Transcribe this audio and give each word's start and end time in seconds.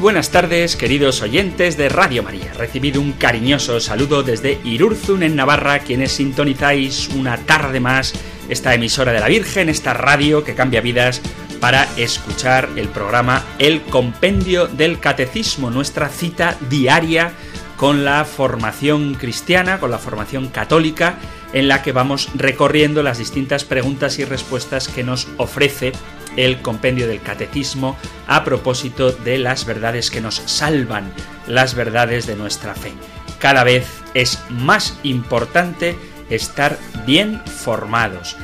Buenas 0.00 0.30
tardes, 0.30 0.76
queridos 0.76 1.22
oyentes 1.22 1.76
de 1.76 1.88
Radio 1.88 2.22
María. 2.22 2.52
Recibido 2.54 3.00
un 3.00 3.12
cariñoso 3.12 3.80
saludo 3.80 4.22
desde 4.22 4.60
Irurzun, 4.62 5.24
en 5.24 5.34
Navarra, 5.34 5.80
quienes 5.80 6.12
sintonizáis 6.12 7.08
una 7.08 7.36
tarde 7.38 7.80
más 7.80 8.14
esta 8.48 8.74
emisora 8.74 9.12
de 9.12 9.18
la 9.18 9.26
Virgen, 9.26 9.68
esta 9.68 9.94
radio 9.94 10.44
que 10.44 10.54
cambia 10.54 10.80
vidas, 10.80 11.20
para 11.60 11.88
escuchar 11.96 12.68
el 12.76 12.88
programa 12.88 13.44
El 13.58 13.82
Compendio 13.82 14.68
del 14.68 15.00
Catecismo, 15.00 15.68
nuestra 15.68 16.08
cita 16.08 16.56
diaria 16.70 17.32
con 17.76 18.04
la 18.04 18.24
formación 18.24 19.14
cristiana, 19.14 19.80
con 19.80 19.90
la 19.90 19.98
formación 19.98 20.48
católica, 20.48 21.18
en 21.52 21.66
la 21.66 21.82
que 21.82 21.92
vamos 21.92 22.28
recorriendo 22.34 23.02
las 23.02 23.18
distintas 23.18 23.64
preguntas 23.64 24.20
y 24.20 24.24
respuestas 24.24 24.86
que 24.86 25.02
nos 25.02 25.26
ofrece 25.38 25.92
el 26.38 26.62
compendio 26.62 27.08
del 27.08 27.20
catecismo 27.20 27.96
a 28.28 28.44
propósito 28.44 29.10
de 29.10 29.38
las 29.38 29.66
verdades 29.66 30.10
que 30.10 30.20
nos 30.20 30.36
salvan, 30.36 31.12
las 31.48 31.74
verdades 31.74 32.26
de 32.26 32.36
nuestra 32.36 32.74
fe. 32.74 32.92
Cada 33.40 33.64
vez 33.64 33.86
es 34.14 34.38
más 34.48 34.98
importante 35.02 35.96
estar 36.30 36.78
bien 37.04 37.42
formados. 37.44 38.36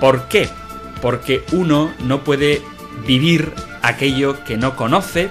¿Por 0.00 0.28
qué? 0.28 0.48
Porque 1.02 1.44
uno 1.50 1.92
no 1.98 2.22
puede 2.22 2.62
vivir 3.06 3.52
aquello 3.82 4.44
que 4.44 4.56
no 4.56 4.76
conoce, 4.76 5.30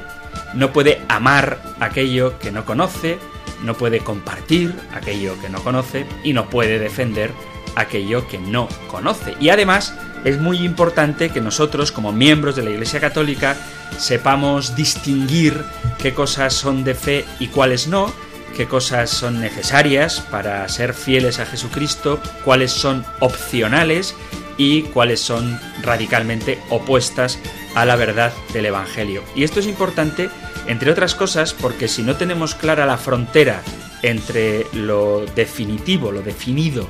no 0.53 0.73
puede 0.73 1.01
amar 1.07 1.59
aquello 1.79 2.37
que 2.39 2.51
no 2.51 2.65
conoce, 2.65 3.19
no 3.63 3.75
puede 3.75 3.99
compartir 3.99 4.75
aquello 4.93 5.39
que 5.39 5.49
no 5.49 5.63
conoce 5.63 6.05
y 6.23 6.33
no 6.33 6.49
puede 6.49 6.77
defender 6.77 7.31
aquello 7.75 8.27
que 8.27 8.37
no 8.37 8.67
conoce. 8.87 9.35
Y 9.39 9.49
además 9.49 9.93
es 10.23 10.39
muy 10.39 10.57
importante 10.57 11.29
que 11.29 11.41
nosotros, 11.41 11.91
como 11.91 12.11
miembros 12.11 12.55
de 12.55 12.63
la 12.63 12.71
Iglesia 12.71 12.99
Católica, 12.99 13.55
sepamos 13.97 14.75
distinguir 14.75 15.63
qué 15.99 16.13
cosas 16.13 16.53
son 16.53 16.83
de 16.83 16.95
fe 16.95 17.25
y 17.39 17.47
cuáles 17.47 17.87
no, 17.87 18.11
qué 18.55 18.67
cosas 18.67 19.09
son 19.09 19.39
necesarias 19.39 20.21
para 20.31 20.67
ser 20.67 20.93
fieles 20.93 21.39
a 21.39 21.45
Jesucristo, 21.45 22.19
cuáles 22.43 22.71
son 22.71 23.05
opcionales 23.19 24.15
y 24.57 24.83
cuáles 24.83 25.19
son 25.19 25.59
radicalmente 25.83 26.59
opuestas 26.69 27.39
a 27.75 27.85
la 27.85 27.95
verdad 27.95 28.33
del 28.53 28.67
Evangelio. 28.67 29.23
Y 29.35 29.43
esto 29.43 29.59
es 29.59 29.67
importante, 29.67 30.29
entre 30.67 30.91
otras 30.91 31.13
cosas, 31.13 31.53
porque 31.53 31.87
si 31.87 32.01
no 32.01 32.15
tenemos 32.15 32.55
clara 32.55 32.85
la 32.85 32.97
frontera 32.97 33.61
entre 34.01 34.65
lo 34.73 35.25
definitivo, 35.35 36.11
lo 36.11 36.21
definido, 36.21 36.87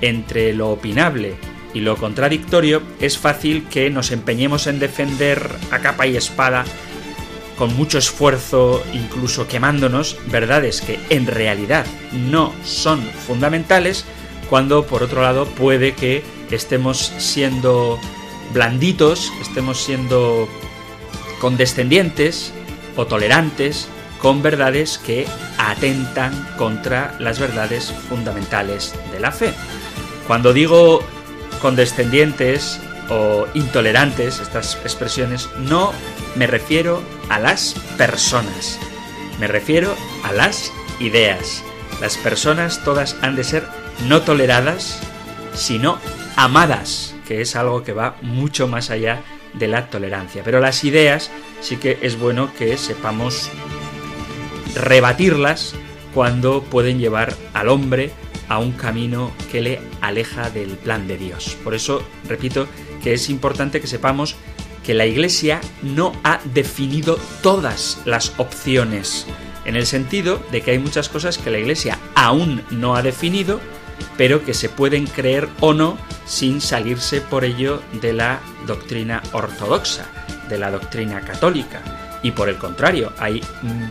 entre 0.00 0.52
lo 0.52 0.70
opinable 0.70 1.34
y 1.72 1.80
lo 1.80 1.96
contradictorio, 1.96 2.82
es 3.00 3.18
fácil 3.18 3.66
que 3.68 3.90
nos 3.90 4.10
empeñemos 4.10 4.66
en 4.66 4.78
defender 4.78 5.48
a 5.70 5.78
capa 5.78 6.06
y 6.06 6.16
espada 6.16 6.64
con 7.56 7.76
mucho 7.76 7.98
esfuerzo, 7.98 8.82
incluso 8.94 9.46
quemándonos, 9.46 10.16
verdades 10.28 10.80
que 10.80 10.98
en 11.10 11.26
realidad 11.26 11.84
no 12.12 12.54
son 12.64 13.02
fundamentales, 13.02 14.06
cuando 14.48 14.86
por 14.86 15.02
otro 15.02 15.22
lado 15.22 15.44
puede 15.46 15.92
que 15.94 16.24
estemos 16.50 17.12
siendo 17.18 18.00
blanditos, 18.52 19.30
estemos 19.42 19.78
siendo 19.78 20.48
condescendientes 21.40 22.52
o 22.96 23.06
tolerantes 23.06 23.88
con 24.20 24.42
verdades 24.42 24.98
que 24.98 25.26
atentan 25.58 26.48
contra 26.58 27.14
las 27.18 27.38
verdades 27.38 27.92
fundamentales 28.08 28.94
de 29.12 29.20
la 29.20 29.32
fe. 29.32 29.52
Cuando 30.30 30.52
digo 30.52 31.00
condescendientes 31.60 32.80
o 33.08 33.48
intolerantes, 33.54 34.38
estas 34.38 34.76
expresiones, 34.76 35.50
no 35.58 35.92
me 36.36 36.46
refiero 36.46 37.02
a 37.28 37.40
las 37.40 37.74
personas, 37.98 38.78
me 39.40 39.48
refiero 39.48 39.92
a 40.22 40.32
las 40.32 40.72
ideas. 41.00 41.64
Las 42.00 42.16
personas 42.16 42.84
todas 42.84 43.16
han 43.22 43.34
de 43.34 43.42
ser 43.42 43.64
no 44.06 44.22
toleradas, 44.22 45.00
sino 45.52 45.98
amadas, 46.36 47.12
que 47.26 47.40
es 47.40 47.56
algo 47.56 47.82
que 47.82 47.92
va 47.92 48.14
mucho 48.22 48.68
más 48.68 48.90
allá 48.90 49.24
de 49.54 49.66
la 49.66 49.88
tolerancia. 49.88 50.42
Pero 50.44 50.60
las 50.60 50.84
ideas 50.84 51.32
sí 51.60 51.76
que 51.76 51.98
es 52.02 52.16
bueno 52.16 52.54
que 52.56 52.76
sepamos 52.76 53.50
rebatirlas 54.76 55.74
cuando 56.14 56.62
pueden 56.62 57.00
llevar 57.00 57.34
al 57.52 57.68
hombre 57.68 58.12
a 58.50 58.58
un 58.58 58.72
camino 58.72 59.32
que 59.50 59.62
le 59.62 59.80
aleja 60.02 60.50
del 60.50 60.70
plan 60.70 61.08
de 61.08 61.16
Dios. 61.16 61.56
Por 61.64 61.74
eso, 61.74 62.02
repito, 62.28 62.66
que 63.02 63.14
es 63.14 63.30
importante 63.30 63.80
que 63.80 63.86
sepamos 63.86 64.36
que 64.84 64.92
la 64.92 65.06
Iglesia 65.06 65.60
no 65.82 66.12
ha 66.24 66.40
definido 66.52 67.18
todas 67.42 68.02
las 68.04 68.34
opciones, 68.38 69.26
en 69.64 69.76
el 69.76 69.86
sentido 69.86 70.42
de 70.50 70.62
que 70.62 70.72
hay 70.72 70.78
muchas 70.78 71.08
cosas 71.08 71.38
que 71.38 71.50
la 71.50 71.58
Iglesia 71.58 71.98
aún 72.14 72.62
no 72.70 72.96
ha 72.96 73.02
definido, 73.02 73.60
pero 74.16 74.44
que 74.44 74.52
se 74.52 74.68
pueden 74.68 75.06
creer 75.06 75.48
o 75.60 75.72
no 75.72 75.96
sin 76.26 76.60
salirse 76.60 77.20
por 77.20 77.44
ello 77.44 77.82
de 78.00 78.12
la 78.12 78.40
doctrina 78.66 79.22
ortodoxa, 79.32 80.06
de 80.48 80.58
la 80.58 80.72
doctrina 80.72 81.20
católica. 81.20 81.82
Y 82.22 82.32
por 82.32 82.48
el 82.48 82.56
contrario, 82.56 83.12
hay 83.18 83.42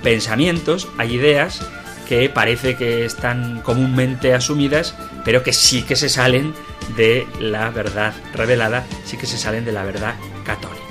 pensamientos, 0.03 0.89
hay 0.97 1.15
ideas 1.15 1.61
que 2.09 2.27
parece 2.27 2.75
que 2.75 3.05
están 3.05 3.61
comúnmente 3.61 4.33
asumidas, 4.33 4.95
pero 5.23 5.43
que 5.43 5.53
sí 5.53 5.83
que 5.83 5.95
se 5.95 6.09
salen 6.09 6.55
de 6.97 7.27
la 7.39 7.69
verdad 7.69 8.15
revelada, 8.33 8.83
sí 9.05 9.15
que 9.15 9.27
se 9.27 9.37
salen 9.37 9.63
de 9.63 9.71
la 9.71 9.83
verdad 9.83 10.15
católica. 10.43 10.81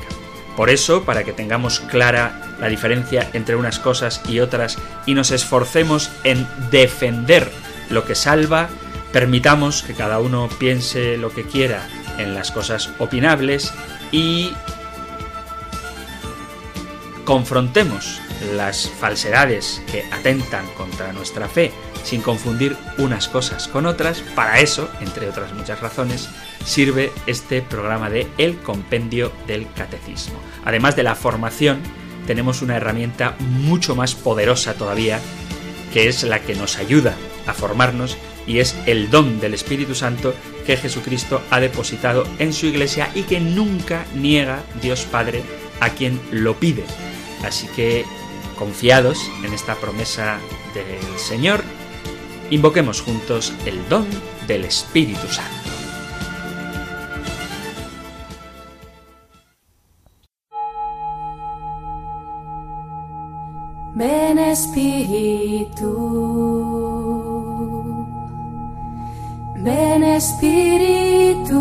Por 0.56 0.70
eso, 0.70 1.02
para 1.02 1.24
que 1.24 1.32
tengamos 1.32 1.80
clara 1.80 2.54
la 2.60 2.68
diferencia 2.68 3.28
entre 3.32 3.56
unas 3.56 3.80
cosas 3.80 4.20
y 4.28 4.38
otras 4.38 4.78
y 5.06 5.14
nos 5.14 5.32
esforcemos 5.32 6.12
en 6.22 6.46
defender 6.70 7.50
lo 7.90 8.04
que 8.04 8.14
salva, 8.14 8.68
permitamos 9.10 9.82
que 9.82 9.94
cada 9.94 10.20
uno 10.20 10.48
piense 10.60 11.16
lo 11.16 11.34
que 11.34 11.42
quiera 11.42 11.88
en 12.18 12.32
las 12.32 12.52
cosas 12.52 12.90
opinables 13.00 13.74
y 14.12 14.52
confrontemos 17.24 18.20
las 18.54 18.88
falsedades 18.88 19.82
que 19.90 20.04
atentan 20.12 20.66
contra 20.76 21.12
nuestra 21.12 21.48
fe 21.48 21.72
sin 22.04 22.22
confundir 22.22 22.76
unas 22.98 23.28
cosas 23.28 23.68
con 23.68 23.86
otras, 23.86 24.20
para 24.34 24.60
eso, 24.60 24.90
entre 25.00 25.28
otras 25.28 25.52
muchas 25.52 25.80
razones, 25.80 26.28
sirve 26.64 27.12
este 27.26 27.60
programa 27.62 28.10
de 28.10 28.26
El 28.38 28.58
Compendio 28.58 29.32
del 29.46 29.70
Catecismo. 29.72 30.38
Además 30.64 30.96
de 30.96 31.02
la 31.02 31.14
formación, 31.14 31.80
tenemos 32.26 32.62
una 32.62 32.76
herramienta 32.76 33.36
mucho 33.40 33.94
más 33.94 34.14
poderosa 34.14 34.74
todavía, 34.74 35.20
que 35.92 36.08
es 36.08 36.22
la 36.22 36.40
que 36.40 36.54
nos 36.54 36.78
ayuda 36.78 37.14
a 37.46 37.54
formarnos 37.54 38.16
y 38.46 38.60
es 38.60 38.76
el 38.86 39.10
don 39.10 39.40
del 39.40 39.54
Espíritu 39.54 39.94
Santo 39.94 40.34
que 40.66 40.76
Jesucristo 40.76 41.42
ha 41.50 41.60
depositado 41.60 42.26
en 42.38 42.52
su 42.52 42.66
iglesia 42.66 43.10
y 43.14 43.22
que 43.22 43.40
nunca 43.40 44.06
niega 44.14 44.62
Dios 44.82 45.06
Padre 45.10 45.42
a 45.80 45.90
quien 45.90 46.20
lo 46.30 46.56
pide. 46.58 46.84
Así 47.44 47.66
que 47.68 48.04
confiados 48.58 49.30
en 49.44 49.54
esta 49.54 49.76
promesa 49.76 50.38
del 50.74 51.18
Señor, 51.18 51.62
invoquemos 52.50 53.00
juntos 53.00 53.52
el 53.64 53.88
don 53.88 54.06
del 54.46 54.64
Espíritu 54.64 55.28
Santo. 55.28 55.54
Ven 63.94 64.38
Espíritu, 64.38 65.90
ven 69.56 70.04
Espíritu, 70.04 71.58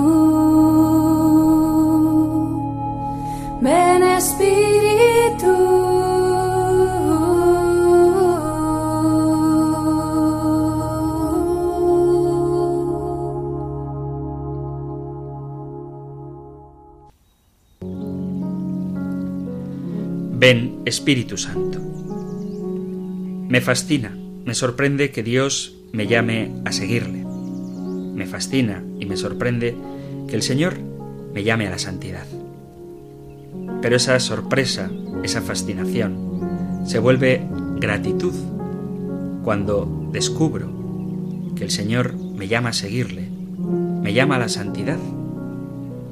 ven 3.62 4.04
Espíritu. 4.04 4.77
Ven 20.48 20.84
Espíritu 20.86 21.36
Santo. 21.36 21.78
Me 23.50 23.60
fascina, 23.60 24.18
me 24.46 24.56
sorprende 24.56 25.12
que 25.12 25.22
Dios 25.22 25.76
me 25.92 26.08
llame 26.08 26.54
a 26.64 26.72
seguirle. 26.72 27.26
Me 28.16 28.26
fascina 28.26 28.82
y 28.98 29.06
me 29.08 29.18
sorprende 29.18 29.76
que 30.30 30.38
el 30.38 30.42
Señor 30.42 30.78
me 31.34 31.44
llame 31.44 31.68
a 31.68 31.72
la 31.72 31.80
santidad. 31.80 32.26
Pero 33.82 33.98
esa 33.98 34.18
sorpresa, 34.22 34.90
esa 35.22 35.42
fascinación, 35.42 36.86
se 36.86 37.00
vuelve 37.00 37.42
gratitud 37.82 38.34
cuando 39.44 40.08
descubro 40.14 40.72
que 41.58 41.66
el 41.66 41.72
Señor 41.72 42.14
me 42.16 42.48
llama 42.48 42.70
a 42.70 42.74
seguirle, 42.74 43.28
me 44.02 44.14
llama 44.14 44.38
a 44.38 44.40
la 44.40 44.48
santidad 44.48 45.00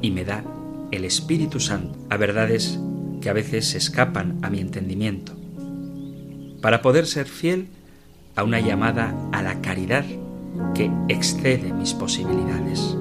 y 0.02 0.12
me 0.12 0.26
da 0.26 0.44
el 0.92 1.06
Espíritu 1.06 1.62
Santo 1.62 1.98
a 2.10 2.18
verdades 2.18 2.78
que 3.26 3.32
a 3.32 3.34
veces 3.34 3.66
se 3.66 3.80
escapan 3.80 4.38
a 4.44 4.52
mi 4.52 4.60
entendimiento, 4.60 5.34
para 6.62 6.84
poder 6.84 7.08
ser 7.08 7.26
fiel 7.26 7.66
a 8.36 8.44
una 8.44 8.60
llamada 8.60 9.16
a 9.32 9.42
la 9.42 9.62
caridad 9.62 10.06
que 10.76 10.92
excede 11.08 11.74
mis 11.74 11.96
posibilidades. 11.96 12.96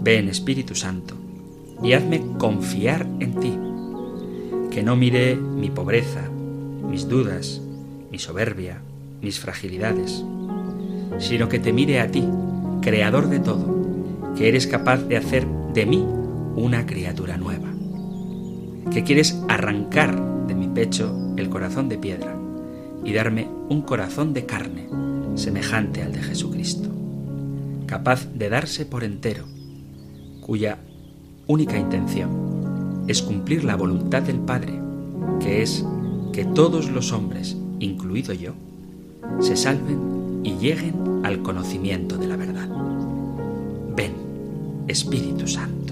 Ven 0.00 0.26
Espíritu 0.30 0.74
Santo 0.74 1.16
y 1.82 1.92
hazme 1.92 2.22
confiar 2.38 3.06
en 3.20 3.34
ti, 3.34 3.58
que 4.70 4.82
no 4.82 4.96
mire 4.96 5.36
mi 5.36 5.68
pobreza, 5.68 6.30
mis 6.88 7.06
dudas, 7.06 7.60
mi 8.10 8.18
soberbia, 8.18 8.80
mis 9.20 9.38
fragilidades, 9.38 10.24
sino 11.18 11.50
que 11.50 11.58
te 11.58 11.74
mire 11.74 12.00
a 12.00 12.10
ti, 12.10 12.26
creador 12.80 13.28
de 13.28 13.38
todo, 13.38 14.32
que 14.34 14.48
eres 14.48 14.66
capaz 14.66 14.96
de 14.96 15.18
hacer 15.18 15.46
de 15.74 15.84
mí 15.84 16.06
una 16.56 16.86
criatura 16.86 17.36
nueva, 17.36 17.71
que 18.90 19.04
quieres 19.04 19.40
arrancar 19.48 20.46
de 20.46 20.54
mi 20.54 20.68
pecho 20.68 21.34
el 21.36 21.48
corazón 21.48 21.88
de 21.88 21.98
piedra 21.98 22.36
y 23.04 23.12
darme 23.12 23.48
un 23.68 23.82
corazón 23.82 24.32
de 24.32 24.46
carne 24.46 24.88
semejante 25.34 26.02
al 26.02 26.12
de 26.12 26.22
Jesucristo, 26.22 26.88
capaz 27.86 28.26
de 28.32 28.48
darse 28.48 28.86
por 28.86 29.04
entero, 29.04 29.44
cuya 30.40 30.78
única 31.46 31.78
intención 31.78 33.04
es 33.08 33.22
cumplir 33.22 33.64
la 33.64 33.76
voluntad 33.76 34.22
del 34.22 34.38
Padre, 34.38 34.78
que 35.40 35.62
es 35.62 35.84
que 36.32 36.44
todos 36.44 36.90
los 36.90 37.12
hombres, 37.12 37.56
incluido 37.80 38.32
yo, 38.32 38.52
se 39.40 39.56
salven 39.56 40.40
y 40.44 40.56
lleguen 40.56 41.24
al 41.24 41.42
conocimiento 41.42 42.16
de 42.18 42.26
la 42.26 42.36
verdad. 42.36 42.68
Ven, 43.94 44.12
Espíritu 44.88 45.46
Santo. 45.46 45.91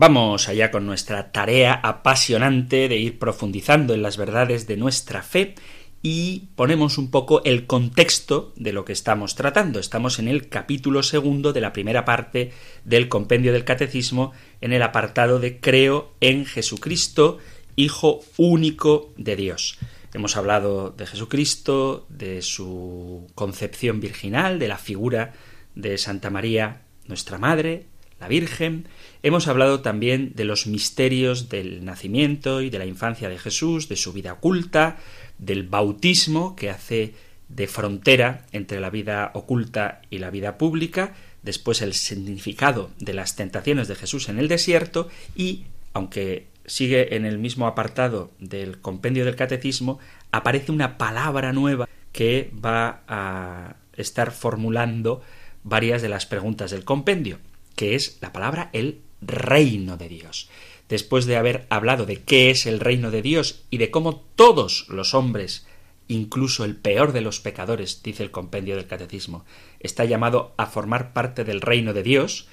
Vamos 0.00 0.48
allá 0.48 0.70
con 0.70 0.86
nuestra 0.86 1.30
tarea 1.30 1.74
apasionante 1.74 2.88
de 2.88 2.96
ir 2.96 3.18
profundizando 3.18 3.92
en 3.92 4.00
las 4.00 4.16
verdades 4.16 4.66
de 4.66 4.78
nuestra 4.78 5.22
fe 5.22 5.56
y 6.00 6.44
ponemos 6.56 6.96
un 6.96 7.10
poco 7.10 7.44
el 7.44 7.66
contexto 7.66 8.54
de 8.56 8.72
lo 8.72 8.86
que 8.86 8.94
estamos 8.94 9.34
tratando. 9.34 9.78
Estamos 9.78 10.18
en 10.18 10.28
el 10.28 10.48
capítulo 10.48 11.02
segundo 11.02 11.52
de 11.52 11.60
la 11.60 11.74
primera 11.74 12.06
parte 12.06 12.50
del 12.86 13.10
compendio 13.10 13.52
del 13.52 13.66
catecismo 13.66 14.32
en 14.62 14.72
el 14.72 14.82
apartado 14.82 15.38
de 15.38 15.60
Creo 15.60 16.14
en 16.22 16.46
Jesucristo, 16.46 17.36
Hijo 17.76 18.22
único 18.38 19.12
de 19.18 19.36
Dios. 19.36 19.76
Hemos 20.14 20.34
hablado 20.38 20.94
de 20.96 21.06
Jesucristo, 21.06 22.06
de 22.08 22.40
su 22.40 23.26
concepción 23.34 24.00
virginal, 24.00 24.58
de 24.58 24.68
la 24.68 24.78
figura 24.78 25.34
de 25.74 25.98
Santa 25.98 26.30
María, 26.30 26.84
nuestra 27.06 27.36
Madre, 27.36 27.84
la 28.18 28.28
Virgen. 28.28 28.86
Hemos 29.22 29.48
hablado 29.48 29.80
también 29.80 30.32
de 30.34 30.44
los 30.44 30.66
misterios 30.66 31.50
del 31.50 31.84
nacimiento 31.84 32.62
y 32.62 32.70
de 32.70 32.78
la 32.78 32.86
infancia 32.86 33.28
de 33.28 33.38
Jesús, 33.38 33.88
de 33.88 33.96
su 33.96 34.14
vida 34.14 34.32
oculta, 34.32 34.96
del 35.38 35.64
bautismo 35.64 36.56
que 36.56 36.70
hace 36.70 37.14
de 37.48 37.66
frontera 37.66 38.46
entre 38.52 38.80
la 38.80 38.88
vida 38.88 39.30
oculta 39.34 40.00
y 40.08 40.18
la 40.18 40.30
vida 40.30 40.56
pública, 40.56 41.14
después 41.42 41.82
el 41.82 41.92
significado 41.92 42.90
de 42.98 43.12
las 43.12 43.36
tentaciones 43.36 43.88
de 43.88 43.96
Jesús 43.96 44.30
en 44.30 44.38
el 44.38 44.48
desierto 44.48 45.08
y, 45.36 45.64
aunque 45.92 46.46
sigue 46.64 47.14
en 47.14 47.26
el 47.26 47.38
mismo 47.38 47.66
apartado 47.66 48.30
del 48.38 48.80
compendio 48.80 49.26
del 49.26 49.36
catecismo, 49.36 49.98
aparece 50.30 50.72
una 50.72 50.96
palabra 50.96 51.52
nueva 51.52 51.88
que 52.12 52.50
va 52.64 53.02
a 53.06 53.76
estar 53.96 54.30
formulando 54.30 55.20
varias 55.62 56.00
de 56.00 56.08
las 56.08 56.24
preguntas 56.24 56.70
del 56.70 56.84
compendio 56.84 57.38
que 57.80 57.94
es 57.94 58.18
la 58.20 58.30
palabra 58.30 58.68
el 58.74 59.00
reino 59.20 59.96
de 59.96 60.08
Dios. 60.08 60.48
Después 60.88 61.26
de 61.26 61.36
haber 61.36 61.66
hablado 61.70 62.06
de 62.06 62.22
qué 62.22 62.50
es 62.50 62.66
el 62.66 62.80
reino 62.80 63.10
de 63.10 63.22
Dios 63.22 63.62
y 63.70 63.78
de 63.78 63.90
cómo 63.90 64.16
todos 64.34 64.86
los 64.88 65.14
hombres, 65.14 65.66
incluso 66.08 66.64
el 66.64 66.76
peor 66.76 67.12
de 67.12 67.20
los 67.20 67.40
pecadores, 67.40 68.02
dice 68.02 68.22
el 68.22 68.30
compendio 68.30 68.76
del 68.76 68.86
catecismo, 68.86 69.44
está 69.78 70.04
llamado 70.04 70.52
a 70.56 70.66
formar 70.66 71.12
parte 71.12 71.44
del 71.44 71.60
reino 71.60 71.92
de 71.92 72.02
Dios, 72.02 72.48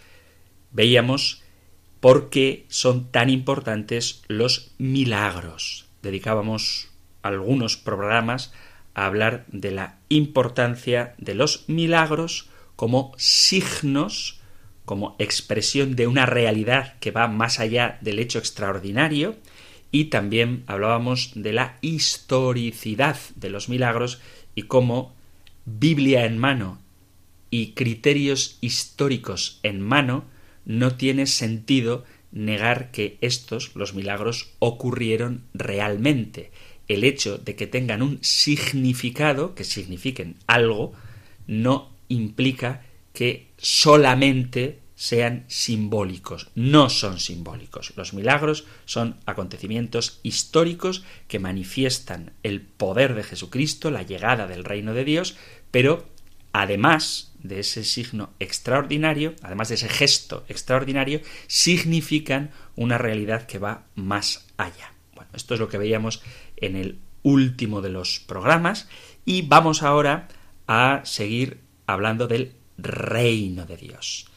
veíamos 0.72 1.42
por 2.00 2.30
qué 2.30 2.65
son 2.70 3.12
tan 3.12 3.30
importantes 3.30 4.22
los 4.27 4.72
milagros. 4.77 5.86
Dedicábamos 6.03 6.89
algunos 7.24 7.77
programas 7.77 8.53
a 8.94 9.06
hablar 9.06 9.46
de 9.48 9.72
la 9.72 9.98
importancia 10.10 11.15
de 11.18 11.36
los 11.36 11.68
milagros 11.68 12.50
como 12.75 13.13
signos 13.18 14.37
como 14.88 15.17
expresión 15.20 15.98
de 15.98 16.08
una 16.08 16.25
realidad 16.25 16.96
que 17.01 17.12
va 17.12 17.27
más 17.27 17.60
allá 17.60 17.98
del 18.00 18.20
hecho 18.20 18.39
extraordinario 18.39 19.36
y 19.91 20.06
también 20.06 20.63
hablábamos 20.65 21.32
de 21.36 21.51
la 21.51 21.77
historicidad 21.82 23.17
de 23.36 23.50
los 23.50 23.67
milagros 23.67 24.22
y 24.56 24.62
cómo 24.62 25.13
Biblia 25.65 26.24
en 26.24 26.38
mano 26.38 26.79
y 27.50 27.74
criterios 27.74 28.60
históricos 28.62 29.60
en 29.62 29.82
mano 29.82 30.24
no 30.63 30.96
tiene 30.96 31.27
sentido 31.27 32.06
negar 32.32 32.89
que 32.91 33.17
estos, 33.20 33.75
los 33.75 33.94
milagros, 33.94 34.53
ocurrieron 34.60 35.44
realmente. 35.53 36.50
El 36.88 37.03
hecho 37.03 37.38
de 37.38 37.58
que 37.58 37.67
tengan 37.67 38.01
un 38.01 38.20
significado, 38.22 39.53
que 39.53 39.65
signifiquen 39.65 40.38
algo, 40.48 40.94
no 41.46 41.91
implica 42.08 42.84
que 43.12 43.47
solamente 43.58 44.80
sean 44.96 45.46
simbólicos. 45.48 46.50
No 46.56 46.90
son 46.90 47.20
simbólicos. 47.20 47.94
Los 47.96 48.14
milagros 48.14 48.66
son 48.86 49.18
acontecimientos 49.28 50.20
históricos 50.24 51.04
que 51.28 51.40
manifiestan 51.40 52.34
el 52.42 52.62
poder 52.62 53.14
de 53.14 53.24
Jesucristo, 53.24 53.92
la 53.92 54.02
llegada 54.02 54.48
del 54.48 54.64
reino 54.64 54.96
de 54.96 55.06
Dios, 55.06 55.38
pero 55.70 56.10
además 56.52 57.32
de 57.44 57.60
ese 57.60 57.84
signo 57.84 58.32
extraordinario, 58.40 59.36
además 59.44 59.70
de 59.70 59.76
ese 59.76 59.88
gesto 59.88 60.44
extraordinario, 60.48 61.22
significan 61.46 62.50
una 62.76 62.98
realidad 62.98 63.46
que 63.46 63.60
va 63.60 63.86
más 63.94 64.48
allá. 64.58 64.94
Bueno, 65.14 65.30
esto 65.36 65.54
es 65.54 65.60
lo 65.60 65.70
que 65.70 65.78
veíamos 65.78 66.24
en 66.56 66.76
el 66.76 67.00
último 67.22 67.82
de 67.82 67.90
los 67.90 68.20
programas 68.20 68.88
y 69.26 69.44
vamos 69.44 69.84
ahora 69.84 70.28
a 70.66 71.02
seguir 71.04 71.60
hablando 71.86 72.28
del 72.28 72.57
reino 72.77 73.65
de 73.65 73.77
Dios. 73.77 74.27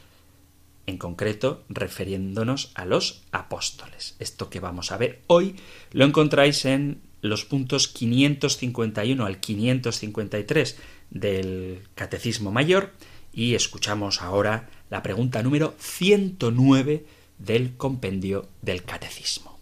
En 0.87 0.99
concreto, 0.99 1.62
refiriéndonos 1.68 2.73
a 2.75 2.85
los 2.85 3.23
apóstoles. 3.32 4.16
Esto 4.18 4.50
que 4.50 4.61
vamos 4.61 4.92
a 4.92 4.97
ver 4.97 5.23
hoy 5.26 5.56
lo 5.92 6.04
encontráis 6.04 6.64
en 6.64 7.00
los 7.23 7.44
puntos 7.44 7.88
551 7.88 9.25
al 9.25 9.38
553 9.38 10.76
del 11.11 11.82
Catecismo 11.94 12.50
Mayor 12.50 12.92
y 13.32 13.54
escuchamos 13.54 14.23
ahora 14.23 14.68
la 14.88 15.02
pregunta 15.02 15.42
número 15.42 15.75
109 15.78 17.04
del 17.38 17.76
compendio 17.76 18.49
del 18.62 18.85
Catecismo. 18.85 19.59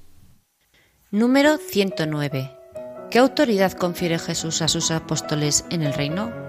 Número 1.10 1.58
109. 1.58 2.50
¿Qué 3.10 3.18
autoridad 3.18 3.72
confiere 3.72 4.18
Jesús 4.18 4.62
a 4.62 4.68
sus 4.68 4.90
apóstoles 4.90 5.64
en 5.70 5.82
el 5.82 5.94
reino? 5.94 6.47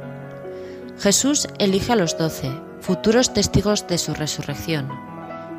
Jesús 1.00 1.48
elige 1.60 1.94
a 1.94 1.96
los 1.96 2.18
doce, 2.18 2.52
futuros 2.82 3.34
testigos 3.34 3.88
de 3.88 3.98
su 3.98 4.14
resurrección, 4.14 4.90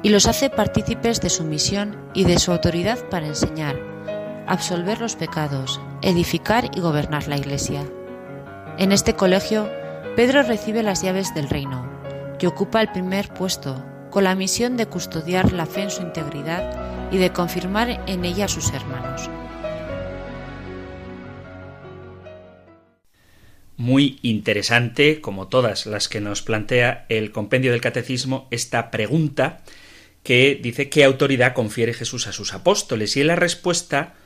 y 0.02 0.11
los 0.11 0.26
hace 0.26 0.50
partícipes 0.50 1.23
de 1.23 1.30
su 1.30 1.44
misión 1.44 1.97
y 2.12 2.25
de 2.25 2.38
su 2.38 2.52
autoridad 2.52 2.99
para 3.09 3.26
enseñar, 3.26 3.76
absolver 4.47 5.00
los 5.00 5.16
pecados, 5.16 5.80
edificar 6.02 6.70
y 6.76 6.80
gobernar 6.80 7.26
la 7.26 7.38
Iglesia. 7.38 7.85
En 8.76 8.92
este 8.92 9.14
colegio, 9.14 9.70
Pedro 10.14 10.42
recibe 10.42 10.82
las 10.82 11.02
llaves 11.02 11.35
del 11.35 11.49
reino 11.49 11.88
y 12.38 12.44
ocupa 12.44 12.82
el 12.82 12.92
primer 12.92 13.32
puesto, 13.32 13.82
con 14.11 14.25
la 14.25 14.35
misión 14.35 14.76
de 14.76 14.87
custodiar 14.87 15.52
la 15.52 15.64
fe 15.64 15.85
en 15.85 15.90
su 15.90 16.02
integridad 16.02 17.11
y 17.11 17.16
de 17.16 17.32
confirmar 17.32 18.02
en 18.06 18.26
ella 18.26 18.44
a 18.44 18.49
sus 18.49 18.73
hermanos. 18.75 19.30
Muy 23.80 24.18
interesante, 24.20 25.22
como 25.22 25.49
todas 25.49 25.87
las 25.87 26.10
que 26.10 26.20
nos 26.20 26.42
plantea 26.42 27.06
el 27.08 27.32
compendio 27.32 27.72
del 27.72 27.80
catecismo, 27.80 28.46
esta 28.50 28.90
pregunta 28.90 29.62
que 30.22 30.60
dice 30.62 30.90
qué 30.90 31.02
autoridad 31.02 31.54
confiere 31.54 31.94
Jesús 31.94 32.26
a 32.26 32.32
sus 32.32 32.52
apóstoles. 32.52 33.16
Y 33.16 33.22
en 33.22 33.28
la 33.28 33.37
respuesta 33.37 34.16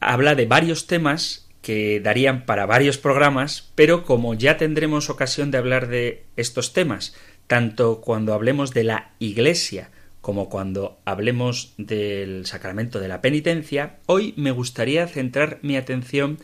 habla 0.00 0.34
de 0.34 0.46
varios 0.46 0.86
temas 0.86 1.46
que 1.60 2.00
darían 2.00 2.46
para 2.46 2.64
varios 2.64 2.96
programas, 2.96 3.70
pero 3.74 4.02
como 4.02 4.32
ya 4.32 4.56
tendremos 4.56 5.10
ocasión 5.10 5.50
de 5.50 5.58
hablar 5.58 5.88
de 5.88 6.24
estos 6.36 6.72
temas, 6.72 7.14
tanto 7.48 8.00
cuando 8.00 8.32
hablemos 8.32 8.72
de 8.72 8.84
la 8.84 9.10
Iglesia 9.18 9.90
como 10.22 10.48
cuando 10.48 10.98
hablemos 11.04 11.74
del 11.76 12.46
sacramento 12.46 12.98
de 12.98 13.08
la 13.08 13.20
penitencia, 13.20 13.98
hoy 14.06 14.32
me 14.38 14.52
gustaría 14.52 15.06
centrar 15.06 15.58
mi 15.60 15.76
atención 15.76 16.38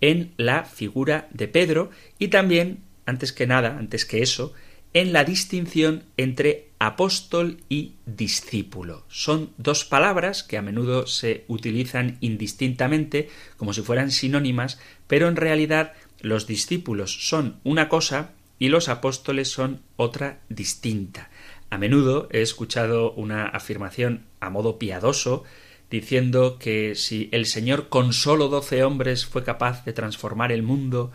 en 0.00 0.32
la 0.36 0.64
figura 0.64 1.28
de 1.32 1.48
Pedro 1.48 1.90
y 2.18 2.28
también, 2.28 2.78
antes 3.06 3.32
que 3.32 3.46
nada, 3.46 3.76
antes 3.78 4.04
que 4.04 4.22
eso, 4.22 4.54
en 4.94 5.12
la 5.12 5.24
distinción 5.24 6.04
entre 6.16 6.68
apóstol 6.78 7.58
y 7.68 7.94
discípulo. 8.06 9.04
Son 9.08 9.50
dos 9.58 9.84
palabras 9.84 10.42
que 10.42 10.56
a 10.56 10.62
menudo 10.62 11.06
se 11.06 11.44
utilizan 11.48 12.16
indistintamente, 12.20 13.28
como 13.56 13.72
si 13.72 13.82
fueran 13.82 14.10
sinónimas, 14.10 14.78
pero 15.06 15.28
en 15.28 15.36
realidad 15.36 15.92
los 16.20 16.46
discípulos 16.46 17.28
son 17.28 17.60
una 17.64 17.88
cosa 17.88 18.32
y 18.58 18.68
los 18.68 18.88
apóstoles 18.88 19.48
son 19.48 19.82
otra 19.96 20.40
distinta. 20.48 21.30
A 21.70 21.78
menudo 21.78 22.28
he 22.32 22.40
escuchado 22.40 23.12
una 23.12 23.46
afirmación 23.46 24.24
a 24.40 24.50
modo 24.50 24.78
piadoso 24.78 25.44
diciendo 25.90 26.58
que 26.58 26.94
si 26.94 27.28
el 27.32 27.46
Señor 27.46 27.88
con 27.88 28.12
solo 28.12 28.48
doce 28.48 28.84
hombres 28.84 29.26
fue 29.26 29.44
capaz 29.44 29.84
de 29.84 29.92
transformar 29.92 30.52
el 30.52 30.62
mundo, 30.62 31.10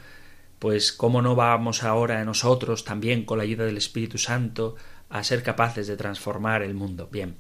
pues 0.60 0.94
cómo 0.94 1.22
no 1.22 1.36
vamos 1.36 1.84
ahora 1.84 2.24
nosotros 2.24 2.84
también 2.84 3.26
con 3.26 3.38
la 3.38 3.44
ayuda 3.44 3.66
del 3.66 3.78
Espíritu 3.78 4.18
Santo 4.18 4.76
a 5.10 5.24
ser 5.24 5.44
capaces 5.44 5.88
de 5.88 5.98
transformar 5.98 6.64
el 6.64 6.74
mundo. 6.74 7.08
Bien, 7.12 7.36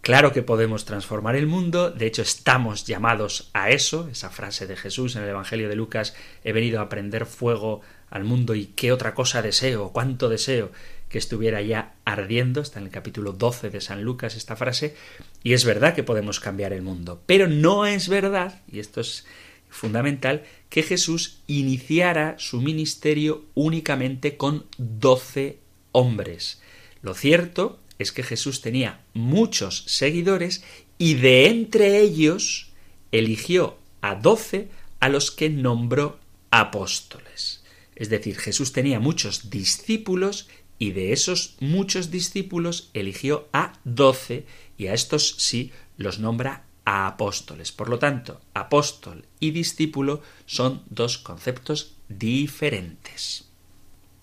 claro 0.00 0.32
que 0.32 0.42
podemos 0.42 0.84
transformar 0.84 1.36
el 1.36 1.46
mundo, 1.46 1.90
de 1.90 2.06
hecho 2.06 2.22
estamos 2.22 2.86
llamados 2.86 3.50
a 3.52 3.70
eso, 3.70 4.08
esa 4.10 4.30
frase 4.30 4.66
de 4.66 4.76
Jesús 4.76 5.16
en 5.16 5.24
el 5.24 5.30
Evangelio 5.30 5.68
de 5.68 5.76
Lucas, 5.76 6.14
he 6.42 6.52
venido 6.52 6.80
a 6.80 6.88
prender 6.88 7.26
fuego 7.26 7.82
al 8.08 8.24
mundo 8.24 8.54
y 8.54 8.66
qué 8.66 8.92
otra 8.92 9.12
cosa 9.12 9.42
deseo, 9.42 9.90
cuánto 9.92 10.28
deseo 10.28 10.70
que 11.08 11.18
estuviera 11.18 11.62
ya 11.62 11.94
ardiendo, 12.04 12.60
está 12.60 12.78
en 12.80 12.86
el 12.86 12.92
capítulo 12.92 13.32
12 13.32 13.70
de 13.70 13.80
San 13.80 14.02
Lucas 14.02 14.36
esta 14.36 14.56
frase, 14.56 14.94
y 15.42 15.54
es 15.54 15.64
verdad 15.64 15.94
que 15.94 16.02
podemos 16.02 16.40
cambiar 16.40 16.72
el 16.72 16.82
mundo, 16.82 17.22
pero 17.26 17.48
no 17.48 17.86
es 17.86 18.08
verdad, 18.08 18.60
y 18.70 18.78
esto 18.78 19.00
es 19.00 19.24
fundamental, 19.70 20.44
que 20.68 20.82
Jesús 20.82 21.38
iniciara 21.46 22.36
su 22.38 22.60
ministerio 22.60 23.44
únicamente 23.54 24.36
con 24.36 24.66
doce 24.76 25.58
hombres. 25.92 26.60
Lo 27.02 27.14
cierto 27.14 27.78
es 27.98 28.12
que 28.12 28.22
Jesús 28.22 28.60
tenía 28.60 29.00
muchos 29.14 29.84
seguidores 29.86 30.62
y 30.98 31.14
de 31.14 31.46
entre 31.46 32.00
ellos 32.00 32.70
eligió 33.12 33.78
a 34.00 34.14
doce 34.14 34.68
a 35.00 35.08
los 35.08 35.30
que 35.30 35.48
nombró 35.48 36.18
apóstoles. 36.50 37.62
Es 37.94 38.08
decir, 38.10 38.38
Jesús 38.38 38.72
tenía 38.72 39.00
muchos 39.00 39.50
discípulos 39.50 40.48
y 40.78 40.92
de 40.92 41.12
esos 41.12 41.56
muchos 41.60 42.10
discípulos 42.10 42.90
eligió 42.94 43.48
a 43.52 43.72
doce 43.84 44.46
y 44.76 44.86
a 44.86 44.94
estos 44.94 45.34
sí 45.38 45.72
los 45.96 46.18
nombra 46.18 46.64
a 46.84 47.06
apóstoles. 47.06 47.72
Por 47.72 47.88
lo 47.88 47.98
tanto, 47.98 48.40
apóstol 48.54 49.26
y 49.40 49.50
discípulo 49.50 50.22
son 50.46 50.82
dos 50.88 51.18
conceptos 51.18 51.96
diferentes. 52.08 53.48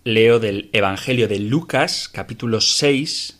Leo 0.03 0.39
del 0.39 0.69
Evangelio 0.71 1.27
de 1.27 1.39
Lucas, 1.39 2.09
capítulo 2.11 2.61
6, 2.61 3.39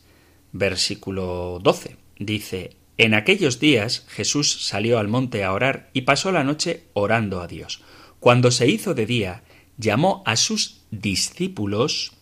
versículo 0.51 1.59
12. 1.61 1.97
Dice, 2.17 2.75
En 2.97 3.13
aquellos 3.13 3.59
días 3.59 4.05
Jesús 4.09 4.65
salió 4.65 4.99
al 4.99 5.07
monte 5.07 5.43
a 5.43 5.53
orar 5.53 5.89
y 5.93 6.01
pasó 6.01 6.31
la 6.31 6.43
noche 6.43 6.83
orando 6.93 7.41
a 7.41 7.47
Dios. 7.47 7.81
Cuando 8.19 8.51
se 8.51 8.67
hizo 8.67 8.93
de 8.93 9.05
día, 9.05 9.43
llamó 9.77 10.23
a 10.25 10.35
sus 10.35 10.81
discípulos 10.91 12.13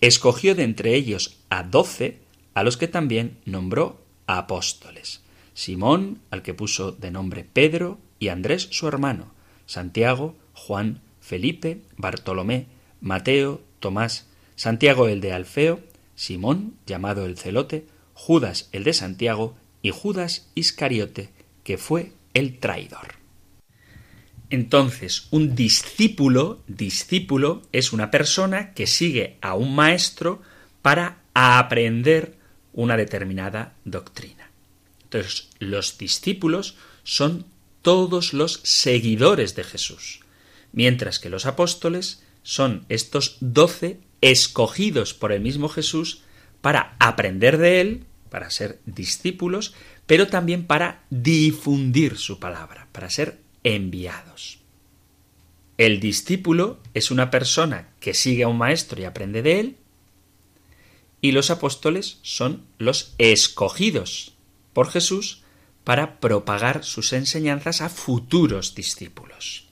escogió 0.00 0.54
de 0.54 0.64
entre 0.64 0.94
ellos 0.94 1.38
a 1.50 1.62
doce, 1.62 2.18
a 2.54 2.62
los 2.62 2.76
que 2.76 2.88
también 2.88 3.38
nombró 3.44 4.00
apóstoles. 4.26 5.22
Simón, 5.54 6.20
al 6.30 6.42
que 6.42 6.54
puso 6.54 6.92
de 6.92 7.10
nombre 7.10 7.44
Pedro, 7.44 7.98
y 8.18 8.28
Andrés 8.28 8.68
su 8.70 8.86
hermano, 8.88 9.32
Santiago, 9.66 10.36
Juan, 10.54 11.00
Felipe, 11.20 11.82
Bartolomé, 11.96 12.66
Mateo, 13.00 13.60
Tomás, 13.80 14.26
Santiago 14.56 15.08
el 15.08 15.20
de 15.20 15.32
Alfeo, 15.32 15.80
Simón, 16.14 16.74
llamado 16.86 17.26
el 17.26 17.38
celote, 17.38 17.86
Judas 18.14 18.68
el 18.72 18.84
de 18.84 18.92
Santiago, 18.92 19.56
y 19.82 19.90
Judas 19.90 20.48
Iscariote, 20.54 21.30
que 21.62 21.78
fue 21.78 22.12
el 22.34 22.58
traidor. 22.58 23.14
Entonces, 24.50 25.28
un 25.30 25.54
discípulo, 25.54 26.62
discípulo 26.66 27.62
es 27.72 27.92
una 27.92 28.10
persona 28.10 28.72
que 28.72 28.86
sigue 28.86 29.36
a 29.42 29.54
un 29.54 29.74
maestro 29.74 30.40
para 30.80 31.18
aprender 31.34 32.36
una 32.72 32.96
determinada 32.96 33.74
doctrina. 33.84 34.50
Entonces, 35.04 35.48
los 35.58 35.98
discípulos 35.98 36.76
son 37.02 37.46
todos 37.82 38.32
los 38.32 38.60
seguidores 38.64 39.54
de 39.54 39.64
Jesús, 39.64 40.20
mientras 40.72 41.18
que 41.18 41.30
los 41.30 41.46
apóstoles 41.46 42.22
son 42.42 42.86
estos 42.88 43.36
doce 43.40 44.00
escogidos 44.20 45.14
por 45.14 45.32
el 45.32 45.40
mismo 45.40 45.68
Jesús 45.68 46.22
para 46.60 46.96
aprender 46.98 47.58
de 47.58 47.80
él, 47.80 48.04
para 48.30 48.50
ser 48.50 48.80
discípulos, 48.86 49.74
pero 50.06 50.26
también 50.26 50.66
para 50.66 51.04
difundir 51.10 52.16
su 52.16 52.38
palabra, 52.38 52.88
para 52.92 53.10
ser 53.10 53.38
enviados. 53.74 54.58
El 55.76 56.00
discípulo 56.00 56.80
es 56.94 57.10
una 57.10 57.30
persona 57.30 57.88
que 58.00 58.14
sigue 58.14 58.44
a 58.44 58.48
un 58.48 58.58
maestro 58.58 59.00
y 59.00 59.04
aprende 59.04 59.42
de 59.42 59.60
él, 59.60 59.76
y 61.20 61.32
los 61.32 61.50
apóstoles 61.50 62.18
son 62.22 62.64
los 62.78 63.14
escogidos 63.18 64.34
por 64.72 64.88
Jesús 64.88 65.42
para 65.84 66.18
propagar 66.18 66.84
sus 66.84 67.12
enseñanzas 67.12 67.80
a 67.80 67.88
futuros 67.88 68.74
discípulos. 68.74 69.68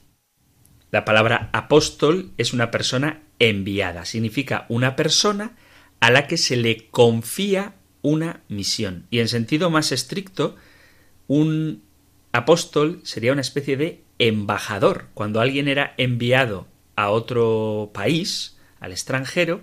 La 0.91 1.03
palabra 1.03 1.49
apóstol 1.53 2.31
es 2.37 2.53
una 2.53 2.69
persona 2.69 3.23
enviada, 3.39 4.05
significa 4.05 4.65
una 4.69 4.95
persona 4.95 5.55
a 5.99 6.11
la 6.11 6.27
que 6.27 6.37
se 6.37 6.55
le 6.55 6.87
confía 6.89 7.75
una 8.01 8.41
misión. 8.47 9.07
Y 9.09 9.19
en 9.19 9.27
sentido 9.27 9.69
más 9.69 9.91
estricto, 9.91 10.55
un 11.27 11.81
apóstol 12.31 13.01
sería 13.03 13.31
una 13.31 13.41
especie 13.41 13.77
de 13.77 14.03
embajador. 14.19 15.07
Cuando 15.13 15.41
alguien 15.41 15.67
era 15.67 15.93
enviado 15.97 16.67
a 16.95 17.09
otro 17.09 17.91
país, 17.93 18.57
al 18.79 18.91
extranjero, 18.91 19.61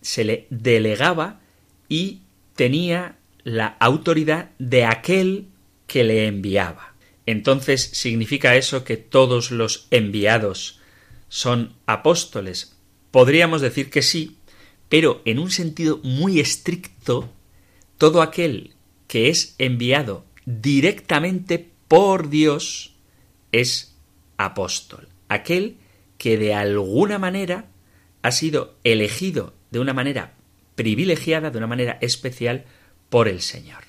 se 0.00 0.24
le 0.24 0.46
delegaba 0.50 1.40
y 1.88 2.22
tenía 2.54 3.18
la 3.44 3.66
autoridad 3.80 4.50
de 4.58 4.84
aquel 4.84 5.48
que 5.86 6.04
le 6.04 6.26
enviaba. 6.26 6.94
Entonces, 7.26 7.82
¿significa 7.82 8.56
eso 8.56 8.84
que 8.84 8.96
todos 8.96 9.50
los 9.50 9.88
enviados 9.90 10.80
son 11.28 11.74
apóstoles? 11.86 12.76
Podríamos 13.10 13.60
decir 13.60 13.90
que 13.90 14.02
sí, 14.02 14.38
pero 14.88 15.22
en 15.24 15.38
un 15.38 15.50
sentido 15.50 16.00
muy 16.02 16.38
estricto, 16.40 17.32
todo 17.98 18.22
aquel 18.22 18.74
que 19.08 19.28
es 19.28 19.54
enviado 19.58 20.24
directamente 20.44 21.70
por 21.88 22.28
Dios 22.28 22.94
es 23.52 23.96
apóstol, 24.36 25.08
aquel 25.28 25.78
que 26.18 26.36
de 26.36 26.54
alguna 26.54 27.18
manera 27.18 27.66
ha 28.22 28.32
sido 28.32 28.74
elegido 28.84 29.54
de 29.70 29.80
una 29.80 29.92
manera 29.92 30.34
privilegiada, 30.74 31.50
de 31.50 31.58
una 31.58 31.66
manera 31.66 31.98
especial 32.00 32.64
por 33.08 33.28
el 33.28 33.40
Señor. 33.40 33.84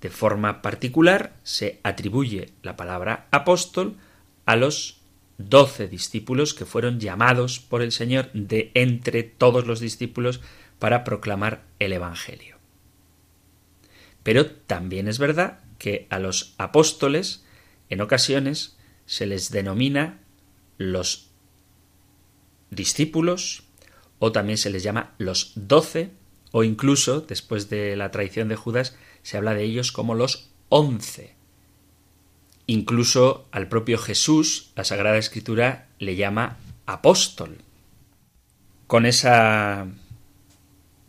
De 0.00 0.10
forma 0.10 0.62
particular 0.62 1.36
se 1.42 1.80
atribuye 1.82 2.50
la 2.62 2.76
palabra 2.76 3.26
apóstol 3.30 3.96
a 4.44 4.56
los 4.56 5.00
doce 5.38 5.88
discípulos 5.88 6.54
que 6.54 6.64
fueron 6.64 7.00
llamados 7.00 7.60
por 7.60 7.82
el 7.82 7.92
Señor 7.92 8.30
de 8.32 8.70
entre 8.74 9.22
todos 9.22 9.66
los 9.66 9.80
discípulos 9.80 10.40
para 10.78 11.04
proclamar 11.04 11.64
el 11.78 11.92
Evangelio. 11.92 12.56
Pero 14.22 14.46
también 14.46 15.08
es 15.08 15.18
verdad 15.18 15.60
que 15.78 16.06
a 16.10 16.18
los 16.18 16.54
apóstoles 16.58 17.44
en 17.88 18.00
ocasiones 18.00 18.76
se 19.06 19.26
les 19.26 19.50
denomina 19.50 20.20
los 20.78 21.30
discípulos 22.70 23.62
o 24.18 24.32
también 24.32 24.58
se 24.58 24.70
les 24.70 24.82
llama 24.82 25.14
los 25.18 25.52
doce 25.54 26.10
o 26.52 26.64
incluso 26.64 27.20
después 27.20 27.68
de 27.68 27.96
la 27.96 28.10
traición 28.10 28.48
de 28.48 28.56
Judas 28.56 28.96
se 29.22 29.36
habla 29.36 29.54
de 29.54 29.64
ellos 29.64 29.92
como 29.92 30.14
los 30.14 30.50
once. 30.68 31.34
Incluso 32.66 33.46
al 33.52 33.68
propio 33.68 33.98
Jesús 33.98 34.70
la 34.74 34.84
Sagrada 34.84 35.18
Escritura 35.18 35.88
le 35.98 36.16
llama 36.16 36.56
apóstol. 36.86 37.58
Con 38.86 39.06
esa 39.06 39.86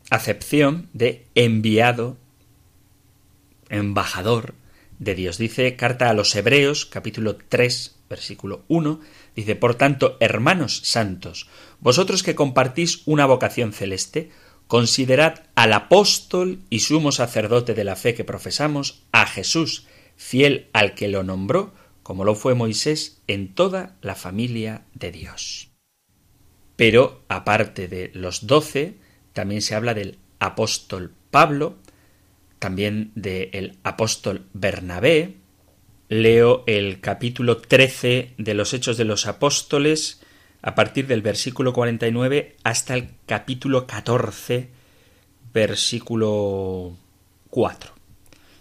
acepción 0.09 0.89
de 0.93 1.25
enviado, 1.35 2.17
embajador 3.69 4.55
de 4.99 5.15
Dios. 5.15 5.37
Dice 5.37 5.75
carta 5.75 6.09
a 6.09 6.13
los 6.13 6.35
Hebreos, 6.35 6.85
capítulo 6.85 7.37
3, 7.37 7.95
versículo 8.09 8.63
1, 8.67 8.99
dice, 9.35 9.55
Por 9.55 9.75
tanto, 9.75 10.17
hermanos 10.19 10.81
santos, 10.83 11.47
vosotros 11.79 12.23
que 12.23 12.35
compartís 12.35 13.03
una 13.05 13.25
vocación 13.25 13.73
celeste, 13.73 14.31
considerad 14.67 15.45
al 15.55 15.73
apóstol 15.73 16.59
y 16.69 16.79
sumo 16.79 17.11
sacerdote 17.11 17.73
de 17.73 17.83
la 17.83 17.95
fe 17.95 18.13
que 18.13 18.23
profesamos, 18.23 19.03
a 19.11 19.25
Jesús, 19.25 19.87
fiel 20.15 20.69
al 20.73 20.93
que 20.95 21.07
lo 21.07 21.23
nombró, 21.23 21.73
como 22.03 22.25
lo 22.25 22.35
fue 22.35 22.55
Moisés, 22.55 23.21
en 23.27 23.53
toda 23.53 23.97
la 24.01 24.15
familia 24.15 24.85
de 24.93 25.11
Dios. 25.11 25.69
Pero, 26.75 27.23
aparte 27.27 27.87
de 27.87 28.11
los 28.13 28.47
doce, 28.47 28.97
también 29.33 29.61
se 29.61 29.75
habla 29.75 29.93
del 29.93 30.19
apóstol 30.39 31.13
Pablo, 31.31 31.77
también 32.59 33.11
del 33.15 33.77
apóstol 33.83 34.45
Bernabé. 34.53 35.35
Leo 36.09 36.63
el 36.67 37.01
capítulo 37.01 37.57
13 37.57 38.33
de 38.37 38.53
los 38.53 38.73
Hechos 38.73 38.97
de 38.97 39.03
los 39.03 39.27
Apóstoles, 39.27 40.21
a 40.61 40.73
partir 40.73 41.07
del 41.07 41.21
versículo 41.21 41.73
49 41.73 42.55
hasta 42.63 42.95
el 42.95 43.09
capítulo 43.25 43.87
14, 43.87 44.69
versículo 45.53 46.95
4. 47.49 47.93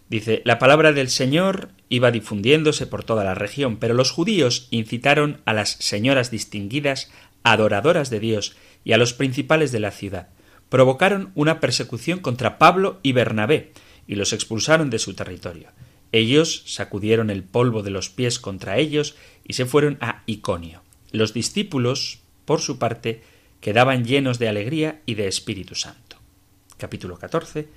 Dice, 0.08 0.42
la 0.44 0.58
palabra 0.58 0.92
del 0.92 1.08
Señor 1.08 1.70
iba 1.88 2.10
difundiéndose 2.10 2.86
por 2.86 3.02
toda 3.02 3.24
la 3.24 3.34
región, 3.34 3.76
pero 3.78 3.94
los 3.94 4.12
judíos 4.12 4.68
incitaron 4.70 5.40
a 5.44 5.52
las 5.52 5.70
señoras 5.70 6.30
distinguidas, 6.30 7.10
adoradoras 7.42 8.10
de 8.10 8.20
Dios, 8.20 8.56
y 8.84 8.92
a 8.92 8.98
los 8.98 9.14
principales 9.14 9.72
de 9.72 9.80
la 9.80 9.90
ciudad. 9.90 10.28
Provocaron 10.68 11.32
una 11.34 11.58
persecución 11.58 12.20
contra 12.20 12.58
Pablo 12.58 13.00
y 13.02 13.12
Bernabé, 13.12 13.72
y 14.06 14.14
los 14.14 14.32
expulsaron 14.32 14.90
de 14.90 14.98
su 14.98 15.14
territorio. 15.14 15.68
Ellos 16.12 16.62
sacudieron 16.66 17.30
el 17.30 17.42
polvo 17.42 17.82
de 17.82 17.90
los 17.90 18.08
pies 18.10 18.38
contra 18.38 18.78
ellos 18.78 19.16
y 19.44 19.54
se 19.54 19.66
fueron 19.66 19.98
a 20.00 20.22
Iconio. 20.26 20.82
Los 21.10 21.34
discípulos, 21.34 22.20
por 22.44 22.60
su 22.60 22.78
parte, 22.78 23.22
quedaban 23.60 24.04
llenos 24.04 24.38
de 24.38 24.48
alegría 24.48 25.02
y 25.06 25.14
de 25.14 25.26
Espíritu 25.28 25.74
Santo. 25.74 26.16
Capítulo 26.76 27.18
14. 27.18 27.68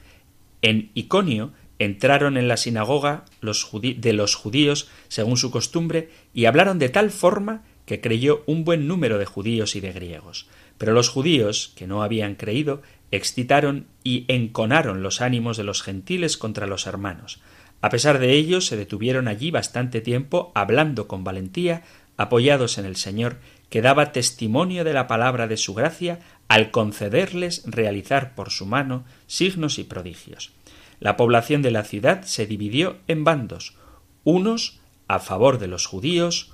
En 0.61 0.91
Iconio 0.93 1.51
entraron 1.79 2.37
en 2.37 2.47
la 2.47 2.57
sinagoga 2.57 3.25
de 3.41 4.13
los 4.13 4.35
judíos 4.35 4.89
según 5.07 5.37
su 5.37 5.51
costumbre 5.51 6.09
y 6.33 6.45
hablaron 6.45 6.77
de 6.77 6.89
tal 6.89 7.09
forma 7.09 7.63
que 7.85 8.01
creyó 8.01 8.43
un 8.45 8.65
buen 8.65 8.87
número 8.87 9.17
de 9.17 9.25
judíos 9.25 9.75
y 9.75 9.79
de 9.79 9.93
griegos. 9.93 10.47
Pero 10.77 10.93
los 10.93 11.09
judíos, 11.09 11.73
que 11.75 11.87
no 11.87 12.03
habían 12.03 12.35
creído, 12.35 12.83
excitaron 13.11 13.87
y 14.03 14.25
enconaron 14.27 15.03
los 15.03 15.21
ánimos 15.21 15.57
de 15.57 15.63
los 15.63 15.81
gentiles 15.81 16.37
contra 16.37 16.67
los 16.67 16.87
hermanos. 16.87 17.39
A 17.81 17.89
pesar 17.89 18.19
de 18.19 18.33
ello, 18.33 18.61
se 18.61 18.75
detuvieron 18.75 19.27
allí 19.27 19.51
bastante 19.51 20.01
tiempo 20.01 20.51
hablando 20.53 21.07
con 21.07 21.23
valentía, 21.23 21.83
apoyados 22.17 22.77
en 22.77 22.85
el 22.85 22.97
Señor, 22.97 23.37
que 23.69 23.81
daba 23.81 24.11
testimonio 24.11 24.83
de 24.83 24.93
la 24.93 25.07
palabra 25.07 25.47
de 25.47 25.57
su 25.57 25.73
gracia 25.73 26.19
al 26.47 26.71
concederles 26.71 27.63
realizar 27.65 28.35
por 28.35 28.49
su 28.49 28.65
mano 28.65 29.05
signos 29.27 29.79
y 29.79 29.83
prodigios. 29.83 30.51
La 30.99 31.15
población 31.15 31.61
de 31.61 31.71
la 31.71 31.83
ciudad 31.83 32.23
se 32.23 32.45
dividió 32.45 32.97
en 33.07 33.23
bandos, 33.23 33.75
unos 34.23 34.79
a 35.07 35.19
favor 35.19 35.59
de 35.59 35.67
los 35.67 35.85
judíos, 35.85 36.51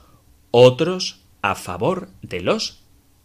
otros 0.51 1.21
a 1.41 1.55
favor 1.55 2.09
de 2.21 2.41
los 2.41 2.83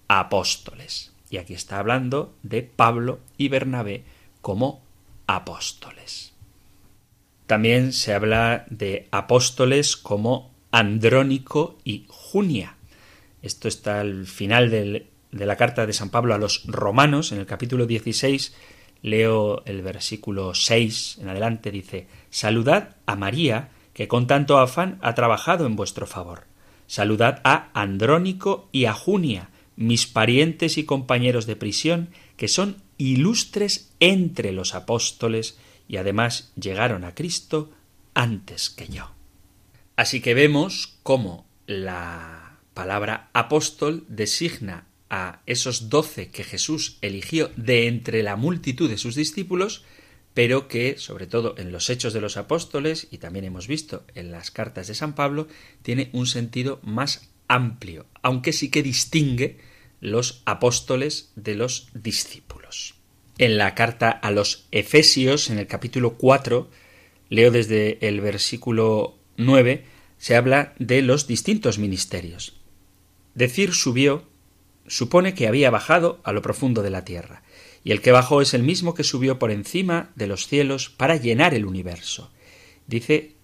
apóstoles. 0.09 1.13
Y 1.31 1.39
aquí 1.39 1.55
está 1.55 1.79
hablando 1.79 2.35
de 2.43 2.63
Pablo 2.63 3.21
y 3.39 3.49
Bernabé 3.49 4.05
como 4.43 4.83
apóstoles. 5.27 6.33
También 7.47 7.93
se 7.93 8.15
habla 8.15 8.67
de 8.69 9.09
apóstoles 9.11 9.97
como 9.97 10.51
Andrónico 10.73 11.79
y 11.85 12.05
Junia. 12.09 12.77
Esto 13.43 13.69
está 13.69 14.01
al 14.01 14.27
final 14.27 14.71
de 14.71 15.07
la 15.33 15.57
carta 15.57 15.87
de 15.87 15.93
San 15.93 16.11
Pablo 16.11 16.35
a 16.35 16.39
los 16.39 16.65
romanos, 16.67 17.33
en 17.33 17.39
el 17.39 17.47
capítulo 17.47 17.87
16, 17.87 18.55
leo 19.03 19.63
el 19.65 19.83
versículo 19.83 20.55
6 20.55 21.19
en 21.23 21.29
adelante, 21.29 21.71
dice, 21.71 22.07
Saludad 22.31 22.97
a 23.07 23.17
María, 23.17 23.71
que 23.95 24.09
con 24.09 24.27
tanto 24.27 24.59
afán 24.59 24.99
ha 25.03 25.15
trabajado 25.15 25.67
en 25.67 25.77
vuestro 25.77 26.07
favor. 26.07 26.45
Saludad 26.87 27.41
a 27.45 27.71
Andrónico 27.73 28.69
y 28.73 28.87
a 28.87 28.93
Junia, 28.93 29.51
mis 29.81 30.07
parientes 30.07 30.77
y 30.77 30.85
compañeros 30.85 31.47
de 31.47 31.57
prisión, 31.57 32.11
que 32.37 32.49
son 32.49 32.83
ilustres 32.99 33.93
entre 33.99 34.53
los 34.53 34.75
apóstoles 34.75 35.57
y 35.89 35.97
además 35.97 36.53
llegaron 36.55 37.03
a 37.03 37.15
Cristo 37.15 37.71
antes 38.13 38.69
que 38.69 38.89
yo. 38.89 39.11
Así 39.97 40.21
que 40.21 40.35
vemos 40.35 40.99
cómo 41.03 41.47
la 41.67 42.59
palabra 42.75 43.31
apóstol 43.33 44.05
designa 44.09 44.87
a 45.09 45.41
esos 45.47 45.89
doce 45.89 46.29
que 46.29 46.45
Jesús 46.45 46.99
eligió 47.01 47.51
de 47.57 47.87
entre 47.87 48.23
la 48.23 48.37
multitud 48.37 48.91
de 48.91 48.99
sus 48.99 49.15
discípulos, 49.15 49.83
pero 50.35 50.69
que, 50.69 50.99
sobre 50.99 51.27
todo 51.27 51.55
en 51.57 51.73
los 51.73 51.89
hechos 51.89 52.13
de 52.13 52.21
los 52.21 52.37
apóstoles, 52.37 53.09
y 53.11 53.17
también 53.17 53.47
hemos 53.47 53.67
visto 53.67 54.05
en 54.15 54.31
las 54.31 54.51
cartas 54.51 54.89
de 54.89 54.95
San 54.95 55.15
Pablo, 55.15 55.49
tiene 55.81 56.11
un 56.13 56.27
sentido 56.27 56.81
más 56.83 57.31
amplio, 57.49 58.05
aunque 58.23 58.53
sí 58.53 58.71
que 58.71 58.83
distingue 58.83 59.70
los 60.01 60.43
apóstoles 60.47 61.33
de 61.37 61.55
los 61.55 61.89
discípulos. 61.95 62.95
En 63.39 63.57
la 63.57 63.75
carta 63.75 64.11
a 64.11 64.31
los 64.31 64.67
Efesios, 64.71 65.51
en 65.51 65.59
el 65.59 65.67
capítulo 65.67 66.15
4, 66.15 66.71
leo 67.29 67.51
desde 67.51 68.07
el 68.07 68.21
versículo 68.21 69.19
9, 69.37 69.85
se 70.19 70.37
habla 70.37 70.75
de 70.79 71.03
los 71.03 71.27
distintos 71.27 71.79
ministerios. 71.79 72.61
Decir 73.35 73.73
subió 73.73 74.25
supone 74.87 75.35
que 75.35 75.47
había 75.47 75.71
bajado 75.71 76.21
a 76.25 76.33
lo 76.33 76.43
profundo 76.43 76.83
de 76.83 76.91
la 76.91 77.05
tierra, 77.05 77.43
y 77.85 77.93
el 77.93 78.03
que 78.03 78.13
bajó 78.13 78.43
es 78.43 78.53
el 78.53 78.63
mismo 78.63 78.95
que 78.95 79.05
subió 79.05 79.39
por 79.39 79.51
encima 79.51 80.11
de 80.17 80.27
los 80.27 80.47
cielos 80.47 80.91
para 80.91 81.17
llenar 81.17 81.55
el 81.55 81.65
universo. 81.65 82.31
Dice 82.87 83.37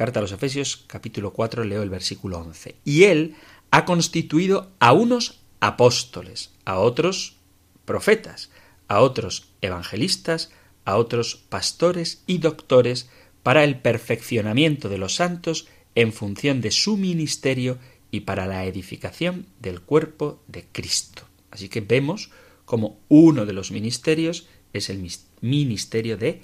Carta 0.00 0.20
a 0.20 0.22
los 0.22 0.32
Efesios 0.32 0.84
capítulo 0.86 1.32
4 1.32 1.64
leo 1.64 1.82
el 1.82 1.90
versículo 1.90 2.38
11. 2.38 2.76
Y 2.86 3.04
él 3.04 3.34
ha 3.70 3.84
constituido 3.84 4.72
a 4.78 4.92
unos 4.92 5.39
apóstoles, 5.60 6.50
a 6.64 6.78
otros 6.78 7.36
profetas, 7.84 8.50
a 8.88 9.00
otros 9.00 9.48
evangelistas, 9.60 10.50
a 10.84 10.96
otros 10.96 11.36
pastores 11.36 12.22
y 12.26 12.38
doctores 12.38 13.08
para 13.42 13.64
el 13.64 13.78
perfeccionamiento 13.78 14.88
de 14.88 14.98
los 14.98 15.16
santos 15.16 15.68
en 15.94 16.12
función 16.12 16.60
de 16.60 16.70
su 16.70 16.96
ministerio 16.96 17.78
y 18.10 18.20
para 18.20 18.46
la 18.46 18.64
edificación 18.64 19.46
del 19.60 19.80
cuerpo 19.80 20.42
de 20.48 20.66
Cristo. 20.72 21.22
Así 21.50 21.68
que 21.68 21.80
vemos 21.80 22.30
como 22.64 23.00
uno 23.08 23.46
de 23.46 23.52
los 23.52 23.70
ministerios 23.70 24.46
es 24.72 24.90
el 24.90 25.04
ministerio 25.40 26.16
de 26.16 26.42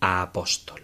apóstol. 0.00 0.82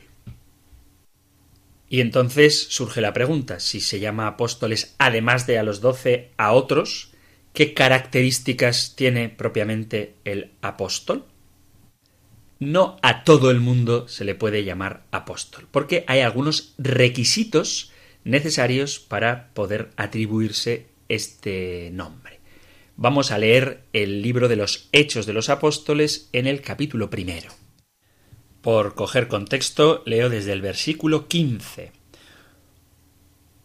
Y 1.88 2.00
entonces 2.00 2.68
surge 2.70 3.02
la 3.02 3.12
pregunta, 3.12 3.60
si 3.60 3.80
se 3.80 4.00
llama 4.00 4.26
apóstoles 4.26 4.94
además 4.98 5.46
de 5.46 5.58
a 5.58 5.62
los 5.62 5.80
doce 5.80 6.30
a 6.38 6.52
otros, 6.52 7.11
¿Qué 7.52 7.74
características 7.74 8.94
tiene 8.96 9.28
propiamente 9.28 10.14
el 10.24 10.52
apóstol? 10.62 11.26
No 12.58 12.96
a 13.02 13.24
todo 13.24 13.50
el 13.50 13.60
mundo 13.60 14.08
se 14.08 14.24
le 14.24 14.34
puede 14.34 14.64
llamar 14.64 15.02
apóstol, 15.10 15.66
porque 15.70 16.04
hay 16.06 16.20
algunos 16.20 16.74
requisitos 16.78 17.90
necesarios 18.24 19.00
para 19.00 19.52
poder 19.52 19.90
atribuirse 19.96 20.86
este 21.08 21.90
nombre. 21.92 22.40
Vamos 22.96 23.32
a 23.32 23.38
leer 23.38 23.82
el 23.92 24.22
libro 24.22 24.48
de 24.48 24.56
los 24.56 24.88
Hechos 24.92 25.26
de 25.26 25.32
los 25.32 25.50
Apóstoles 25.50 26.30
en 26.32 26.46
el 26.46 26.62
capítulo 26.62 27.10
primero. 27.10 27.50
Por 28.62 28.94
coger 28.94 29.28
contexto, 29.28 30.02
leo 30.06 30.30
desde 30.30 30.52
el 30.52 30.62
versículo 30.62 31.26
15. 31.26 31.92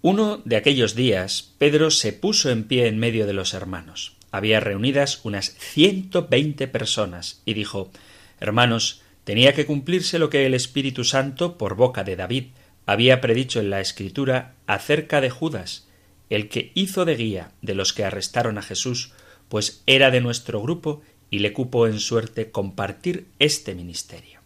Uno 0.09 0.41
de 0.45 0.55
aquellos 0.55 0.95
días, 0.95 1.51
Pedro 1.57 1.91
se 1.91 2.13
puso 2.13 2.49
en 2.49 2.63
pie 2.63 2.87
en 2.87 2.97
medio 2.97 3.27
de 3.27 3.33
los 3.33 3.53
hermanos. 3.53 4.15
Había 4.31 4.61
reunidas 4.61 5.19
unas 5.25 5.53
ciento 5.59 6.29
veinte 6.29 6.69
personas, 6.69 7.41
y 7.43 7.55
dijo 7.55 7.91
Hermanos, 8.39 9.01
tenía 9.25 9.53
que 9.53 9.65
cumplirse 9.65 10.17
lo 10.17 10.29
que 10.29 10.45
el 10.45 10.53
Espíritu 10.53 11.03
Santo, 11.03 11.57
por 11.57 11.75
boca 11.75 12.05
de 12.05 12.15
David, 12.15 12.45
había 12.85 13.19
predicho 13.19 13.59
en 13.59 13.69
la 13.69 13.81
Escritura 13.81 14.55
acerca 14.65 15.19
de 15.19 15.29
Judas, 15.29 15.89
el 16.29 16.47
que 16.47 16.71
hizo 16.73 17.03
de 17.03 17.17
guía 17.17 17.51
de 17.61 17.75
los 17.75 17.91
que 17.91 18.05
arrestaron 18.05 18.57
a 18.57 18.61
Jesús, 18.61 19.11
pues 19.49 19.83
era 19.87 20.09
de 20.09 20.21
nuestro 20.21 20.61
grupo 20.61 21.01
y 21.29 21.39
le 21.39 21.51
cupo 21.51 21.85
en 21.85 21.99
suerte 21.99 22.49
compartir 22.49 23.27
este 23.39 23.75
ministerio. 23.75 24.39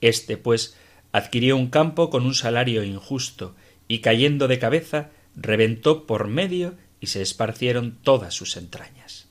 Este, 0.00 0.36
pues, 0.36 0.76
adquirió 1.10 1.56
un 1.56 1.66
campo 1.66 2.10
con 2.10 2.24
un 2.24 2.34
salario 2.34 2.84
injusto, 2.84 3.56
y 3.88 4.00
cayendo 4.00 4.48
de 4.48 4.58
cabeza, 4.58 5.10
reventó 5.36 6.06
por 6.06 6.28
medio 6.28 6.74
y 7.00 7.08
se 7.08 7.22
esparcieron 7.22 7.98
todas 8.02 8.34
sus 8.34 8.56
entrañas. 8.56 9.28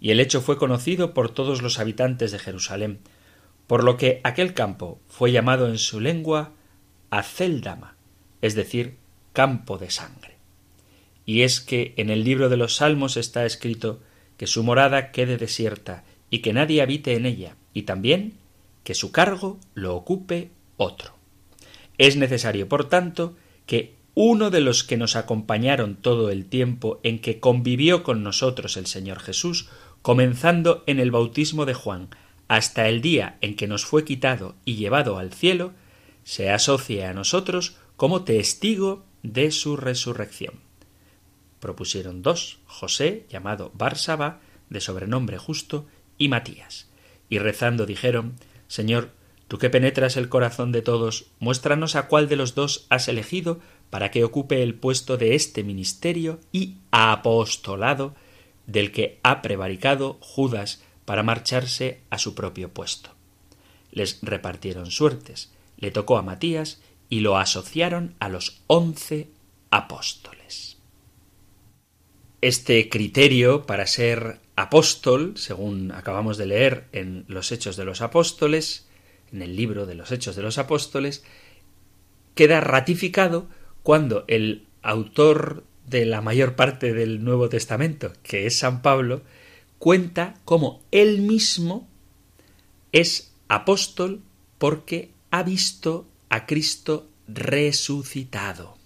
Y 0.00 0.10
el 0.10 0.20
hecho 0.20 0.40
fue 0.40 0.58
conocido 0.58 1.14
por 1.14 1.30
todos 1.30 1.62
los 1.62 1.78
habitantes 1.78 2.32
de 2.32 2.38
Jerusalén, 2.38 2.98
por 3.66 3.82
lo 3.82 3.96
que 3.96 4.20
aquel 4.24 4.54
campo 4.54 5.00
fue 5.08 5.32
llamado 5.32 5.68
en 5.68 5.78
su 5.78 6.00
lengua 6.00 6.52
Aceldama, 7.10 7.96
es 8.42 8.54
decir, 8.54 8.96
campo 9.32 9.78
de 9.78 9.90
sangre. 9.90 10.36
Y 11.24 11.42
es 11.42 11.60
que 11.60 11.94
en 11.96 12.10
el 12.10 12.24
libro 12.24 12.48
de 12.48 12.56
los 12.56 12.76
Salmos 12.76 13.16
está 13.16 13.44
escrito 13.44 14.00
que 14.36 14.46
su 14.46 14.62
morada 14.62 15.10
quede 15.10 15.36
desierta 15.36 16.04
y 16.30 16.40
que 16.40 16.52
nadie 16.52 16.82
habite 16.82 17.14
en 17.14 17.26
ella, 17.26 17.56
y 17.72 17.82
también 17.82 18.34
que 18.84 18.94
su 18.94 19.10
cargo 19.10 19.58
lo 19.74 19.96
ocupe 19.96 20.50
otro. 20.76 21.16
Es 21.98 22.16
necesario, 22.16 22.68
por 22.68 22.88
tanto, 22.88 23.36
que 23.66 23.96
uno 24.14 24.50
de 24.50 24.60
los 24.60 24.82
que 24.82 24.96
nos 24.96 25.14
acompañaron 25.14 25.96
todo 25.96 26.30
el 26.30 26.46
tiempo 26.46 27.00
en 27.02 27.18
que 27.18 27.38
convivió 27.38 28.02
con 28.02 28.22
nosotros 28.22 28.76
el 28.76 28.86
Señor 28.86 29.20
Jesús, 29.20 29.68
comenzando 30.00 30.84
en 30.86 31.00
el 31.00 31.10
bautismo 31.10 31.66
de 31.66 31.74
Juan, 31.74 32.08
hasta 32.48 32.88
el 32.88 33.02
día 33.02 33.36
en 33.40 33.56
que 33.56 33.66
nos 33.66 33.84
fue 33.84 34.04
quitado 34.04 34.54
y 34.64 34.76
llevado 34.76 35.18
al 35.18 35.32
cielo, 35.32 35.72
se 36.24 36.50
asocie 36.50 37.04
a 37.04 37.12
nosotros 37.12 37.76
como 37.96 38.24
testigo 38.24 39.04
de 39.22 39.50
su 39.50 39.76
resurrección. 39.76 40.54
Propusieron 41.60 42.22
dos, 42.22 42.58
José, 42.66 43.26
llamado 43.28 43.70
Barsaba, 43.74 44.40
de 44.70 44.80
sobrenombre 44.80 45.38
justo, 45.38 45.86
y 46.18 46.28
Matías. 46.28 46.88
Y 47.28 47.38
rezando 47.38 47.84
dijeron 47.86 48.36
Señor, 48.68 49.10
tú 49.48 49.58
que 49.58 49.70
penetras 49.70 50.16
el 50.16 50.28
corazón 50.28 50.72
de 50.72 50.82
todos, 50.82 51.26
muéstranos 51.38 51.96
a 51.96 52.08
cuál 52.08 52.28
de 52.28 52.36
los 52.36 52.54
dos 52.54 52.86
has 52.90 53.08
elegido 53.08 53.60
para 53.90 54.10
que 54.10 54.24
ocupe 54.24 54.62
el 54.62 54.74
puesto 54.74 55.16
de 55.16 55.34
este 55.34 55.62
ministerio 55.62 56.40
y 56.52 56.76
apostolado 56.90 58.14
del 58.66 58.90
que 58.92 59.20
ha 59.22 59.42
prevaricado 59.42 60.18
Judas 60.20 60.82
para 61.04 61.22
marcharse 61.22 62.00
a 62.10 62.18
su 62.18 62.34
propio 62.34 62.70
puesto. 62.70 63.10
Les 63.92 64.18
repartieron 64.22 64.90
suertes, 64.90 65.52
le 65.78 65.90
tocó 65.90 66.18
a 66.18 66.22
Matías 66.22 66.80
y 67.08 67.20
lo 67.20 67.38
asociaron 67.38 68.14
a 68.18 68.28
los 68.28 68.62
once 68.66 69.28
apóstoles. 69.70 70.78
Este 72.40 72.88
criterio 72.88 73.64
para 73.66 73.86
ser 73.86 74.40
apóstol, 74.56 75.34
según 75.36 75.92
acabamos 75.92 76.36
de 76.36 76.46
leer 76.46 76.88
en 76.92 77.24
los 77.28 77.52
Hechos 77.52 77.76
de 77.76 77.84
los 77.84 78.00
Apóstoles, 78.00 78.85
en 79.36 79.42
el 79.42 79.54
libro 79.54 79.86
de 79.86 79.94
los 79.94 80.10
Hechos 80.10 80.34
de 80.34 80.42
los 80.42 80.58
Apóstoles, 80.58 81.22
queda 82.34 82.60
ratificado 82.60 83.48
cuando 83.82 84.24
el 84.28 84.66
autor 84.82 85.64
de 85.86 86.06
la 86.06 86.20
mayor 86.22 86.56
parte 86.56 86.92
del 86.92 87.22
Nuevo 87.22 87.48
Testamento, 87.48 88.12
que 88.22 88.46
es 88.46 88.58
San 88.58 88.82
Pablo, 88.82 89.22
cuenta 89.78 90.34
cómo 90.44 90.82
él 90.90 91.20
mismo 91.20 91.86
es 92.92 93.32
apóstol 93.48 94.22
porque 94.58 95.10
ha 95.30 95.42
visto 95.42 96.08
a 96.30 96.46
Cristo 96.46 97.08
resucitado. 97.28 98.76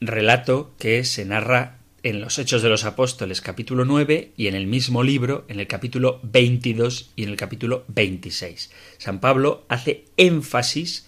Relato 0.00 0.74
que 0.78 1.04
se 1.04 1.24
narra 1.24 1.78
en 2.04 2.20
los 2.20 2.38
Hechos 2.38 2.62
de 2.62 2.68
los 2.68 2.84
Apóstoles 2.84 3.40
capítulo 3.40 3.86
9 3.86 4.32
y 4.36 4.46
en 4.46 4.54
el 4.54 4.66
mismo 4.66 5.02
libro 5.02 5.46
en 5.48 5.58
el 5.58 5.66
capítulo 5.66 6.20
22 6.22 7.10
y 7.16 7.24
en 7.24 7.30
el 7.30 7.36
capítulo 7.36 7.84
26. 7.88 8.70
San 8.98 9.20
Pablo 9.20 9.64
hace 9.68 10.04
énfasis 10.18 11.06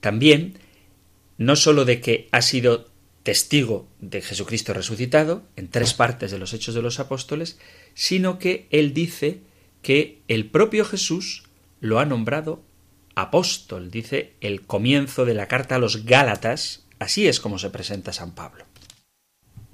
también 0.00 0.58
no 1.38 1.54
sólo 1.54 1.84
de 1.84 2.00
que 2.00 2.28
ha 2.32 2.42
sido 2.42 2.90
testigo 3.22 3.86
de 4.00 4.20
Jesucristo 4.20 4.74
resucitado 4.74 5.44
en 5.54 5.68
tres 5.68 5.94
partes 5.94 6.32
de 6.32 6.40
los 6.40 6.52
Hechos 6.52 6.74
de 6.74 6.82
los 6.82 6.98
Apóstoles, 6.98 7.60
sino 7.94 8.40
que 8.40 8.66
él 8.70 8.92
dice 8.92 9.38
que 9.80 10.22
el 10.26 10.46
propio 10.46 10.84
Jesús 10.84 11.44
lo 11.80 12.00
ha 12.00 12.04
nombrado 12.04 12.64
apóstol, 13.14 13.92
dice 13.92 14.32
el 14.40 14.62
comienzo 14.62 15.24
de 15.24 15.34
la 15.34 15.46
carta 15.46 15.76
a 15.76 15.78
los 15.78 16.04
Gálatas, 16.04 16.84
así 16.98 17.28
es 17.28 17.38
como 17.38 17.60
se 17.60 17.70
presenta 17.70 18.12
San 18.12 18.34
Pablo. 18.34 18.71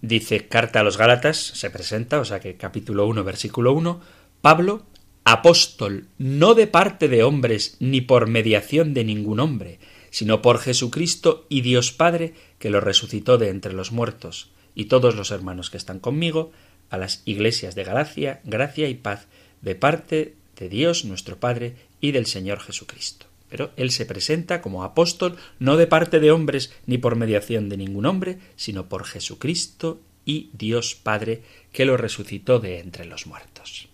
Dice 0.00 0.46
Carta 0.46 0.80
a 0.80 0.82
los 0.84 0.96
Gálatas, 0.96 1.37
se 1.38 1.70
presenta, 1.70 2.20
o 2.20 2.24
sea 2.24 2.40
que 2.40 2.56
capítulo 2.56 3.06
1, 3.06 3.24
versículo 3.24 3.72
1, 3.72 4.00
Pablo, 4.40 4.87
apóstol, 5.24 6.06
no 6.18 6.54
de 6.54 6.66
parte 6.66 7.08
de 7.08 7.24
hombres 7.24 7.76
ni 7.80 8.00
por 8.00 8.28
mediación 8.28 8.94
de 8.94 9.04
ningún 9.04 9.40
hombre, 9.40 9.80
sino 10.11 10.40
por 10.40 10.58
Jesucristo 10.58 11.46
y 11.48 11.62
Dios 11.62 11.92
Padre, 11.92 12.34
que 12.58 12.70
lo 12.70 12.80
resucitó 12.80 13.38
de 13.38 13.48
entre 13.48 13.72
los 13.72 13.92
muertos, 13.92 14.50
y 14.74 14.84
todos 14.87 15.16
los 15.16 15.32
hermanos 15.32 15.70
que 15.70 15.76
están 15.76 15.98
conmigo, 15.98 16.52
a 16.90 16.96
las 16.96 17.22
iglesias 17.24 17.74
de 17.74 17.84
Galacia, 17.84 18.40
gracia 18.44 18.88
y 18.88 18.94
paz, 18.94 19.26
de 19.61 19.74
parte 19.74 20.34
de 20.56 20.68
Dios 20.68 21.04
nuestro 21.04 21.38
Padre 21.38 21.74
y 22.00 22.12
del 22.12 22.26
Señor 22.26 22.61
Jesucristo. 22.61 23.28
Pero 23.48 23.70
él 23.76 23.90
se 23.90 24.06
presenta 24.06 24.61
como 24.61 24.84
apóstol 24.84 25.37
no 25.58 25.76
de 25.76 25.87
parte 25.87 26.20
de 26.20 26.30
hombres 26.30 26.72
ni 26.87 26.98
por 26.98 27.16
mediación 27.16 27.68
de 27.68 27.76
ningún 27.76 28.06
hombre, 28.06 28.38
sino 28.56 28.88
por 28.88 29.04
Jesucristo 29.04 30.00
y 30.24 30.50
Dios 30.52 30.94
Padre 30.94 31.42
que 31.72 31.84
lo 31.84 31.96
resucitó 31.96 32.61
de 32.61 32.80
entre 32.80 33.06
los 33.06 33.26
muertos. 33.26 33.88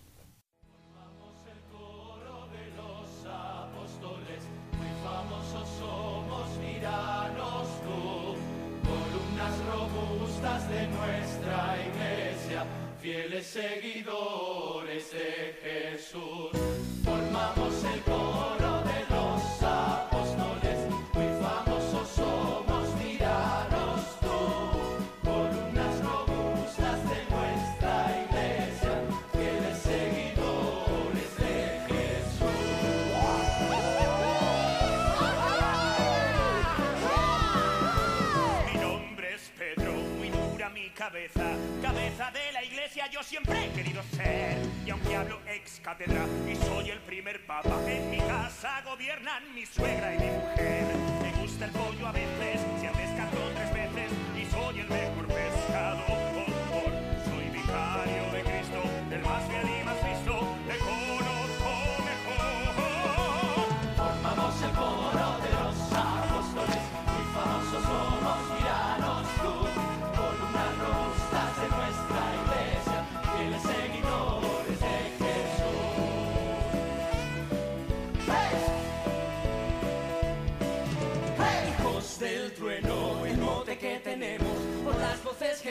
Yo 43.15 43.23
siempre 43.23 43.65
he 43.65 43.71
querido 43.71 44.03
ser. 44.13 44.57
Y 44.85 44.89
aunque 44.89 45.15
hablo 45.15 45.39
ex 45.47 45.79
cátedra 45.81 46.25
y 46.51 46.55
soy 46.57 46.89
el 46.89 46.99
primer 46.99 47.45
papa, 47.45 47.79
en 47.87 48.11
mi 48.11 48.17
casa 48.17 48.81
gobiernan 48.83 49.55
mi 49.55 49.65
suegra 49.65 50.13
y 50.13 50.19
mi 50.19 50.31
mujer. 50.31 50.83
Me 51.21 51.31
gusta 51.41 51.63
el 51.63 51.71
pollo 51.71 52.07
a 52.07 52.11
veces, 52.11 52.24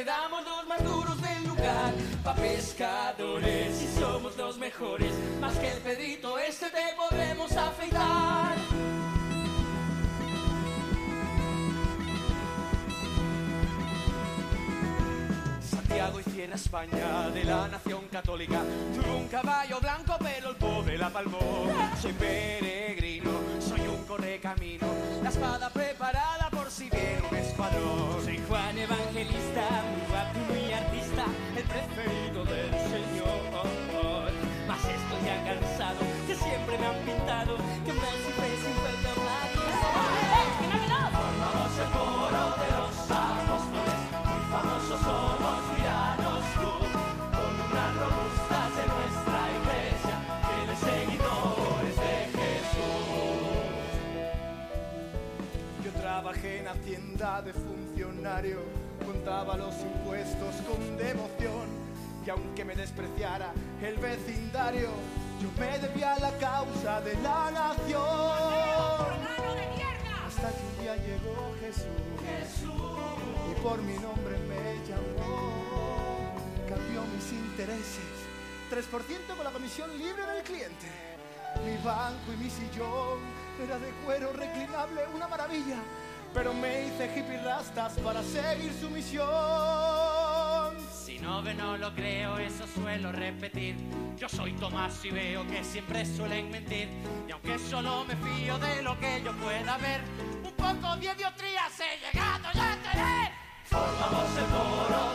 voces 0.04 0.10
que 0.10 0.10
damos 0.10 0.44
los 0.44 0.66
más 0.66 0.84
duros 0.84 1.20
del 1.20 1.48
lugar, 1.48 1.92
pa' 2.22 2.34
pescadores 2.34 3.82
y 3.82 3.98
somos 3.98 4.36
los 4.36 4.58
mejores, 4.58 5.12
más 5.40 5.56
que 5.58 5.70
el 5.72 5.78
pedito 5.78 6.38
este 6.38 6.70
te 6.70 6.94
podemos 6.96 7.52
afeitar. 7.52 8.54
Santiago 15.60 16.20
hiciera 16.20 16.54
España 16.54 17.30
de 17.30 17.44
la 17.44 17.68
nación 17.68 18.04
católica. 18.10 18.62
Tuve 18.94 19.14
un 19.14 19.28
caballo 19.28 19.80
blanco, 19.80 20.16
pero 20.18 20.50
el 20.50 20.56
pobre 20.56 20.98
la 20.98 21.10
palmó. 21.10 21.38
Preferido 31.74 32.44
del 32.44 32.70
Señor. 32.70 33.42
Mas 34.68 34.80
estoy 34.80 35.20
ya 35.26 35.42
cansado, 35.44 36.00
que 36.26 36.34
siempre 36.34 36.78
me 36.78 36.86
han 36.86 36.98
pintado, 37.04 37.56
que 37.84 37.90
han 37.90 38.18
siempre 38.22 38.48
sin 38.62 38.76
perdonar. 38.84 39.48
Formamos 41.14 41.74
el 41.82 41.88
coro 41.96 42.44
de 42.62 42.68
los 42.78 42.94
apóstoles, 43.10 44.00
muy 44.28 44.42
famosos 44.54 45.00
somos, 45.00 45.58
míranos 45.74 46.44
tú, 46.60 46.72
con 47.36 47.52
unas 47.66 47.90
robustas 48.02 48.68
de 48.78 48.84
nuestra 48.94 49.38
iglesia, 49.58 50.16
fieles 50.46 50.80
seguidores 50.88 51.96
de 52.04 52.14
Jesús. 52.38 53.90
Yo 55.84 55.90
trabajé 56.00 56.50
en 56.60 56.66
Hacienda 56.68 57.42
de 57.42 57.52
funcionario, 57.52 58.60
contaba 59.04 59.56
los 59.56 59.74
impuestos 59.80 60.54
con 60.68 60.96
devoción, 60.96 61.33
y 62.26 62.30
aunque 62.30 62.64
me 62.64 62.74
despreciara 62.74 63.52
el 63.82 63.96
vecindario, 63.98 64.88
yo 65.40 65.50
me 65.58 65.78
debía 65.78 66.14
a 66.14 66.20
la 66.20 66.38
causa 66.38 67.00
de 67.02 67.14
la 67.16 67.50
nación. 67.50 68.00
Hasta 70.26 70.48
que 70.50 70.62
un 70.62 70.82
día 70.82 70.96
llegó 70.96 71.54
Jesús, 71.60 72.70
y 73.50 73.60
por 73.60 73.82
mi 73.82 73.94
nombre 73.94 74.38
me 74.48 74.86
llamó, 74.88 76.34
cambió 76.68 77.02
mis 77.14 77.32
intereses, 77.32 78.14
3% 78.70 79.36
con 79.36 79.44
la 79.44 79.50
comisión 79.50 79.96
libre 79.98 80.24
del 80.26 80.42
cliente. 80.42 80.86
Mi 81.64 81.76
banco 81.84 82.32
y 82.32 82.36
mi 82.36 82.50
sillón 82.50 83.18
era 83.62 83.78
de 83.78 83.90
cuero 84.04 84.32
reclinable, 84.32 85.02
una 85.14 85.28
maravilla. 85.28 85.76
Pero 86.32 86.52
me 86.52 86.86
hice 86.86 87.06
hippie 87.06 87.40
rastas 87.42 87.92
para 88.00 88.20
seguir 88.24 88.72
su 88.72 88.90
misión. 88.90 89.93
Si 91.14 91.20
no 91.20 91.40
ve, 91.44 91.54
no 91.54 91.76
lo 91.76 91.94
creo, 91.94 92.38
eso 92.38 92.66
suelo 92.66 93.12
repetir. 93.12 93.76
Yo 94.16 94.28
soy 94.28 94.52
Tomás 94.54 95.04
y 95.04 95.12
veo 95.12 95.46
que 95.46 95.62
siempre 95.62 96.04
suelen 96.04 96.50
mentir. 96.50 96.88
Y 97.28 97.30
aunque 97.30 97.56
solo 97.56 98.04
me 98.04 98.16
fío 98.16 98.58
de 98.58 98.82
lo 98.82 98.98
que 98.98 99.22
yo 99.24 99.32
pueda 99.34 99.78
ver, 99.78 100.00
un 100.42 100.52
poco 100.54 100.96
de 100.96 101.04
idiotría 101.04 101.70
se 101.70 101.84
llegado 102.04 102.48
ya 102.52 102.72
a 102.72 102.76
tener. 102.82 103.32
Formamos 103.64 104.38
el 104.38 104.44
coro 104.46 105.13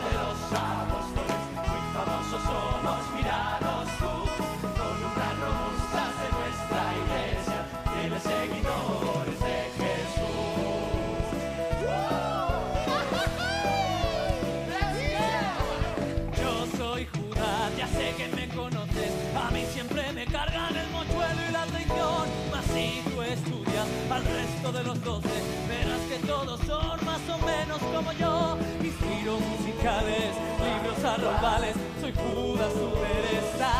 de 24.80 24.86
los 24.86 25.04
doce, 25.04 25.28
verás 25.68 26.00
que 26.08 26.26
todos 26.26 26.60
son 26.60 27.04
más 27.04 27.20
o 27.28 27.38
menos 27.44 27.78
como 27.78 28.12
yo, 28.12 28.56
inspiro 28.82 29.38
musicales, 29.38 30.32
libros 30.64 31.04
arrobales, 31.04 31.76
soy 32.00 32.12
Judas 32.12 32.72
su 32.72 32.90
pereza, 33.02 33.72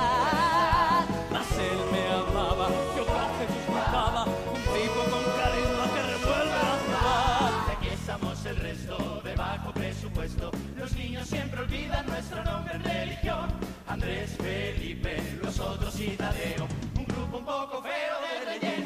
mas 1.30 1.46
él 1.58 1.80
me 1.92 2.02
amaba, 2.12 2.68
yo 2.96 3.06
con 3.06 3.28
Jesús 3.38 3.64
juntaba, 3.66 4.24
un 4.24 4.62
tipo 4.76 5.00
con 5.12 5.24
carisma 5.40 5.84
que 5.94 6.02
revuelve 6.12 6.58
la 6.68 6.76
ciudad. 6.84 7.52
Aquí 7.76 7.88
estamos 7.88 8.46
el 8.46 8.56
resto 8.56 9.20
de 9.24 9.34
bajo 9.36 9.72
presupuesto, 9.72 10.50
los 10.76 10.92
niños 10.92 11.26
siempre 11.28 11.60
olvidan 11.60 12.06
nuestro 12.06 12.44
nombre 12.44 12.74
en 12.74 12.84
religión, 12.84 13.48
Andrés, 13.86 14.36
Felipe, 14.36 15.38
los 15.42 15.58
otros 15.60 15.98
y 16.00 16.08
Tadeo, 16.16 16.66
un 16.96 17.04
grupo 17.06 17.38
un 17.38 17.44
poco 17.44 17.82
feo 17.82 18.16
de 18.22 18.44
relleno 18.44 18.79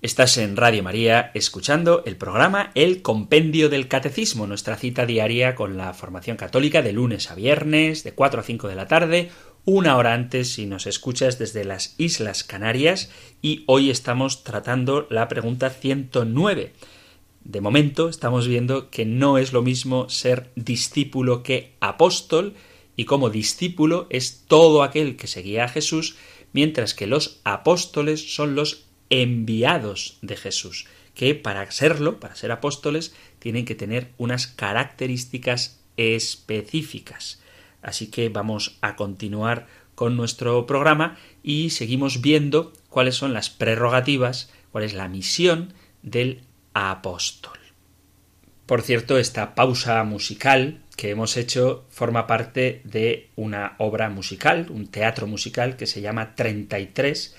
Estás 0.00 0.38
en 0.38 0.56
Radio 0.56 0.84
María 0.84 1.32
escuchando 1.34 2.04
el 2.06 2.16
programa 2.16 2.70
El 2.76 3.02
Compendio 3.02 3.68
del 3.68 3.88
Catecismo, 3.88 4.46
nuestra 4.46 4.76
cita 4.76 5.06
diaria 5.06 5.56
con 5.56 5.76
la 5.76 5.92
formación 5.92 6.36
católica 6.36 6.82
de 6.82 6.92
lunes 6.92 7.32
a 7.32 7.34
viernes, 7.34 8.04
de 8.04 8.12
4 8.12 8.40
a 8.40 8.44
5 8.44 8.68
de 8.68 8.76
la 8.76 8.86
tarde, 8.86 9.32
una 9.64 9.96
hora 9.96 10.14
antes 10.14 10.52
si 10.52 10.66
nos 10.66 10.86
escuchas 10.86 11.40
desde 11.40 11.64
las 11.64 11.96
Islas 11.98 12.44
Canarias 12.44 13.10
y 13.42 13.64
hoy 13.66 13.90
estamos 13.90 14.44
tratando 14.44 15.08
la 15.10 15.26
pregunta 15.26 15.68
109. 15.68 16.74
De 17.42 17.60
momento 17.60 18.08
estamos 18.08 18.46
viendo 18.46 18.90
que 18.90 19.04
no 19.04 19.36
es 19.36 19.52
lo 19.52 19.62
mismo 19.62 20.08
ser 20.08 20.52
discípulo 20.54 21.42
que 21.42 21.72
apóstol 21.80 22.54
y 22.94 23.04
como 23.04 23.30
discípulo 23.30 24.06
es 24.10 24.44
todo 24.46 24.84
aquel 24.84 25.16
que 25.16 25.26
seguía 25.26 25.64
a 25.64 25.68
Jesús, 25.68 26.14
mientras 26.52 26.94
que 26.94 27.08
los 27.08 27.40
apóstoles 27.42 28.36
son 28.36 28.54
los 28.54 28.87
enviados 29.10 30.18
de 30.22 30.36
Jesús, 30.36 30.86
que 31.14 31.34
para 31.34 31.70
serlo, 31.70 32.20
para 32.20 32.36
ser 32.36 32.52
apóstoles, 32.52 33.14
tienen 33.38 33.64
que 33.64 33.74
tener 33.74 34.12
unas 34.18 34.46
características 34.46 35.80
específicas. 35.96 37.40
Así 37.82 38.08
que 38.08 38.28
vamos 38.28 38.78
a 38.80 38.96
continuar 38.96 39.66
con 39.94 40.16
nuestro 40.16 40.64
programa 40.66 41.16
y 41.42 41.70
seguimos 41.70 42.20
viendo 42.20 42.72
cuáles 42.88 43.16
son 43.16 43.32
las 43.32 43.50
prerrogativas, 43.50 44.50
cuál 44.70 44.84
es 44.84 44.94
la 44.94 45.08
misión 45.08 45.74
del 46.02 46.42
apóstol. 46.72 47.58
Por 48.66 48.82
cierto, 48.82 49.18
esta 49.18 49.54
pausa 49.54 50.04
musical 50.04 50.82
que 50.96 51.10
hemos 51.10 51.36
hecho 51.36 51.86
forma 51.88 52.26
parte 52.26 52.82
de 52.84 53.30
una 53.34 53.76
obra 53.78 54.10
musical, 54.10 54.66
un 54.70 54.88
teatro 54.88 55.26
musical 55.26 55.76
que 55.76 55.86
se 55.86 56.00
llama 56.00 56.34
33 56.34 57.34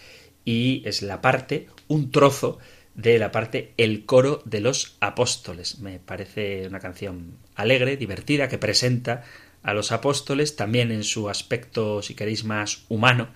y 0.45 0.82
es 0.86 1.02
la 1.02 1.21
parte, 1.21 1.67
un 1.88 2.12
trozo 2.12 2.60
de 2.95 3.17
la 3.17 3.32
parte 3.32 3.73
El 3.78 4.06
coro 4.06 4.41
de 4.45 4.62
los 4.62 4.97
apóstoles. 4.99 5.80
Me 5.80 5.99
parece 5.99 6.67
una 6.67 6.80
canción 6.80 7.38
alegre, 7.56 7.97
divertida, 7.97 8.49
que 8.49 8.58
presenta 8.58 9.23
a 9.63 9.73
los 9.73 9.91
apóstoles 9.91 10.56
también 10.56 10.91
en 10.91 11.04
su 11.04 11.30
aspecto, 11.30 12.02
si 12.02 12.15
queréis, 12.15 12.43
más 12.43 12.86
humano. 12.89 13.30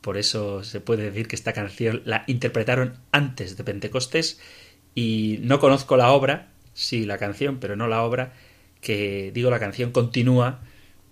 Por 0.00 0.16
eso 0.18 0.64
se 0.64 0.80
puede 0.80 1.04
decir 1.04 1.28
que 1.28 1.36
esta 1.36 1.52
canción 1.52 2.02
la 2.04 2.24
interpretaron 2.26 2.98
antes 3.10 3.56
de 3.56 3.64
Pentecostés 3.64 4.40
y 4.94 5.38
no 5.42 5.60
conozco 5.60 5.96
la 5.96 6.12
obra, 6.12 6.48
sí 6.74 7.04
la 7.04 7.18
canción, 7.18 7.58
pero 7.58 7.76
no 7.76 7.88
la 7.88 8.02
obra, 8.02 8.32
que 8.80 9.30
digo 9.34 9.50
la 9.50 9.58
canción 9.58 9.92
continúa, 9.92 10.60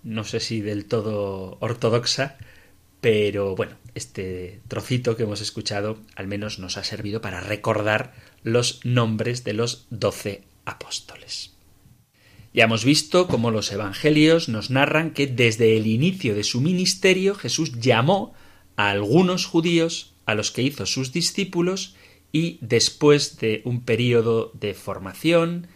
no 0.03 0.23
sé 0.23 0.39
si 0.39 0.61
del 0.61 0.85
todo 0.85 1.57
ortodoxa, 1.59 2.37
pero 3.01 3.55
bueno, 3.55 3.75
este 3.95 4.61
trocito 4.67 5.17
que 5.17 5.23
hemos 5.23 5.41
escuchado 5.41 5.97
al 6.15 6.27
menos 6.27 6.59
nos 6.59 6.77
ha 6.77 6.83
servido 6.83 7.21
para 7.21 7.39
recordar 7.39 8.13
los 8.43 8.81
nombres 8.83 9.43
de 9.43 9.53
los 9.53 9.87
doce 9.89 10.43
apóstoles. 10.65 11.53
Ya 12.53 12.65
hemos 12.65 12.85
visto 12.85 13.27
cómo 13.27 13.51
los 13.51 13.71
evangelios 13.71 14.47
nos 14.47 14.69
narran 14.69 15.11
que 15.11 15.27
desde 15.27 15.75
el 15.75 15.87
inicio 15.87 16.35
de 16.35 16.43
su 16.43 16.61
ministerio 16.61 17.35
Jesús 17.35 17.79
llamó 17.79 18.33
a 18.77 18.91
algunos 18.91 19.45
judíos 19.45 20.13
a 20.25 20.35
los 20.35 20.51
que 20.51 20.61
hizo 20.61 20.85
sus 20.85 21.11
discípulos 21.11 21.95
y 22.31 22.57
después 22.61 23.37
de 23.37 23.61
un 23.65 23.81
periodo 23.81 24.51
de 24.53 24.73
formación 24.73 25.67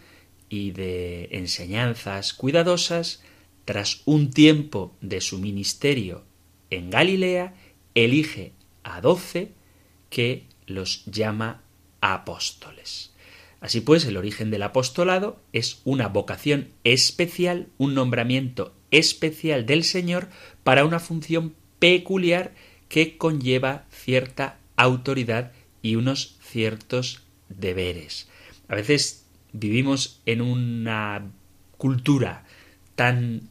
y 0.48 0.72
de 0.72 1.28
enseñanzas 1.32 2.32
cuidadosas, 2.34 3.22
tras 3.64 4.02
un 4.04 4.30
tiempo 4.30 4.96
de 5.00 5.20
su 5.20 5.38
ministerio 5.38 6.24
en 6.70 6.90
Galilea, 6.90 7.54
elige 7.94 8.52
a 8.82 9.00
doce 9.00 9.52
que 10.08 10.46
los 10.66 11.04
llama 11.06 11.62
apóstoles. 12.00 13.12
Así 13.60 13.80
pues, 13.80 14.04
el 14.06 14.16
origen 14.16 14.50
del 14.50 14.62
apostolado 14.62 15.40
es 15.52 15.80
una 15.84 16.08
vocación 16.08 16.68
especial, 16.84 17.68
un 17.76 17.94
nombramiento 17.94 18.74
especial 18.90 19.66
del 19.66 19.84
Señor 19.84 20.28
para 20.64 20.84
una 20.84 20.98
función 20.98 21.54
peculiar 21.78 22.52
que 22.88 23.18
conlleva 23.18 23.84
cierta 23.90 24.58
autoridad 24.76 25.52
y 25.82 25.96
unos 25.96 26.38
ciertos 26.42 27.22
deberes. 27.48 28.28
A 28.68 28.74
veces 28.74 29.26
vivimos 29.52 30.20
en 30.26 30.40
una 30.40 31.30
cultura 31.76 32.44
tan 32.94 33.50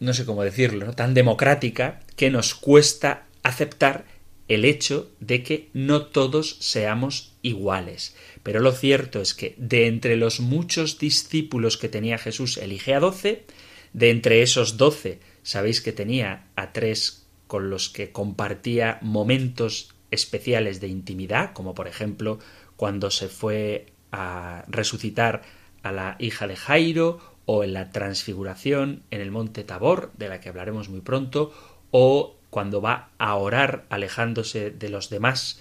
no 0.00 0.12
sé 0.12 0.26
cómo 0.26 0.42
decirlo, 0.42 0.92
tan 0.92 1.14
democrática 1.14 2.00
que 2.16 2.30
nos 2.30 2.54
cuesta 2.54 3.26
aceptar 3.42 4.04
el 4.48 4.64
hecho 4.64 5.10
de 5.20 5.42
que 5.42 5.70
no 5.72 6.06
todos 6.06 6.56
seamos 6.60 7.34
iguales. 7.42 8.14
Pero 8.42 8.60
lo 8.60 8.72
cierto 8.72 9.20
es 9.20 9.34
que 9.34 9.54
de 9.56 9.86
entre 9.86 10.16
los 10.16 10.40
muchos 10.40 10.98
discípulos 10.98 11.78
que 11.78 11.88
tenía 11.88 12.18
Jesús 12.18 12.58
elige 12.58 12.94
a 12.94 13.00
doce, 13.00 13.44
de 13.92 14.10
entre 14.10 14.42
esos 14.42 14.76
doce 14.76 15.20
sabéis 15.42 15.80
que 15.80 15.92
tenía 15.92 16.48
a 16.56 16.72
tres 16.72 17.26
con 17.46 17.70
los 17.70 17.88
que 17.88 18.12
compartía 18.12 18.98
momentos 19.02 19.94
especiales 20.10 20.80
de 20.80 20.88
intimidad, 20.88 21.52
como 21.52 21.74
por 21.74 21.88
ejemplo 21.88 22.38
cuando 22.76 23.10
se 23.10 23.28
fue 23.28 23.86
a 24.12 24.64
resucitar 24.68 25.42
a 25.82 25.92
la 25.92 26.16
hija 26.18 26.46
de 26.46 26.56
Jairo, 26.56 27.34
o 27.46 27.62
en 27.64 27.74
la 27.74 27.90
transfiguración 27.90 29.02
en 29.10 29.20
el 29.20 29.30
monte 29.30 29.64
Tabor, 29.64 30.12
de 30.16 30.28
la 30.28 30.40
que 30.40 30.48
hablaremos 30.48 30.88
muy 30.88 31.00
pronto, 31.00 31.52
o 31.96 32.34
cuando 32.50 32.80
va 32.80 33.10
a 33.18 33.36
orar 33.36 33.84
alejándose 33.88 34.72
de 34.72 34.88
los 34.88 35.10
demás 35.10 35.60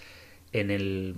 en 0.51 0.71
el 0.71 1.13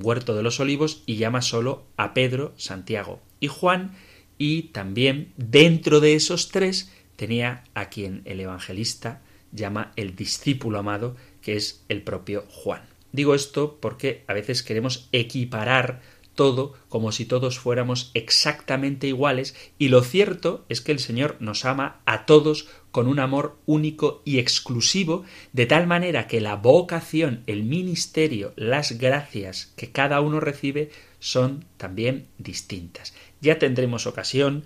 huerto 0.00 0.36
de 0.36 0.44
los 0.44 0.60
olivos 0.60 1.02
y 1.04 1.16
llama 1.16 1.42
solo 1.42 1.82
a 1.96 2.14
Pedro, 2.14 2.52
Santiago 2.56 3.18
y 3.40 3.48
Juan, 3.48 3.96
y 4.38 4.68
también 4.68 5.32
dentro 5.36 5.98
de 5.98 6.14
esos 6.14 6.50
tres 6.50 6.92
tenía 7.16 7.64
a 7.74 7.88
quien 7.88 8.22
el 8.24 8.38
evangelista 8.38 9.20
llama 9.50 9.90
el 9.96 10.14
discípulo 10.14 10.78
amado, 10.78 11.16
que 11.40 11.56
es 11.56 11.82
el 11.88 12.02
propio 12.02 12.44
Juan. 12.48 12.82
Digo 13.10 13.34
esto 13.34 13.78
porque 13.80 14.22
a 14.28 14.32
veces 14.32 14.62
queremos 14.62 15.08
equiparar 15.10 16.02
todo 16.42 16.72
como 16.88 17.12
si 17.12 17.24
todos 17.24 17.60
fuéramos 17.60 18.10
exactamente 18.14 19.06
iguales 19.06 19.54
y 19.78 19.90
lo 19.90 20.02
cierto 20.02 20.64
es 20.68 20.80
que 20.80 20.90
el 20.90 20.98
Señor 20.98 21.36
nos 21.38 21.64
ama 21.64 22.00
a 22.04 22.26
todos 22.26 22.66
con 22.90 23.06
un 23.06 23.20
amor 23.20 23.58
único 23.64 24.22
y 24.24 24.40
exclusivo, 24.40 25.22
de 25.52 25.66
tal 25.66 25.86
manera 25.86 26.26
que 26.26 26.40
la 26.40 26.56
vocación, 26.56 27.44
el 27.46 27.62
ministerio, 27.62 28.54
las 28.56 28.98
gracias 28.98 29.72
que 29.76 29.92
cada 29.92 30.20
uno 30.20 30.40
recibe 30.40 30.90
son 31.20 31.64
también 31.76 32.26
distintas. 32.38 33.14
Ya 33.40 33.60
tendremos 33.60 34.08
ocasión 34.08 34.64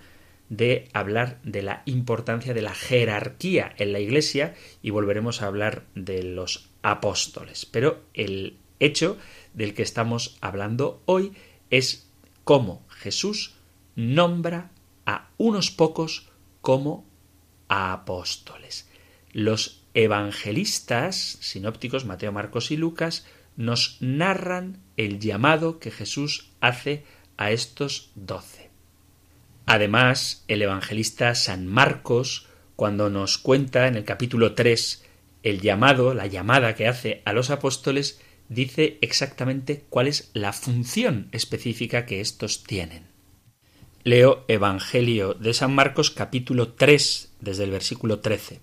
de 0.48 0.88
hablar 0.94 1.40
de 1.42 1.60
la 1.60 1.82
importancia 1.84 2.54
de 2.54 2.62
la 2.62 2.72
jerarquía 2.72 3.74
en 3.76 3.92
la 3.92 4.00
Iglesia 4.00 4.54
y 4.80 4.88
volveremos 4.88 5.42
a 5.42 5.46
hablar 5.48 5.84
de 5.94 6.22
los 6.22 6.70
apóstoles. 6.80 7.66
Pero 7.66 8.00
el 8.14 8.56
hecho 8.80 9.18
del 9.52 9.74
que 9.74 9.82
estamos 9.82 10.36
hablando 10.40 11.02
hoy 11.06 11.32
es 11.70 12.08
cómo 12.44 12.84
Jesús 12.88 13.54
nombra 13.94 14.70
a 15.04 15.28
unos 15.36 15.70
pocos 15.70 16.28
como 16.60 17.04
apóstoles. 17.68 18.88
Los 19.32 19.82
evangelistas 19.94 21.38
sinópticos, 21.40 22.04
Mateo, 22.04 22.32
Marcos 22.32 22.70
y 22.70 22.76
Lucas, 22.76 23.26
nos 23.56 23.96
narran 24.00 24.82
el 24.96 25.18
llamado 25.18 25.78
que 25.78 25.90
Jesús 25.90 26.50
hace 26.60 27.04
a 27.36 27.50
estos 27.50 28.10
doce. 28.14 28.70
Además, 29.66 30.44
el 30.48 30.62
evangelista 30.62 31.34
San 31.34 31.66
Marcos, 31.66 32.46
cuando 32.76 33.10
nos 33.10 33.38
cuenta 33.38 33.88
en 33.88 33.96
el 33.96 34.04
capítulo 34.04 34.54
3 34.54 35.04
el 35.42 35.60
llamado, 35.60 36.12
la 36.14 36.26
llamada 36.26 36.74
que 36.74 36.88
hace 36.88 37.22
a 37.24 37.32
los 37.32 37.50
apóstoles, 37.50 38.20
dice 38.48 38.98
exactamente 39.00 39.84
cuál 39.88 40.08
es 40.08 40.30
la 40.34 40.52
función 40.52 41.28
específica 41.32 42.06
que 42.06 42.20
éstos 42.20 42.64
tienen. 42.64 43.04
Leo 44.04 44.44
Evangelio 44.48 45.34
de 45.34 45.52
San 45.52 45.74
Marcos 45.74 46.10
capítulo 46.10 46.74
3 46.74 47.32
desde 47.40 47.64
el 47.64 47.70
versículo 47.70 48.20
13. 48.20 48.60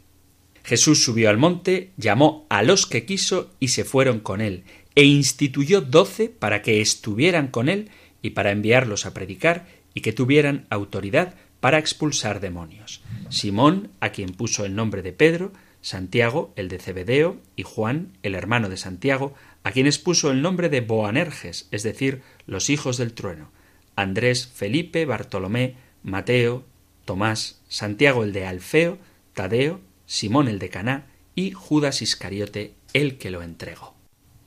Jesús 0.63 1.03
subió 1.03 1.29
al 1.29 1.37
monte, 1.37 1.91
llamó 1.97 2.47
a 2.49 2.63
los 2.63 2.85
que 2.87 3.05
quiso 3.05 3.51
y 3.59 3.69
se 3.69 3.83
fueron 3.83 4.21
con 4.21 4.39
él, 4.39 4.63
e 4.95 5.03
instituyó 5.03 5.81
doce 5.81 6.29
para 6.29 6.61
que 6.61 6.79
estuvieran 6.79 7.49
con 7.49 7.67
él 7.67 7.89
y 8.21 8.29
para 8.29 8.51
enviarlos 8.51 9.05
a 9.05 9.13
predicar 9.13 9.67
y 9.93 10.01
que 10.01 10.13
tuvieran 10.13 10.65
autoridad 10.69 11.35
para 11.59 11.77
expulsar 11.77 12.39
demonios. 12.39 13.01
Simón, 13.29 13.89
a 13.99 14.09
quien 14.09 14.29
puso 14.29 14.65
el 14.65 14.75
nombre 14.75 15.01
de 15.01 15.13
Pedro, 15.13 15.51
Santiago, 15.81 16.53
el 16.55 16.69
de 16.69 16.79
Cebedeo, 16.79 17.37
y 17.57 17.63
Juan, 17.63 18.17
el 18.23 18.35
hermano 18.35 18.69
de 18.69 18.77
Santiago, 18.77 19.33
a 19.63 19.71
quienes 19.71 19.97
puso 19.97 20.31
el 20.31 20.41
nombre 20.41 20.69
de 20.69 20.81
Boanerges, 20.81 21.67
es 21.71 21.83
decir, 21.83 22.21
los 22.47 22.69
hijos 22.69 22.97
del 22.97 23.13
trueno, 23.13 23.51
Andrés, 23.95 24.47
Felipe, 24.47 25.05
Bartolomé, 25.05 25.75
Mateo, 26.03 26.65
Tomás, 27.05 27.61
Santiago 27.67 28.23
el 28.23 28.33
de 28.33 28.45
Alfeo, 28.45 28.97
Tadeo, 29.33 29.81
Simón 30.05 30.47
el 30.47 30.59
de 30.59 30.69
Caná 30.69 31.07
y 31.35 31.51
Judas 31.51 32.01
Iscariote 32.01 32.73
el 32.93 33.17
que 33.17 33.31
lo 33.31 33.41
entregó. 33.41 33.95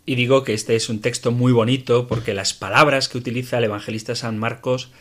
Y 0.04 0.14
digo 0.14 0.44
que 0.44 0.54
este 0.54 0.76
es 0.76 0.88
un 0.88 1.00
texto 1.00 1.32
muy 1.32 1.52
bonito 1.52 2.06
porque 2.06 2.34
las 2.34 2.54
palabras 2.54 3.08
que 3.08 3.18
utiliza 3.18 3.58
el 3.58 3.64
evangelista 3.64 4.14
San 4.14 4.38
Marcos 4.38 4.92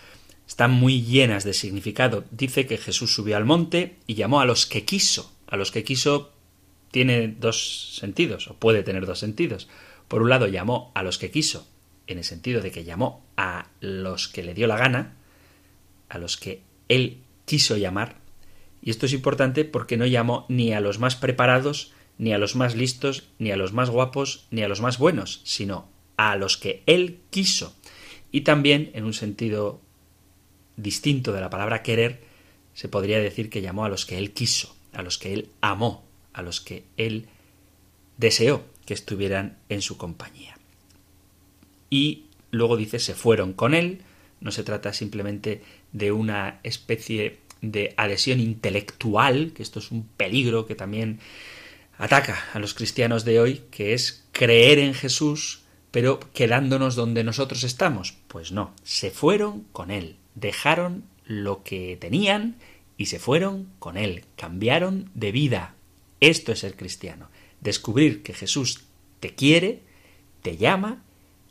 están 0.48 0.72
muy 0.72 1.04
llenas 1.04 1.44
de 1.44 1.54
significado. 1.54 2.26
Dice 2.32 2.66
que 2.66 2.78
Jesús 2.78 3.14
subió 3.14 3.38
al 3.38 3.46
monte 3.46 3.98
y 4.08 4.16
llamó 4.16 4.42
a 4.42 4.46
los 4.46 4.66
que 4.66 4.84
quiso. 4.84 5.32
A 5.48 5.58
los 5.58 5.72
que 5.72 5.84
quiso 5.84 6.32
tiene 6.90 7.28
dos 7.28 7.98
sentidos, 8.00 8.48
o 8.48 8.56
puede 8.56 8.82
tener 8.82 9.06
dos 9.06 9.20
sentidos. 9.20 9.68
Por 10.08 10.22
un 10.22 10.30
lado, 10.30 10.48
llamó 10.48 10.92
a 10.94 11.04
los 11.04 11.18
que 11.18 11.32
quiso, 11.32 11.68
en 12.08 12.18
el 12.18 12.24
sentido 12.24 12.62
de 12.62 12.72
que 12.72 12.84
llamó 12.84 13.26
a 13.38 13.68
los 13.80 14.28
que 14.28 14.44
le 14.44 14.54
dio 14.54 14.68
la 14.68 14.78
gana, 14.78 15.16
a 16.10 16.18
los 16.18 16.38
que 16.38 16.62
él 16.88 17.20
quiso 17.46 17.78
llamar. 17.78 18.18
Y 18.82 18.92
esto 18.92 19.08
es 19.08 19.14
importante 19.14 19.66
porque 19.66 19.98
no 19.98 20.06
llamó 20.06 20.46
ni 20.48 20.74
a 20.74 20.80
los 20.80 21.00
más 21.00 21.16
preparados, 21.16 21.92
ni 22.18 22.34
a 22.34 22.38
los 22.38 22.56
más 22.56 22.76
listos, 22.76 23.28
ni 23.40 23.52
a 23.52 23.58
los 23.58 23.74
más 23.74 23.90
guapos, 23.90 24.48
ni 24.52 24.62
a 24.62 24.68
los 24.68 24.82
más 24.82 25.00
buenos, 25.00 25.42
sino 25.44 25.90
a 26.18 26.36
los 26.36 26.58
que 26.58 26.84
él 26.86 27.20
quiso. 27.32 27.76
Y 28.32 28.42
también, 28.42 28.92
en 28.94 29.04
un 29.06 29.14
sentido 29.14 29.82
distinto 30.78 31.34
de 31.34 31.42
la 31.42 31.50
palabra 31.50 31.82
querer, 31.82 32.22
se 32.74 32.90
podría 32.90 33.20
decir 33.20 33.50
que 33.50 33.62
llamó 33.62 33.86
a 33.86 33.90
los 33.90 34.06
que 34.06 34.18
él 34.18 34.34
quiso, 34.34 34.76
a 34.94 35.02
los 35.02 35.18
que 35.18 35.34
él 35.34 35.50
amó, 35.62 36.06
a 36.34 36.42
los 36.42 36.62
que 36.62 36.84
él 36.98 37.28
deseó 38.18 38.66
que 38.86 38.94
estuvieran 38.94 39.58
en 39.70 39.82
su 39.82 39.98
compañía. 39.98 40.58
Y 41.90 42.26
luego 42.52 42.78
dice 42.78 43.00
se 43.00 43.16
fueron 43.16 43.54
con 43.54 43.74
él, 43.74 44.02
no 44.40 44.52
se 44.52 44.64
trata 44.64 44.94
simplemente 44.94 45.64
de 45.92 46.12
una 46.12 46.60
especie 46.64 47.40
de 47.62 47.94
adhesión 47.98 48.40
intelectual, 48.40 49.54
que 49.54 49.64
esto 49.64 49.80
es 49.80 49.92
un 49.92 50.06
peligro 50.06 50.66
que 50.66 50.76
también 50.76 51.20
ataca 51.98 52.44
a 52.54 52.60
los 52.60 52.74
cristianos 52.74 53.26
de 53.26 53.40
hoy, 53.40 53.64
que 53.72 53.94
es 53.94 54.26
creer 54.32 54.80
en 54.80 54.94
Jesús, 54.94 55.64
pero 55.92 56.20
quedándonos 56.34 56.96
donde 56.96 57.24
nosotros 57.24 57.64
estamos. 57.64 58.16
Pues 58.28 58.52
no, 58.52 58.74
se 58.84 59.10
fueron 59.10 59.62
con 59.72 59.90
él, 59.92 60.18
dejaron 60.36 61.06
lo 61.26 61.64
que 61.64 61.98
tenían 62.00 62.58
y 62.98 63.08
se 63.08 63.20
fueron 63.20 63.70
con 63.80 63.98
él, 63.98 64.26
cambiaron 64.36 65.10
de 65.16 65.32
vida. 65.32 65.76
Esto 66.20 66.52
es 66.52 66.60
ser 66.60 66.76
cristiano 66.76 67.30
descubrir 67.66 68.24
que 68.24 68.34
Jesús 68.34 68.86
te 69.20 69.36
quiere, 69.36 69.82
te 70.42 70.56
llama 70.56 71.04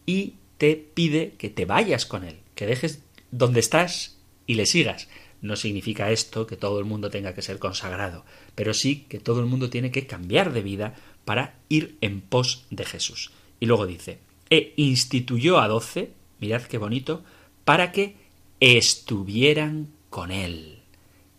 y 0.07 0.35
te 0.57 0.77
pide 0.77 1.35
que 1.37 1.51
te 1.51 1.67
vayas 1.67 2.07
con 2.07 2.25
Él, 2.25 2.39
que 2.55 2.67
dejes 2.67 3.03
donde 3.31 3.61
estás 3.61 4.17
y 4.47 4.55
le 4.55 4.65
sigas. 4.65 5.09
No 5.43 5.57
significa 5.57 6.11
esto 6.11 6.47
que 6.47 6.57
todo 6.57 6.79
el 6.79 6.87
mundo 6.87 7.11
tenga 7.11 7.35
que 7.35 7.43
ser 7.43 7.59
consagrado, 7.59 8.25
pero 8.55 8.73
sí 8.73 9.05
que 9.09 9.19
todo 9.19 9.41
el 9.41 9.47
mundo 9.47 9.69
tiene 9.69 9.91
que 9.91 10.07
cambiar 10.07 10.53
de 10.53 10.63
vida 10.63 10.95
para 11.25 11.59
ir 11.69 11.99
en 12.01 12.23
pos 12.23 12.65
de 12.71 12.85
Jesús. 12.85 13.33
Y 13.61 13.67
luego 13.67 13.87
dice, 13.87 14.19
e 14.49 14.73
instituyó 14.77 15.59
a 15.59 15.69
doce, 15.69 16.13
mirad 16.39 16.63
qué 16.63 16.79
bonito, 16.79 17.25
para 17.65 17.93
que 17.93 18.17
estuvieran 18.61 19.89
con 20.11 20.31
Él. 20.31 20.79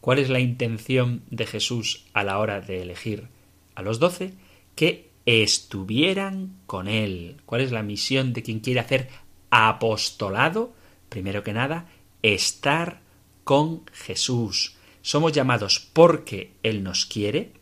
¿Cuál 0.02 0.20
es 0.20 0.30
la 0.30 0.40
intención 0.40 1.24
de 1.32 1.48
Jesús 1.48 2.04
a 2.14 2.24
la 2.24 2.38
hora 2.38 2.62
de 2.62 2.82
elegir 2.82 3.28
a 3.74 3.82
los 3.82 4.00
doce? 4.00 4.34
Que 4.76 5.12
estuvieran 5.26 6.58
con 6.68 6.88
él. 6.88 7.38
¿Cuál 7.46 7.62
es 7.62 7.72
la 7.72 7.84
misión 7.84 8.34
de 8.34 8.44
quien 8.44 8.60
quiere 8.60 8.80
hacer 8.80 9.10
apostolado? 9.50 10.74
Primero 11.10 11.44
que 11.44 11.54
nada, 11.54 11.88
estar 12.22 13.02
con 13.44 13.84
Jesús. 13.92 14.76
Somos 15.02 15.32
llamados 15.32 15.80
porque 15.80 16.54
Él 16.64 16.84
nos 16.84 17.06
quiere, 17.06 17.54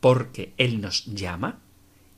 porque 0.00 0.54
Él 0.56 0.80
nos 0.80 1.06
llama, 1.06 1.60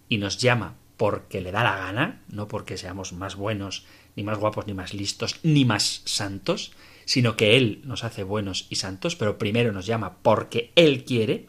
y 0.08 0.18
nos 0.18 0.38
llama 0.38 0.76
porque 0.98 1.40
le 1.40 1.50
da 1.50 1.64
la 1.64 1.78
gana, 1.78 2.20
no 2.28 2.46
porque 2.46 2.76
seamos 2.76 3.14
más 3.14 3.36
buenos, 3.36 3.86
ni 4.16 4.22
más 4.22 4.38
guapos, 4.38 4.66
ni 4.66 4.74
más 4.74 4.92
listos, 4.92 5.40
ni 5.42 5.64
más 5.64 6.02
santos, 6.04 6.72
sino 7.06 7.36
que 7.36 7.56
Él 7.56 7.80
nos 7.84 8.04
hace 8.04 8.22
buenos 8.22 8.66
y 8.68 8.74
santos, 8.74 9.16
pero 9.16 9.38
primero 9.38 9.72
nos 9.72 9.86
llama 9.86 10.18
porque 10.22 10.72
Él 10.76 11.04
quiere 11.04 11.46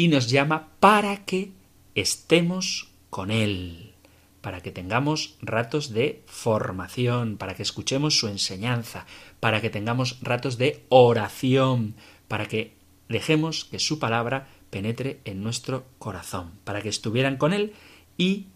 y 0.00 0.08
nos 0.08 0.30
llama 0.30 0.68
para 0.80 1.26
que 1.26 1.52
estemos 1.94 2.88
con 3.10 3.30
Él, 3.30 3.92
para 4.40 4.62
que 4.62 4.70
tengamos 4.70 5.36
ratos 5.42 5.92
de 5.92 6.22
formación, 6.24 7.36
para 7.36 7.52
que 7.52 7.62
escuchemos 7.62 8.18
su 8.18 8.26
enseñanza, 8.26 9.04
para 9.40 9.60
que 9.60 9.68
tengamos 9.68 10.16
ratos 10.22 10.56
de 10.56 10.86
oración, 10.88 11.96
para 12.28 12.46
que 12.46 12.72
dejemos 13.10 13.66
que 13.66 13.78
su 13.78 13.98
palabra 13.98 14.48
penetre 14.70 15.20
en 15.26 15.42
nuestro 15.42 15.84
corazón, 15.98 16.52
para 16.64 16.80
que 16.80 16.88
estuvieran 16.88 17.36
con 17.36 17.52
Él 17.52 17.74
y 18.16 18.46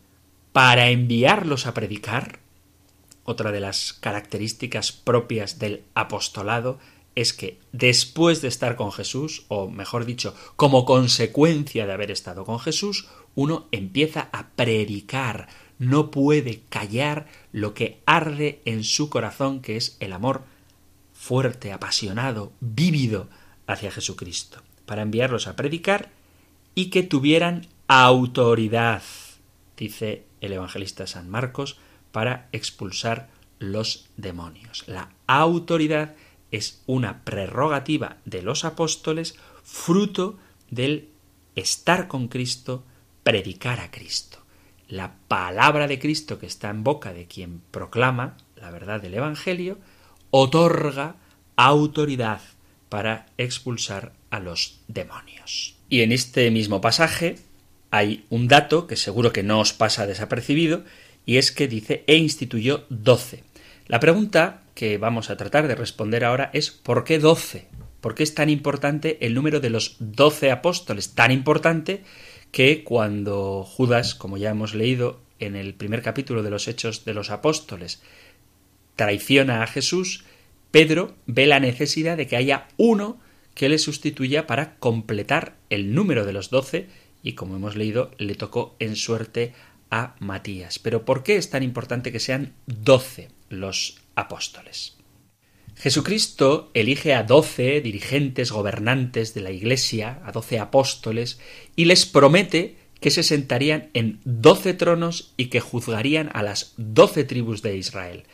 para 0.53 0.89
enviarlos 0.89 1.67
a 1.67 1.75
predicar, 1.75 2.39
otra 3.25 3.53
de 3.53 3.61
las 3.61 3.93
características 3.93 4.93
propias 4.93 5.59
del 5.59 5.85
apostolado 5.95 6.79
es 7.15 7.33
que 7.33 7.61
después 7.73 8.43
de 8.43 8.49
estar 8.49 8.77
con 8.77 8.93
Jesús, 8.93 9.45
o 9.49 9.69
mejor 9.69 10.05
dicho, 10.05 10.35
como 10.57 10.85
consecuencia 10.85 11.87
de 11.87 11.93
haber 11.93 12.11
estado 12.11 12.45
con 12.45 12.59
Jesús, 12.59 13.09
uno 13.35 13.67
empieza 13.73 14.29
a 14.33 14.49
predicar, 14.51 15.49
no 15.79 16.11
puede 16.11 16.63
callar 16.69 17.27
lo 17.53 17.75
que 17.75 18.01
arde 18.07 18.61
en 18.65 18.85
su 18.85 19.11
corazón, 19.11 19.61
que 19.61 19.77
es 19.77 19.97
el 20.01 20.13
amor 20.13 20.43
fuerte, 21.13 21.73
apasionado, 21.73 22.53
vívido 22.61 23.29
hacia 23.67 23.91
Jesucristo, 23.91 24.63
para 24.87 25.03
enviarlos 25.03 25.47
a 25.47 25.57
predicar 25.57 26.11
y 26.75 26.91
que 26.91 27.03
tuvieran 27.03 27.67
autoridad, 27.89 29.03
dice 29.77 30.25
el 30.41 30.53
evangelista 30.53 31.07
San 31.07 31.31
Marcos, 31.31 31.79
para 32.13 32.49
expulsar 32.53 33.29
los 33.59 34.09
demonios. 34.17 34.85
La 34.87 35.11
autoridad 35.27 36.15
es 36.55 36.83
una 36.87 37.25
prerrogativa 37.25 38.19
de 38.25 38.43
los 38.43 38.65
apóstoles, 38.65 39.35
fruto 39.65 40.39
del 40.71 41.09
estar 41.57 42.07
con 42.07 42.29
Cristo, 42.29 42.85
predicar 43.25 43.81
a 43.81 43.91
Cristo. 43.91 44.39
La 44.89 45.15
palabra 45.27 45.89
de 45.89 45.99
Cristo 45.99 46.39
que 46.39 46.47
está 46.47 46.71
en 46.71 46.85
boca 46.85 47.13
de 47.13 47.27
quien 47.27 47.61
proclama 47.71 48.37
la 48.57 48.71
verdad 48.71 49.01
del 49.03 49.15
Evangelio, 49.15 49.79
otorga 50.31 51.17
autoridad 51.57 52.41
para 52.89 53.27
expulsar 53.37 54.13
a 54.31 54.39
los 54.39 54.81
demonios. 54.89 55.75
Y 55.89 56.03
en 56.03 56.13
este 56.13 56.51
mismo 56.51 56.81
pasaje 56.81 57.37
hay 57.91 58.25
un 58.31 58.49
dato 58.49 58.87
que 58.87 58.97
seguro 58.97 59.33
que 59.33 59.43
no 59.43 59.61
os 59.61 59.73
pasa 59.73 60.07
desapercibido, 60.07 60.85
y 61.27 61.39
es 61.39 61.53
que 61.53 61.69
dice 61.69 62.05
e 62.07 62.17
instituyó 62.17 62.85
doce. 62.91 63.45
La 63.87 64.01
pregunta 64.01 64.64
que 64.75 64.99
vamos 64.99 65.31
a 65.31 65.37
tratar 65.37 65.69
de 65.69 65.75
responder 65.75 66.25
ahora 66.25 66.51
es 66.53 66.71
¿por 66.71 67.05
qué 67.05 67.19
doce? 67.19 67.69
¿Por 68.01 68.15
qué 68.15 68.23
es 68.23 68.35
tan 68.35 68.51
importante 68.51 69.19
el 69.25 69.35
número 69.35 69.61
de 69.61 69.71
los 69.71 69.97
doce 69.99 70.51
apóstoles? 70.51 71.15
Tan 71.15 71.31
importante 71.31 72.03
que 72.51 72.85
cuando 72.85 73.65
Judas, 73.65 74.15
como 74.15 74.37
ya 74.37 74.51
hemos 74.51 74.75
leído 74.75 75.21
en 75.39 75.57
el 75.57 75.75
primer 75.75 76.03
capítulo 76.03 76.43
de 76.43 76.51
los 76.51 76.69
Hechos 76.69 77.05
de 77.05 77.15
los 77.15 77.31
Apóstoles, 77.31 78.03
traiciona 78.97 79.63
a 79.63 79.67
Jesús, 79.67 80.25
Pedro 80.71 81.15
ve 81.27 81.47
la 81.47 81.61
necesidad 81.61 82.17
de 82.17 82.27
que 82.27 82.37
haya 82.37 82.69
uno 82.77 83.19
que 83.55 83.69
le 83.69 83.79
sustituya 83.79 84.47
para 84.47 84.77
completar 84.77 85.57
el 85.71 85.95
número 85.95 86.25
de 86.25 86.33
los 86.33 86.51
doce 86.51 86.89
y 87.23 87.33
como 87.33 87.57
hemos 87.57 87.77
leído 87.77 88.11
le 88.19 88.35
tocó 88.35 88.77
en 88.79 88.97
suerte 88.97 89.55
a 89.91 90.17
Matías. 90.19 90.79
Pero 90.79 91.05
¿por 91.05 91.23
qué 91.23 91.37
es 91.37 91.51
tan 91.51 91.63
importante 91.63 92.13
que 92.13 92.21
sean 92.21 92.53
doce 92.67 93.29
los 93.49 94.04
apóstoles? 94.15 94.97
Jesucristo 95.77 96.71
elige 96.75 97.15
a 97.15 97.25
doce 97.25 97.81
dirigentes 97.81 98.53
gobernantes 98.53 99.35
de 99.35 99.41
la 99.41 99.51
Iglesia, 99.51 100.21
a 100.25 100.33
doce 100.33 100.59
apóstoles, 100.59 101.41
y 101.77 101.87
les 101.87 102.07
promete 102.07 102.77
que 103.01 103.11
se 103.11 103.23
sentarían 103.23 103.91
en 103.93 104.21
doce 104.25 104.73
tronos 104.73 105.35
y 105.37 105.47
que 105.47 105.61
juzgarían 105.61 106.31
a 106.33 106.43
las 106.43 106.75
doce 106.77 107.25
tribus 107.25 107.61
de 107.61 107.77
Israel. 107.77 108.25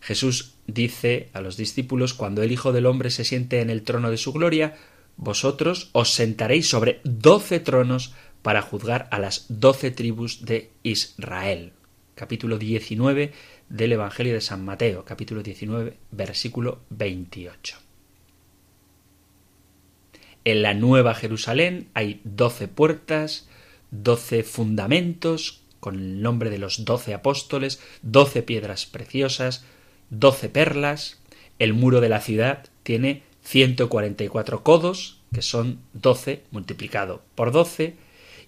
Jesús 0.00 0.54
dice 0.66 1.28
a 1.32 1.40
los 1.40 1.56
discípulos, 1.56 2.14
cuando 2.14 2.42
el 2.42 2.50
Hijo 2.50 2.72
del 2.72 2.86
Hombre 2.86 3.10
se 3.10 3.24
siente 3.24 3.60
en 3.60 3.70
el 3.70 3.82
trono 3.82 4.10
de 4.10 4.16
su 4.16 4.32
gloria, 4.32 4.76
vosotros 5.16 5.90
os 5.92 6.12
sentaréis 6.12 6.68
sobre 6.68 7.00
doce 7.04 7.60
tronos 7.60 8.14
para 8.42 8.62
juzgar 8.62 9.08
a 9.10 9.18
las 9.18 9.46
doce 9.48 9.90
tribus 9.90 10.44
de 10.44 10.70
Israel. 10.82 11.72
Capítulo 12.14 12.58
19 12.58 13.32
del 13.68 13.92
Evangelio 13.92 14.34
de 14.34 14.40
San 14.40 14.64
Mateo, 14.64 15.04
capítulo 15.04 15.42
19, 15.42 15.96
versículo 16.10 16.80
28. 16.90 17.76
En 20.44 20.62
la 20.62 20.74
Nueva 20.74 21.14
Jerusalén 21.14 21.88
hay 21.94 22.20
doce 22.24 22.68
puertas, 22.68 23.48
doce 23.90 24.44
fundamentos, 24.44 25.62
con 25.80 25.96
el 25.96 26.22
nombre 26.22 26.50
de 26.50 26.58
los 26.58 26.84
doce 26.84 27.14
apóstoles, 27.14 27.80
doce 28.02 28.42
piedras 28.42 28.86
preciosas, 28.86 29.64
doce 30.10 30.48
perlas. 30.48 31.20
El 31.58 31.74
muro 31.74 32.00
de 32.00 32.08
la 32.08 32.20
ciudad 32.20 32.66
tiene 32.82 33.22
144 33.42 34.62
codos, 34.62 35.20
que 35.32 35.42
son 35.42 35.80
doce 35.92 36.44
multiplicado 36.50 37.22
por 37.34 37.50
doce, 37.50 37.96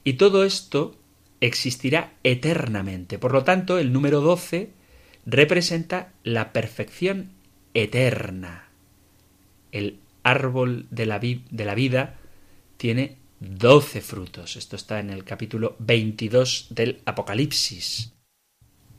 y 0.04 0.14
todo 0.14 0.44
esto 0.44 0.94
existirá 1.40 2.12
eternamente. 2.22 3.18
Por 3.18 3.32
lo 3.32 3.44
tanto, 3.44 3.78
el 3.78 3.92
número 3.92 4.20
12 4.20 4.70
representa 5.28 6.14
la 6.24 6.54
perfección 6.54 7.32
eterna. 7.74 8.70
El 9.72 9.98
árbol 10.22 10.86
de 10.90 11.04
la, 11.04 11.18
vida 11.18 12.14
tiene 12.78 13.18
doce 13.38 14.00
frutos. 14.00 14.56
Esto 14.56 14.76
está 14.76 15.00
en 15.00 15.10
el 15.10 15.24
capítulo 15.24 15.76
22 15.80 16.68
del 16.70 17.02
Apocalipsis. 17.04 18.14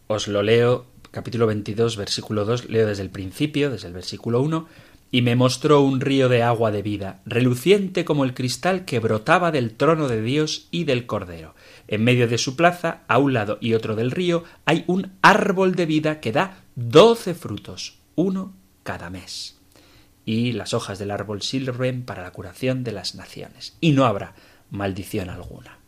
Os 0.05 0.27
lo 0.27 0.43
leo, 0.43 0.85
capítulo 1.09 1.47
22, 1.47 1.97
versículo 1.97 2.45
2, 2.45 2.69
leo 2.69 2.85
desde 2.85 3.01
el 3.01 3.09
principio, 3.09 3.71
desde 3.71 3.87
el 3.87 3.93
versículo 3.95 4.41
1 4.41 4.67
y 5.11 5.21
me 5.21 5.35
mostró 5.35 5.81
un 5.81 6.01
río 6.01 6.29
de 6.29 6.43
agua 6.43 6.71
de 6.71 6.81
vida, 6.81 7.21
reluciente 7.25 8.05
como 8.05 8.23
el 8.23 8.33
cristal 8.33 8.85
que 8.85 8.99
brotaba 8.99 9.51
del 9.51 9.73
trono 9.73 10.07
de 10.07 10.21
Dios 10.21 10.67
y 10.69 10.83
del 10.83 11.05
Cordero. 11.07 11.55
En 11.87 12.03
medio 12.03 12.27
de 12.27 12.37
su 12.37 12.55
plaza, 12.55 13.01
a 13.07 13.17
un 13.17 13.33
lado 13.33 13.57
y 13.59 13.73
otro 13.73 13.95
del 13.95 14.11
río, 14.11 14.43
hay 14.65 14.83
un 14.87 15.11
árbol 15.21 15.75
de 15.75 15.87
vida 15.87 16.19
que 16.19 16.31
da 16.31 16.63
doce 16.75 17.33
frutos, 17.33 17.97
uno 18.15 18.53
cada 18.83 19.09
mes. 19.09 19.57
Y 20.25 20.51
las 20.51 20.75
hojas 20.75 20.99
del 20.99 21.09
árbol 21.09 21.41
sirven 21.41 22.03
para 22.03 22.21
la 22.21 22.31
curación 22.31 22.83
de 22.83 22.91
las 22.91 23.15
naciones, 23.15 23.75
y 23.81 23.93
no 23.93 24.05
habrá 24.05 24.35
maldición 24.69 25.31
alguna. 25.31 25.79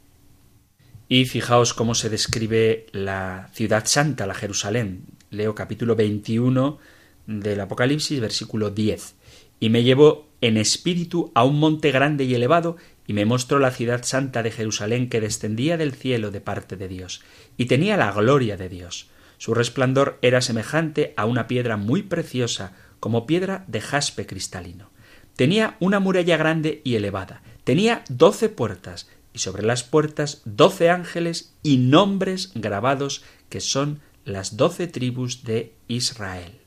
Y 1.08 1.26
fijaos 1.26 1.76
cómo 1.76 1.94
se 1.94 2.10
describe 2.10 2.88
la 2.92 3.50
ciudad 3.54 3.86
santa, 3.86 4.26
la 4.26 4.34
Jerusalén. 4.34 5.04
Leo 5.30 5.54
capítulo 5.54 5.96
21 5.96 6.80
del 7.28 7.60
Apocalipsis, 7.60 8.20
versículo 8.20 8.70
10. 8.70 9.16
Y 9.60 9.70
me 9.70 9.84
llevó 9.84 10.30
en 10.42 10.58
espíritu 10.58 11.32
a 11.36 11.44
un 11.44 11.60
monte 11.60 11.92
grande 11.92 12.24
y 12.24 12.34
elevado, 12.34 12.78
y 13.08 13.14
me 13.14 13.26
mostró 13.26 13.60
la 13.60 13.72
ciudad 13.72 14.04
santa 14.04 14.44
de 14.44 14.52
Jerusalén 14.52 15.10
que 15.10 15.22
descendía 15.22 15.78
del 15.78 15.94
cielo 15.94 16.32
de 16.32 16.42
parte 16.42 16.78
de 16.78 16.88
Dios, 16.88 17.22
y 17.58 17.66
tenía 17.66 17.98
la 17.98 18.12
gloria 18.12 18.58
de 18.58 18.70
Dios. 18.70 19.10
Su 19.38 19.54
resplandor 19.54 20.18
era 20.22 20.42
semejante 20.42 21.14
a 21.18 21.26
una 21.26 21.48
piedra 21.48 21.78
muy 21.78 22.04
preciosa, 22.04 22.74
como 23.00 23.26
piedra 23.26 23.66
de 23.68 23.82
jaspe 23.82 24.26
cristalino. 24.26 24.92
Tenía 25.36 25.78
una 25.80 26.00
muralla 26.00 26.38
grande 26.38 26.82
y 26.84 26.96
elevada, 26.96 27.42
tenía 27.64 28.04
doce 28.10 28.50
puertas, 28.50 29.10
y 29.34 29.40
sobre 29.40 29.64
las 29.64 29.84
puertas 29.84 30.42
doce 30.46 30.90
ángeles 30.90 31.56
y 31.64 31.78
nombres 31.78 32.52
grabados 32.54 33.24
que 33.50 33.62
son 33.62 34.00
las 34.26 34.58
doce 34.58 34.88
tribus 34.88 35.44
de 35.44 35.74
Israel. 35.88 36.61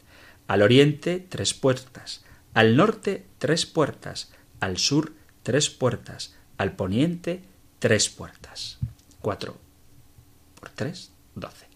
Al 0.46 0.62
oriente 0.62 1.24
tres 1.28 1.54
puertas, 1.54 2.24
al 2.52 2.76
norte 2.76 3.24
tres 3.38 3.66
puertas, 3.66 4.32
al 4.60 4.78
sur 4.78 5.12
tres 5.42 5.70
puertas, 5.70 6.36
al 6.58 6.72
poniente 6.72 7.42
tres 7.78 8.08
puertas. 8.08 8.78
Cuatro 9.20 9.56
por 10.60 10.70
tres, 10.70 11.12
doce. 11.34 11.66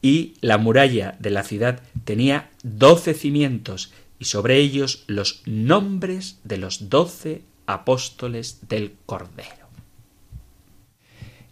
Y 0.00 0.34
la 0.40 0.58
muralla 0.58 1.16
de 1.18 1.30
la 1.30 1.44
ciudad 1.44 1.82
tenía 2.04 2.50
doce 2.62 3.14
cimientos 3.14 3.92
y 4.18 4.24
sobre 4.26 4.58
ellos 4.58 5.04
los 5.06 5.42
nombres 5.46 6.38
de 6.44 6.58
los 6.58 6.88
doce 6.90 7.42
apóstoles 7.66 8.68
del 8.68 8.94
Cordero. 9.06 9.68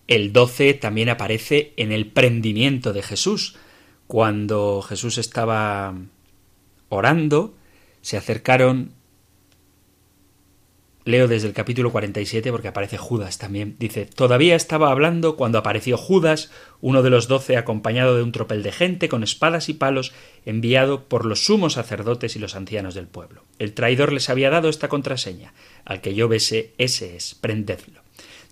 El 0.06 0.32
doce 0.32 0.74
también 0.74 1.08
aparece 1.08 1.72
en 1.76 1.92
el 1.92 2.06
prendimiento 2.06 2.92
de 2.92 3.02
Jesús. 3.02 3.56
Cuando 4.08 4.82
Jesús 4.82 5.18
estaba 5.18 5.94
orando, 6.90 7.54
se 8.02 8.18
acercaron 8.18 8.92
Leo 11.06 11.28
desde 11.28 11.48
el 11.48 11.54
capítulo 11.54 11.92
47 11.92 12.50
porque 12.50 12.68
aparece 12.68 12.98
Judas 12.98 13.38
también. 13.38 13.76
Dice, 13.78 14.04
todavía 14.04 14.54
estaba 14.54 14.90
hablando 14.90 15.34
cuando 15.36 15.56
apareció 15.56 15.96
Judas, 15.96 16.50
uno 16.82 17.02
de 17.02 17.08
los 17.08 17.26
doce, 17.26 17.56
acompañado 17.56 18.16
de 18.16 18.22
un 18.22 18.32
tropel 18.32 18.62
de 18.62 18.70
gente 18.70 19.08
con 19.08 19.22
espadas 19.22 19.70
y 19.70 19.74
palos, 19.74 20.12
enviado 20.44 21.04
por 21.08 21.24
los 21.24 21.46
sumos 21.46 21.72
sacerdotes 21.74 22.36
y 22.36 22.38
los 22.38 22.54
ancianos 22.54 22.94
del 22.94 23.06
pueblo. 23.06 23.44
El 23.58 23.72
traidor 23.72 24.12
les 24.12 24.28
había 24.28 24.50
dado 24.50 24.68
esta 24.68 24.88
contraseña. 24.88 25.54
Al 25.86 26.02
que 26.02 26.14
yo 26.14 26.28
bese, 26.28 26.74
ese 26.76 27.16
es, 27.16 27.34
prendedlo. 27.34 28.02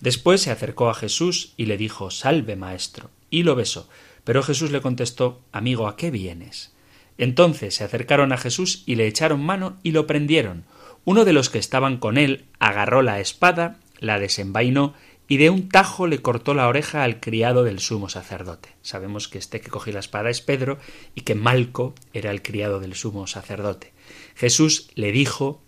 Después 0.00 0.40
se 0.40 0.50
acercó 0.50 0.88
a 0.88 0.94
Jesús 0.94 1.52
y 1.56 1.66
le 1.66 1.76
dijo, 1.76 2.10
Salve, 2.10 2.56
maestro, 2.56 3.10
y 3.30 3.42
lo 3.42 3.56
besó. 3.56 3.88
Pero 4.24 4.42
Jesús 4.42 4.70
le 4.70 4.80
contestó, 4.80 5.42
Amigo, 5.52 5.86
¿a 5.86 5.96
qué 5.96 6.10
vienes? 6.10 6.72
Entonces 7.18 7.74
se 7.74 7.84
acercaron 7.84 8.32
a 8.32 8.38
Jesús 8.38 8.84
y 8.86 8.94
le 8.94 9.06
echaron 9.06 9.44
mano 9.44 9.76
y 9.82 9.90
lo 9.90 10.06
prendieron. 10.06 10.64
Uno 11.04 11.24
de 11.24 11.32
los 11.32 11.50
que 11.50 11.58
estaban 11.58 11.98
con 11.98 12.16
él 12.16 12.46
agarró 12.58 13.02
la 13.02 13.20
espada, 13.20 13.78
la 13.98 14.18
desenvainó 14.18 14.94
y 15.26 15.36
de 15.36 15.50
un 15.50 15.68
tajo 15.68 16.06
le 16.06 16.22
cortó 16.22 16.54
la 16.54 16.68
oreja 16.68 17.02
al 17.02 17.20
criado 17.20 17.64
del 17.64 17.80
sumo 17.80 18.08
sacerdote. 18.08 18.70
Sabemos 18.82 19.28
que 19.28 19.38
este 19.38 19.60
que 19.60 19.68
cogió 19.68 19.92
la 19.92 20.00
espada 20.00 20.30
es 20.30 20.40
Pedro 20.40 20.78
y 21.14 21.20
que 21.20 21.34
Malco 21.34 21.94
era 22.14 22.30
el 22.30 22.40
criado 22.40 22.80
del 22.80 22.94
sumo 22.94 23.26
sacerdote. 23.26 23.92
Jesús 24.34 24.88
le 24.94 25.12
dijo 25.12 25.60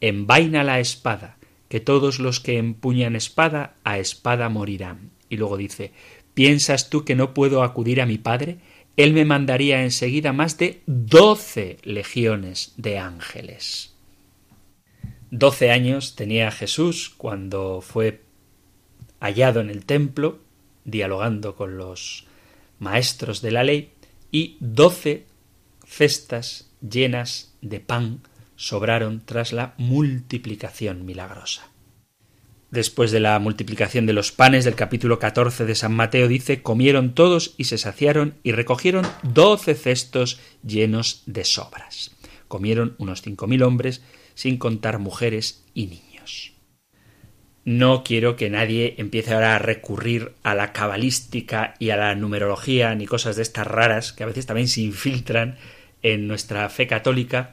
Envaina 0.00 0.62
la 0.62 0.78
espada, 0.78 1.38
que 1.68 1.80
todos 1.80 2.20
los 2.20 2.38
que 2.38 2.58
empuñan 2.58 3.16
espada 3.16 3.74
a 3.82 3.98
espada 3.98 4.48
morirán. 4.48 5.10
Y 5.28 5.36
luego 5.36 5.56
dice 5.56 5.92
¿Piensas 6.34 6.90
tú 6.90 7.04
que 7.04 7.14
no 7.14 7.34
puedo 7.34 7.62
acudir 7.62 8.00
a 8.00 8.06
mi 8.06 8.18
Padre? 8.18 8.58
Él 8.96 9.14
me 9.14 9.24
mandaría 9.24 9.82
enseguida 9.82 10.32
más 10.32 10.58
de 10.58 10.82
doce 10.86 11.78
legiones 11.82 12.74
de 12.76 12.98
ángeles. 12.98 13.94
Doce 15.30 15.70
años 15.70 16.14
tenía 16.14 16.50
Jesús 16.50 17.10
cuando 17.16 17.80
fue 17.80 18.22
hallado 19.18 19.60
en 19.60 19.70
el 19.70 19.86
templo, 19.86 20.40
dialogando 20.84 21.56
con 21.56 21.78
los 21.78 22.26
maestros 22.78 23.40
de 23.40 23.50
la 23.50 23.64
ley, 23.64 23.92
y 24.30 24.58
doce 24.60 25.26
cestas 25.86 26.70
llenas 26.80 27.54
de 27.62 27.80
pan 27.80 28.20
sobraron 28.56 29.22
tras 29.24 29.52
la 29.52 29.74
multiplicación 29.78 31.06
milagrosa. 31.06 31.71
Después 32.72 33.10
de 33.10 33.20
la 33.20 33.38
multiplicación 33.38 34.06
de 34.06 34.14
los 34.14 34.32
panes 34.32 34.64
del 34.64 34.74
capítulo 34.74 35.18
14 35.18 35.66
de 35.66 35.74
San 35.74 35.92
Mateo 35.92 36.26
dice, 36.26 36.62
comieron 36.62 37.14
todos 37.14 37.54
y 37.58 37.64
se 37.64 37.76
saciaron 37.76 38.38
y 38.42 38.52
recogieron 38.52 39.06
doce 39.22 39.74
cestos 39.74 40.40
llenos 40.66 41.22
de 41.26 41.44
sobras. 41.44 42.12
Comieron 42.48 42.96
unos 42.96 43.20
cinco 43.20 43.46
mil 43.46 43.62
hombres 43.62 44.02
sin 44.34 44.56
contar 44.56 44.98
mujeres 44.98 45.66
y 45.74 45.88
niños. 45.88 46.54
No 47.66 48.04
quiero 48.04 48.36
que 48.36 48.48
nadie 48.48 48.94
empiece 48.96 49.34
ahora 49.34 49.56
a 49.56 49.58
recurrir 49.58 50.32
a 50.42 50.54
la 50.54 50.72
cabalística 50.72 51.74
y 51.78 51.90
a 51.90 51.98
la 51.98 52.14
numerología 52.14 52.94
ni 52.94 53.04
cosas 53.04 53.36
de 53.36 53.42
estas 53.42 53.66
raras 53.66 54.14
que 54.14 54.22
a 54.22 54.26
veces 54.26 54.46
también 54.46 54.68
se 54.68 54.80
infiltran 54.80 55.58
en 56.00 56.26
nuestra 56.26 56.66
fe 56.70 56.86
católica, 56.86 57.52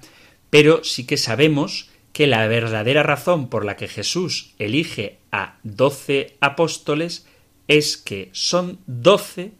pero 0.49 0.82
sí 0.86 1.05
que 1.05 1.17
sabemos 1.17 1.89
que 2.14 2.28
la 2.28 2.47
verdadera 2.47 3.03
razón 3.03 3.49
por 3.49 3.66
la 3.66 3.76
que 3.76 3.88
Jesús 3.88 4.53
elige 4.60 5.20
a 5.32 5.57
doce 5.64 6.38
apóstoles 6.41 7.26
es 7.68 7.97
que 7.97 8.30
son 8.34 8.80
doce 8.88 9.51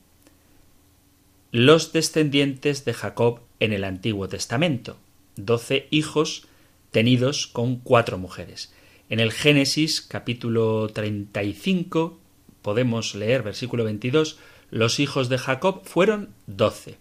los 1.52 1.93
descendientes 1.93 2.86
de 2.86 2.93
Jacob 2.93 3.41
en 3.60 3.74
el 3.74 3.84
Antiguo 3.84 4.28
Testamento, 4.28 4.97
doce 5.36 5.88
hijos 5.91 6.47
tenidos 6.91 7.47
con 7.47 7.78
cuatro 7.78 8.18
mujeres. 8.18 8.74
En 9.10 9.20
el 9.20 9.32
Génesis 9.32 10.02
capítulo 10.02 10.88
35 10.89 12.20
podemos 12.62 13.16
leer 13.16 13.43
versículo 13.43 13.84
22 13.84 14.38
los 14.72 15.00
hijos 15.00 15.30
de 15.30 15.38
Jacob 15.38 15.82
fueron 15.86 16.30
doce, 16.45 16.97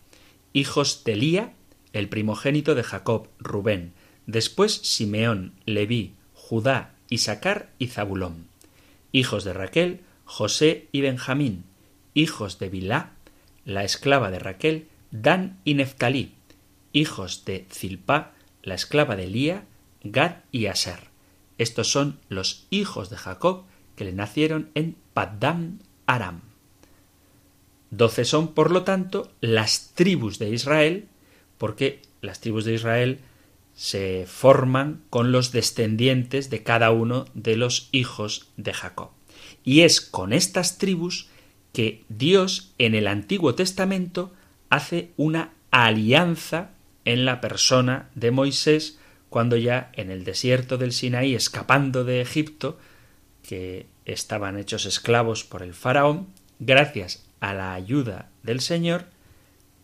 hijos 0.52 1.04
de 1.04 1.16
Lía, 1.16 1.52
el 1.92 2.08
primogénito 2.08 2.74
de 2.74 2.82
Jacob, 2.82 3.28
Rubén, 3.38 3.92
después 4.28 4.74
Simeón, 4.74 5.54
Leví, 5.64 6.12
Judá, 6.34 6.94
Isaacar 7.08 7.70
y 7.78 7.88
Zabulón, 7.88 8.46
hijos 9.10 9.42
de 9.42 9.54
Raquel, 9.54 10.02
José 10.26 10.86
y 10.92 11.00
Benjamín, 11.00 11.64
hijos 12.14 12.58
de 12.58 12.68
Bilá, 12.68 13.12
la 13.64 13.84
esclava 13.84 14.30
de 14.30 14.38
Raquel, 14.38 14.86
Dan 15.10 15.58
y 15.64 15.74
Neftalí, 15.74 16.34
hijos 16.92 17.46
de 17.46 17.66
Zilpá, 17.72 18.32
la 18.62 18.74
esclava 18.74 19.16
de 19.16 19.26
Lía, 19.26 19.64
Gad 20.04 20.36
y 20.52 20.66
Aser. 20.66 21.08
Estos 21.56 21.90
son 21.90 22.18
los 22.28 22.66
hijos 22.70 23.08
de 23.08 23.16
Jacob 23.16 23.64
que 23.96 24.04
le 24.04 24.12
nacieron 24.12 24.68
en 24.74 24.94
Paddam 25.14 25.78
Aram. 26.06 26.42
Doce 27.90 28.26
son, 28.26 28.52
por 28.52 28.70
lo 28.70 28.84
tanto, 28.84 29.32
las 29.40 29.92
tribus 29.94 30.38
de 30.38 30.50
Israel, 30.50 31.08
porque 31.56 32.02
las 32.20 32.40
tribus 32.40 32.66
de 32.66 32.74
Israel 32.74 33.20
se 33.78 34.26
forman 34.26 35.02
con 35.08 35.30
los 35.30 35.52
descendientes 35.52 36.50
de 36.50 36.64
cada 36.64 36.90
uno 36.90 37.26
de 37.34 37.56
los 37.56 37.90
hijos 37.92 38.48
de 38.56 38.72
Jacob. 38.72 39.10
Y 39.62 39.82
es 39.82 40.00
con 40.00 40.32
estas 40.32 40.78
tribus 40.78 41.28
que 41.72 42.02
Dios 42.08 42.74
en 42.78 42.96
el 42.96 43.06
Antiguo 43.06 43.54
Testamento 43.54 44.32
hace 44.68 45.12
una 45.16 45.52
alianza 45.70 46.70
en 47.04 47.24
la 47.24 47.40
persona 47.40 48.10
de 48.16 48.32
Moisés 48.32 48.98
cuando 49.30 49.56
ya 49.56 49.92
en 49.92 50.10
el 50.10 50.24
desierto 50.24 50.76
del 50.76 50.90
Sinaí, 50.92 51.36
escapando 51.36 52.02
de 52.02 52.20
Egipto, 52.20 52.80
que 53.48 53.86
estaban 54.06 54.58
hechos 54.58 54.86
esclavos 54.86 55.44
por 55.44 55.62
el 55.62 55.72
faraón, 55.72 56.26
gracias 56.58 57.24
a 57.38 57.54
la 57.54 57.74
ayuda 57.74 58.28
del 58.42 58.58
Señor, 58.58 59.04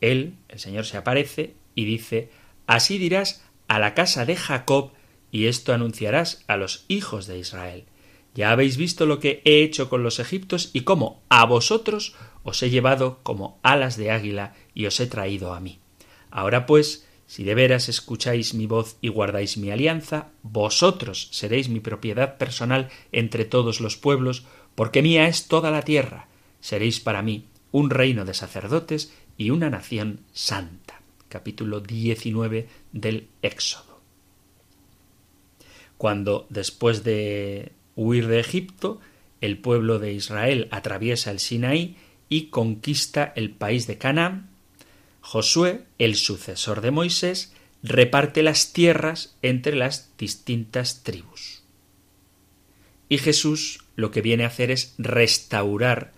él, 0.01 0.35
el 0.49 0.59
Señor 0.59 0.85
se 0.85 0.97
aparece 0.97 1.55
y 1.77 1.85
dice, 1.85 2.31
así 2.67 2.99
dirás 2.99 3.45
a 3.69 3.79
la 3.79 3.95
casa 3.95 4.25
de 4.25 4.37
Jacob, 4.37 4.93
y 5.31 5.47
esto 5.47 5.73
anunciarás 5.73 6.45
a 6.47 6.57
los 6.57 6.85
hijos 6.89 7.27
de 7.27 7.39
Israel. 7.39 7.85
Ya 8.35 8.51
habéis 8.51 8.77
visto 8.77 9.07
lo 9.07 9.21
que 9.21 9.43
he 9.45 9.63
hecho 9.63 9.89
con 9.89 10.03
los 10.03 10.19
egiptos 10.19 10.71
y 10.73 10.83
cómo 10.83 11.23
a 11.29 11.45
vosotros 11.47 12.15
os 12.43 12.63
he 12.63 12.71
llevado 12.71 13.21
como 13.23 13.59
alas 13.63 13.97
de 13.97 14.11
águila 14.11 14.55
y 14.75 14.87
os 14.87 14.99
he 15.01 15.07
traído 15.07 15.55
a 15.55 15.61
mí. 15.61 15.79
Ahora 16.31 16.67
pues, 16.67 17.07
si 17.27 17.45
de 17.45 17.55
veras 17.55 17.89
escucháis 17.89 18.55
mi 18.55 18.67
voz 18.67 18.97
y 19.01 19.09
guardáis 19.09 19.57
mi 19.57 19.71
alianza, 19.71 20.29
vosotros 20.43 21.29
seréis 21.31 21.69
mi 21.69 21.81
propiedad 21.81 22.37
personal 22.37 22.91
entre 23.13 23.45
todos 23.45 23.81
los 23.81 23.97
pueblos, 23.97 24.45
porque 24.75 25.01
mía 25.01 25.27
es 25.27 25.47
toda 25.47 25.71
la 25.71 25.83
tierra. 25.83 26.29
Seréis 26.61 27.01
para 27.01 27.23
mí 27.23 27.47
un 27.71 27.91
reino 27.91 28.25
de 28.25 28.35
sacerdotes 28.35 29.13
y 29.37 29.51
una 29.51 29.71
nación 29.71 30.21
santa. 30.33 30.84
Capítulo 31.35 31.81
19 31.81 32.69
del 32.93 33.27
Éxodo. 33.43 33.99
Cuando, 35.97 36.47
después 36.49 37.03
de 37.03 37.73
huir 37.97 38.29
de 38.29 38.39
Egipto, 38.39 39.01
el 39.41 39.59
pueblo 39.59 39.99
de 39.99 40.13
Israel 40.13 40.69
atraviesa 40.71 41.33
el 41.33 41.41
Sinaí 41.41 41.97
y 42.29 42.51
conquista 42.51 43.33
el 43.35 43.51
país 43.51 43.89
de 43.89 43.99
Canaán, 43.99 44.49
Josué, 45.23 45.87
el 45.99 46.15
sucesor 46.15 46.81
de 46.83 46.93
Moisés, 46.93 47.53
reparte 47.83 48.45
las 48.45 48.73
tierras 48.73 49.35
entre 49.43 49.75
las 49.75 50.13
distintas 50.17 51.03
tribus. 51.03 51.65
Y 53.09 53.19
Jesús 53.19 53.81
lo 53.97 54.13
que 54.13 54.23
viene 54.23 54.45
a 54.45 54.49
hacer 54.55 54.71
es 54.71 54.95
restaurar 54.99 56.13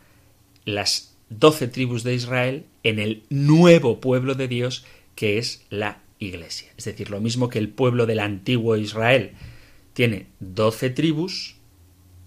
las 0.67 1.17
doce 1.31 1.69
tribus 1.69 2.05
de 2.05 2.15
Israel 2.15 2.67
en 2.83 2.99
el 2.99 3.23
nuevo 3.31 3.99
pueblo 3.99 4.35
de 4.35 4.47
Dios 4.47 4.85
que 5.17 5.39
es 5.39 5.67
la 5.69 6.03
Iglesia. 6.21 6.71
Es 6.77 6.85
decir, 6.85 7.11
lo 7.11 7.21
mismo 7.21 7.49
que 7.49 7.59
el 7.59 7.69
pueblo 7.69 8.07
del 8.07 8.21
antiguo 8.21 8.77
Israel 8.77 9.33
tiene 9.93 10.29
doce 10.39 10.91
tribus, 10.91 11.57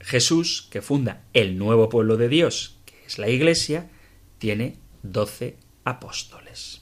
Jesús, 0.01 0.67
que 0.69 0.81
funda 0.81 1.23
el 1.33 1.57
nuevo 1.57 1.87
pueblo 1.87 2.17
de 2.17 2.27
Dios, 2.27 2.77
que 2.85 2.95
es 3.05 3.17
la 3.17 3.29
Iglesia, 3.29 3.89
tiene 4.37 4.75
doce 5.03 5.55
apóstoles. 5.85 6.81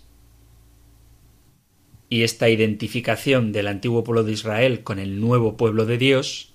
Y 2.10 2.24
esta 2.24 2.50
identificación 2.50 3.52
del 3.52 3.68
antiguo 3.68 4.04
pueblo 4.04 4.24
de 4.24 4.32
Israel 4.32 4.84
con 4.84 5.00
el 5.00 5.20
nuevo 5.20 5.58
pueblo 5.58 5.86
de 5.86 5.98
Dios, 5.98 6.54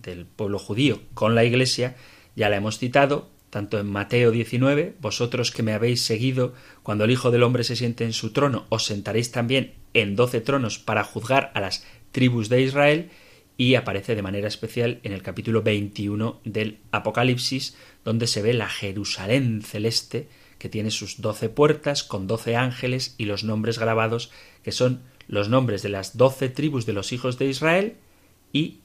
del 0.00 0.26
pueblo 0.26 0.58
judío 0.58 1.02
con 1.14 1.34
la 1.34 1.44
Iglesia, 1.44 1.96
ya 2.36 2.48
la 2.48 2.56
hemos 2.56 2.78
citado, 2.78 3.30
tanto 3.52 3.78
en 3.78 3.86
Mateo 3.86 4.30
19, 4.30 4.94
vosotros 5.02 5.50
que 5.50 5.62
me 5.62 5.74
habéis 5.74 6.00
seguido, 6.00 6.54
cuando 6.82 7.04
el 7.04 7.10
Hijo 7.10 7.30
del 7.30 7.42
Hombre 7.42 7.64
se 7.64 7.76
siente 7.76 8.04
en 8.04 8.14
su 8.14 8.32
trono, 8.32 8.64
os 8.70 8.86
sentaréis 8.86 9.30
también 9.30 9.74
en 9.92 10.16
doce 10.16 10.40
tronos 10.40 10.78
para 10.78 11.04
juzgar 11.04 11.52
a 11.52 11.60
las 11.60 11.84
tribus 12.12 12.48
de 12.48 12.62
Israel, 12.62 13.10
y 13.58 13.74
aparece 13.74 14.14
de 14.14 14.22
manera 14.22 14.48
especial 14.48 15.00
en 15.02 15.12
el 15.12 15.20
capítulo 15.20 15.60
21 15.60 16.40
del 16.46 16.78
Apocalipsis, 16.92 17.76
donde 18.06 18.26
se 18.26 18.40
ve 18.40 18.54
la 18.54 18.70
Jerusalén 18.70 19.60
celeste, 19.60 20.28
que 20.56 20.70
tiene 20.70 20.90
sus 20.90 21.20
doce 21.20 21.50
puertas 21.50 22.04
con 22.04 22.26
doce 22.26 22.56
ángeles 22.56 23.14
y 23.18 23.26
los 23.26 23.44
nombres 23.44 23.78
grabados 23.78 24.30
que 24.62 24.72
son 24.72 25.02
los 25.28 25.50
nombres 25.50 25.82
de 25.82 25.90
las 25.90 26.16
doce 26.16 26.48
tribus 26.48 26.86
de 26.86 26.94
los 26.94 27.12
hijos 27.12 27.38
de 27.38 27.48
Israel 27.48 27.96
y 28.50 28.78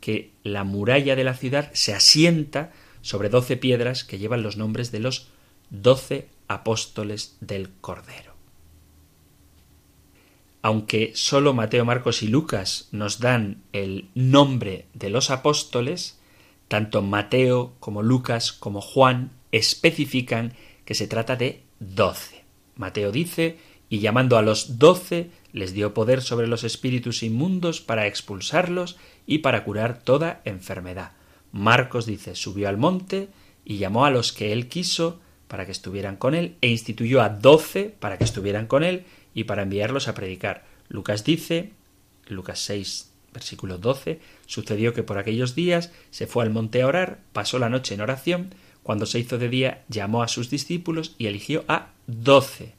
que 0.00 0.30
la 0.44 0.64
muralla 0.64 1.14
de 1.14 1.24
la 1.24 1.34
ciudad 1.34 1.70
se 1.74 1.92
asienta 1.92 2.72
sobre 3.08 3.30
doce 3.30 3.56
piedras 3.56 4.04
que 4.04 4.18
llevan 4.18 4.42
los 4.42 4.58
nombres 4.58 4.92
de 4.92 5.00
los 5.00 5.28
doce 5.70 6.28
apóstoles 6.46 7.38
del 7.40 7.70
Cordero. 7.80 8.34
Aunque 10.60 11.12
sólo 11.14 11.54
Mateo, 11.54 11.86
Marcos 11.86 12.22
y 12.22 12.28
Lucas 12.28 12.88
nos 12.92 13.18
dan 13.18 13.62
el 13.72 14.10
nombre 14.14 14.84
de 14.92 15.08
los 15.08 15.30
apóstoles, 15.30 16.18
tanto 16.68 17.00
Mateo 17.00 17.72
como 17.80 18.02
Lucas 18.02 18.52
como 18.52 18.82
Juan 18.82 19.30
especifican 19.52 20.52
que 20.84 20.94
se 20.94 21.08
trata 21.08 21.34
de 21.34 21.62
doce. 21.80 22.44
Mateo 22.76 23.10
dice, 23.10 23.56
y 23.88 24.00
llamando 24.00 24.36
a 24.36 24.42
los 24.42 24.78
doce, 24.78 25.30
les 25.54 25.72
dio 25.72 25.94
poder 25.94 26.20
sobre 26.20 26.46
los 26.46 26.62
espíritus 26.62 27.22
inmundos 27.22 27.80
para 27.80 28.06
expulsarlos 28.06 28.98
y 29.26 29.38
para 29.38 29.64
curar 29.64 30.02
toda 30.02 30.42
enfermedad. 30.44 31.12
Marcos 31.52 32.06
dice, 32.06 32.34
subió 32.34 32.68
al 32.68 32.76
monte 32.76 33.28
y 33.64 33.78
llamó 33.78 34.04
a 34.04 34.10
los 34.10 34.32
que 34.32 34.52
él 34.52 34.68
quiso 34.68 35.20
para 35.48 35.64
que 35.64 35.72
estuvieran 35.72 36.16
con 36.16 36.34
él, 36.34 36.56
e 36.60 36.68
instituyó 36.68 37.22
a 37.22 37.30
doce 37.30 37.94
para 37.98 38.18
que 38.18 38.24
estuvieran 38.24 38.66
con 38.66 38.84
él 38.84 39.04
y 39.34 39.44
para 39.44 39.62
enviarlos 39.62 40.08
a 40.08 40.14
predicar. 40.14 40.66
Lucas 40.88 41.24
dice, 41.24 41.72
Lucas 42.26 42.60
6, 42.60 43.12
versículo 43.32 43.78
12, 43.78 44.20
sucedió 44.46 44.92
que 44.92 45.02
por 45.02 45.18
aquellos 45.18 45.54
días 45.54 45.90
se 46.10 46.26
fue 46.26 46.44
al 46.44 46.50
monte 46.50 46.82
a 46.82 46.86
orar, 46.86 47.20
pasó 47.32 47.58
la 47.58 47.70
noche 47.70 47.94
en 47.94 48.02
oración, 48.02 48.54
cuando 48.82 49.06
se 49.06 49.18
hizo 49.18 49.38
de 49.38 49.48
día 49.48 49.84
llamó 49.88 50.22
a 50.22 50.28
sus 50.28 50.50
discípulos 50.50 51.14
y 51.18 51.26
eligió 51.26 51.64
a 51.68 51.92
doce. 52.06 52.74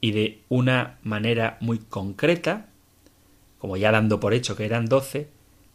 Y 0.00 0.12
de 0.12 0.42
una 0.48 0.98
manera 1.02 1.56
muy 1.60 1.78
concreta, 1.78 2.68
como 3.58 3.76
ya 3.76 3.90
dando 3.90 4.20
por 4.20 4.34
hecho 4.34 4.56
que 4.56 4.66
eran 4.66 4.86
doce, 4.86 5.28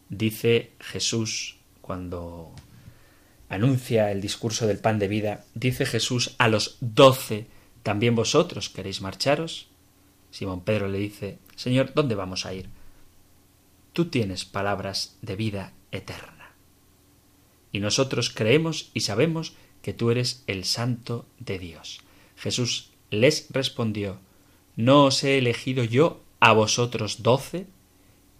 dice 0.08 0.72
Jesús 0.78 1.59
cuando 1.80 2.52
anuncia 3.50 4.12
el 4.12 4.20
discurso 4.20 4.66
del 4.66 4.78
pan 4.78 4.98
de 4.98 5.08
vida, 5.08 5.44
dice 5.54 5.84
Jesús 5.84 6.34
a 6.38 6.48
los 6.48 6.76
doce, 6.80 7.48
¿también 7.82 8.14
vosotros 8.14 8.70
queréis 8.70 9.00
marcharos? 9.00 9.66
Simón 10.30 10.62
Pedro 10.62 10.88
le 10.88 10.98
dice, 10.98 11.38
Señor, 11.56 11.92
¿dónde 11.92 12.14
vamos 12.14 12.46
a 12.46 12.54
ir? 12.54 12.68
Tú 13.92 14.06
tienes 14.06 14.44
palabras 14.44 15.16
de 15.20 15.34
vida 15.34 15.72
eterna. 15.90 16.52
Y 17.72 17.80
nosotros 17.80 18.30
creemos 18.30 18.90
y 18.94 19.00
sabemos 19.00 19.54
que 19.82 19.94
tú 19.94 20.12
eres 20.12 20.44
el 20.46 20.64
santo 20.64 21.26
de 21.40 21.58
Dios. 21.58 22.00
Jesús 22.36 22.90
les 23.10 23.48
respondió, 23.50 24.20
¿no 24.76 25.06
os 25.06 25.24
he 25.24 25.38
elegido 25.38 25.82
yo 25.82 26.22
a 26.38 26.52
vosotros 26.52 27.24
doce? 27.24 27.66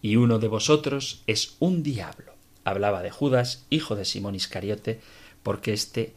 Y 0.02 0.16
uno 0.16 0.38
de 0.38 0.48
vosotros 0.48 1.22
es 1.26 1.56
un 1.58 1.82
diablo 1.82 2.29
hablaba 2.64 3.02
de 3.02 3.10
Judas, 3.10 3.66
hijo 3.70 3.96
de 3.96 4.04
Simón 4.04 4.34
Iscariote, 4.34 5.00
porque 5.42 5.72
éste 5.72 6.12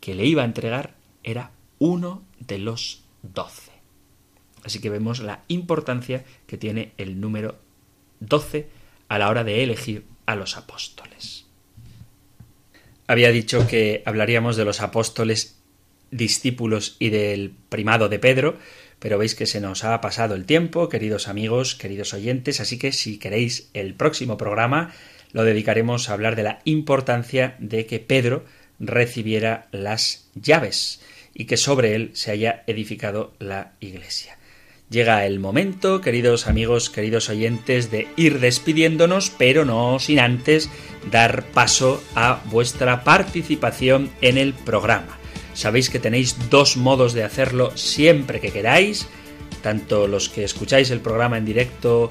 que 0.00 0.14
le 0.14 0.24
iba 0.24 0.42
a 0.42 0.46
entregar 0.46 0.94
era 1.22 1.50
uno 1.78 2.22
de 2.38 2.58
los 2.58 3.02
doce. 3.22 3.72
Así 4.64 4.80
que 4.80 4.90
vemos 4.90 5.20
la 5.20 5.42
importancia 5.48 6.24
que 6.46 6.58
tiene 6.58 6.92
el 6.98 7.20
número 7.20 7.58
doce 8.20 8.68
a 9.08 9.18
la 9.18 9.28
hora 9.28 9.44
de 9.44 9.62
elegir 9.62 10.04
a 10.26 10.36
los 10.36 10.56
apóstoles. 10.56 11.46
Había 13.06 13.30
dicho 13.30 13.66
que 13.66 14.02
hablaríamos 14.06 14.56
de 14.56 14.64
los 14.64 14.80
apóstoles 14.80 15.56
discípulos 16.10 16.96
y 16.98 17.10
del 17.10 17.52
primado 17.68 18.08
de 18.08 18.18
Pedro, 18.18 18.56
pero 18.98 19.18
veis 19.18 19.34
que 19.34 19.46
se 19.46 19.60
nos 19.60 19.82
ha 19.84 20.00
pasado 20.00 20.34
el 20.34 20.44
tiempo, 20.44 20.88
queridos 20.88 21.26
amigos, 21.26 21.74
queridos 21.74 22.12
oyentes, 22.14 22.60
así 22.60 22.78
que 22.78 22.92
si 22.92 23.18
queréis 23.18 23.70
el 23.72 23.94
próximo 23.94 24.36
programa 24.36 24.92
lo 25.32 25.44
dedicaremos 25.44 26.08
a 26.08 26.14
hablar 26.14 26.36
de 26.36 26.42
la 26.42 26.60
importancia 26.64 27.56
de 27.58 27.86
que 27.86 28.00
Pedro 28.00 28.44
recibiera 28.78 29.68
las 29.72 30.28
llaves 30.34 31.00
y 31.34 31.44
que 31.44 31.56
sobre 31.56 31.94
él 31.94 32.10
se 32.14 32.30
haya 32.30 32.64
edificado 32.66 33.34
la 33.38 33.72
iglesia. 33.80 34.38
Llega 34.90 35.24
el 35.24 35.38
momento, 35.38 36.00
queridos 36.00 36.48
amigos, 36.48 36.90
queridos 36.90 37.28
oyentes, 37.28 37.92
de 37.92 38.08
ir 38.16 38.40
despidiéndonos, 38.40 39.30
pero 39.30 39.64
no 39.64 40.00
sin 40.00 40.18
antes 40.18 40.68
dar 41.12 41.44
paso 41.44 42.02
a 42.16 42.42
vuestra 42.46 43.04
participación 43.04 44.10
en 44.20 44.36
el 44.36 44.52
programa. 44.52 45.16
Sabéis 45.54 45.90
que 45.90 46.00
tenéis 46.00 46.50
dos 46.50 46.76
modos 46.76 47.12
de 47.12 47.22
hacerlo 47.22 47.76
siempre 47.76 48.40
que 48.40 48.50
queráis, 48.50 49.06
tanto 49.62 50.08
los 50.08 50.28
que 50.28 50.42
escucháis 50.42 50.90
el 50.90 51.00
programa 51.00 51.38
en 51.38 51.44
directo 51.44 52.10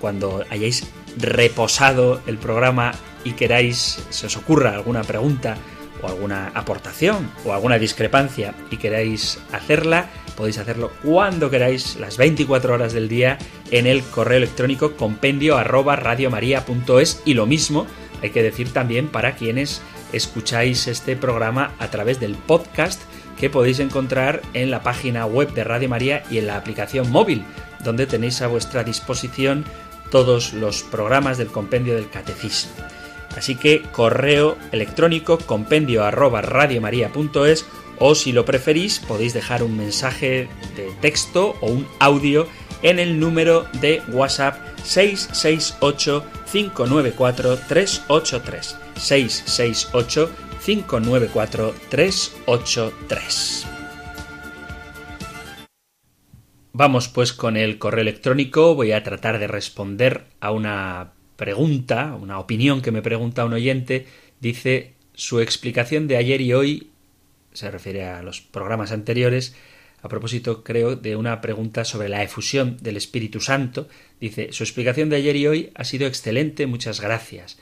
cuando 0.00 0.44
hayáis 0.48 0.84
reposado 1.16 2.20
el 2.26 2.38
programa 2.38 2.92
y 3.24 3.32
queráis, 3.32 4.04
se 4.10 4.26
os 4.26 4.36
ocurra 4.36 4.74
alguna 4.74 5.02
pregunta 5.02 5.56
o 6.02 6.08
alguna 6.08 6.52
aportación 6.54 7.30
o 7.44 7.52
alguna 7.52 7.78
discrepancia 7.78 8.54
y 8.70 8.76
queráis 8.76 9.40
hacerla, 9.52 10.10
podéis 10.36 10.58
hacerlo 10.58 10.92
cuando 11.02 11.50
queráis, 11.50 11.96
las 11.96 12.16
24 12.16 12.74
horas 12.74 12.92
del 12.92 13.08
día, 13.08 13.38
en 13.70 13.86
el 13.86 14.02
correo 14.02 14.38
electrónico 14.38 14.96
compendio 14.96 15.56
arroba 15.56 15.96
radiomaria.es 15.96 17.22
y 17.24 17.34
lo 17.34 17.46
mismo 17.46 17.86
hay 18.22 18.30
que 18.30 18.42
decir 18.42 18.72
también 18.72 19.08
para 19.08 19.34
quienes 19.34 19.82
escucháis 20.12 20.86
este 20.86 21.16
programa 21.16 21.72
a 21.78 21.88
través 21.90 22.20
del 22.20 22.34
podcast 22.34 23.02
que 23.38 23.50
podéis 23.50 23.80
encontrar 23.80 24.40
en 24.54 24.70
la 24.70 24.82
página 24.82 25.26
web 25.26 25.52
de 25.52 25.64
Radio 25.64 25.88
María 25.88 26.22
y 26.30 26.38
en 26.38 26.46
la 26.46 26.56
aplicación 26.56 27.10
móvil, 27.10 27.44
donde 27.84 28.06
tenéis 28.06 28.40
a 28.40 28.46
vuestra 28.46 28.82
disposición 28.82 29.64
todos 30.10 30.52
los 30.52 30.82
programas 30.82 31.38
del 31.38 31.48
compendio 31.48 31.94
del 31.94 32.10
catecismo. 32.10 32.72
Así 33.36 33.54
que 33.54 33.82
correo 33.82 34.56
electrónico 34.72 35.38
compendio 35.38 36.04
arroba 36.04 36.40
radiomaria.es 36.40 37.66
o 37.98 38.14
si 38.14 38.32
lo 38.32 38.44
preferís 38.44 38.98
podéis 39.00 39.34
dejar 39.34 39.62
un 39.62 39.76
mensaje 39.76 40.48
de 40.74 40.90
texto 41.00 41.54
o 41.60 41.66
un 41.66 41.86
audio 41.98 42.46
en 42.82 42.98
el 42.98 43.20
número 43.20 43.66
de 43.80 44.02
WhatsApp 44.08 44.56
668 44.84 46.24
594 46.50 47.58
383 47.68 48.76
668 48.96 50.30
594 50.64 51.74
383 51.90 53.75
Vamos 56.78 57.08
pues 57.08 57.32
con 57.32 57.56
el 57.56 57.78
correo 57.78 58.02
electrónico. 58.02 58.74
Voy 58.74 58.92
a 58.92 59.02
tratar 59.02 59.38
de 59.38 59.46
responder 59.46 60.24
a 60.40 60.50
una 60.50 61.14
pregunta, 61.36 62.14
una 62.20 62.38
opinión 62.38 62.82
que 62.82 62.90
me 62.90 63.00
pregunta 63.00 63.46
un 63.46 63.54
oyente. 63.54 64.04
Dice, 64.40 64.92
su 65.14 65.40
explicación 65.40 66.06
de 66.06 66.18
ayer 66.18 66.42
y 66.42 66.52
hoy 66.52 66.90
se 67.54 67.70
refiere 67.70 68.04
a 68.04 68.22
los 68.22 68.42
programas 68.42 68.92
anteriores. 68.92 69.56
A 70.02 70.10
propósito, 70.10 70.62
creo, 70.64 70.96
de 70.96 71.16
una 71.16 71.40
pregunta 71.40 71.86
sobre 71.86 72.10
la 72.10 72.22
efusión 72.22 72.76
del 72.82 72.98
Espíritu 72.98 73.40
Santo. 73.40 73.88
Dice, 74.20 74.52
su 74.52 74.62
explicación 74.62 75.08
de 75.08 75.16
ayer 75.16 75.36
y 75.36 75.46
hoy 75.46 75.70
ha 75.76 75.84
sido 75.84 76.06
excelente, 76.06 76.66
muchas 76.66 77.00
gracias. 77.00 77.56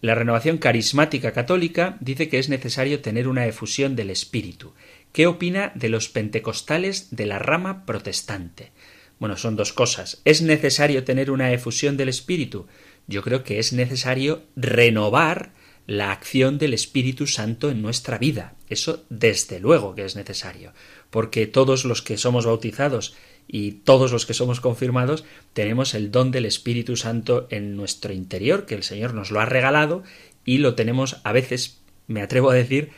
La 0.00 0.14
renovación 0.14 0.56
carismática 0.56 1.32
católica 1.32 1.98
dice 2.00 2.30
que 2.30 2.38
es 2.38 2.48
necesario 2.48 3.02
tener 3.02 3.28
una 3.28 3.46
efusión 3.46 3.96
del 3.96 4.08
Espíritu. 4.08 4.72
¿Qué 5.14 5.28
opina 5.28 5.70
de 5.76 5.90
los 5.90 6.08
pentecostales 6.08 7.14
de 7.14 7.26
la 7.26 7.38
rama 7.38 7.86
protestante? 7.86 8.72
Bueno, 9.20 9.36
son 9.36 9.54
dos 9.54 9.72
cosas. 9.72 10.20
¿Es 10.24 10.42
necesario 10.42 11.04
tener 11.04 11.30
una 11.30 11.52
efusión 11.52 11.96
del 11.96 12.08
Espíritu? 12.08 12.66
Yo 13.06 13.22
creo 13.22 13.44
que 13.44 13.60
es 13.60 13.72
necesario 13.72 14.42
renovar 14.56 15.52
la 15.86 16.10
acción 16.10 16.58
del 16.58 16.74
Espíritu 16.74 17.28
Santo 17.28 17.70
en 17.70 17.80
nuestra 17.80 18.18
vida. 18.18 18.56
Eso 18.68 19.04
desde 19.08 19.60
luego 19.60 19.94
que 19.94 20.04
es 20.04 20.16
necesario, 20.16 20.72
porque 21.10 21.46
todos 21.46 21.84
los 21.84 22.02
que 22.02 22.18
somos 22.18 22.44
bautizados 22.44 23.14
y 23.46 23.70
todos 23.70 24.10
los 24.10 24.26
que 24.26 24.34
somos 24.34 24.58
confirmados 24.58 25.24
tenemos 25.52 25.94
el 25.94 26.10
don 26.10 26.32
del 26.32 26.44
Espíritu 26.44 26.96
Santo 26.96 27.46
en 27.50 27.76
nuestro 27.76 28.12
interior, 28.12 28.66
que 28.66 28.74
el 28.74 28.82
Señor 28.82 29.14
nos 29.14 29.30
lo 29.30 29.38
ha 29.38 29.46
regalado 29.46 30.02
y 30.44 30.58
lo 30.58 30.74
tenemos 30.74 31.18
a 31.22 31.30
veces, 31.30 31.78
me 32.08 32.20
atrevo 32.20 32.50
a 32.50 32.54
decir, 32.54 32.90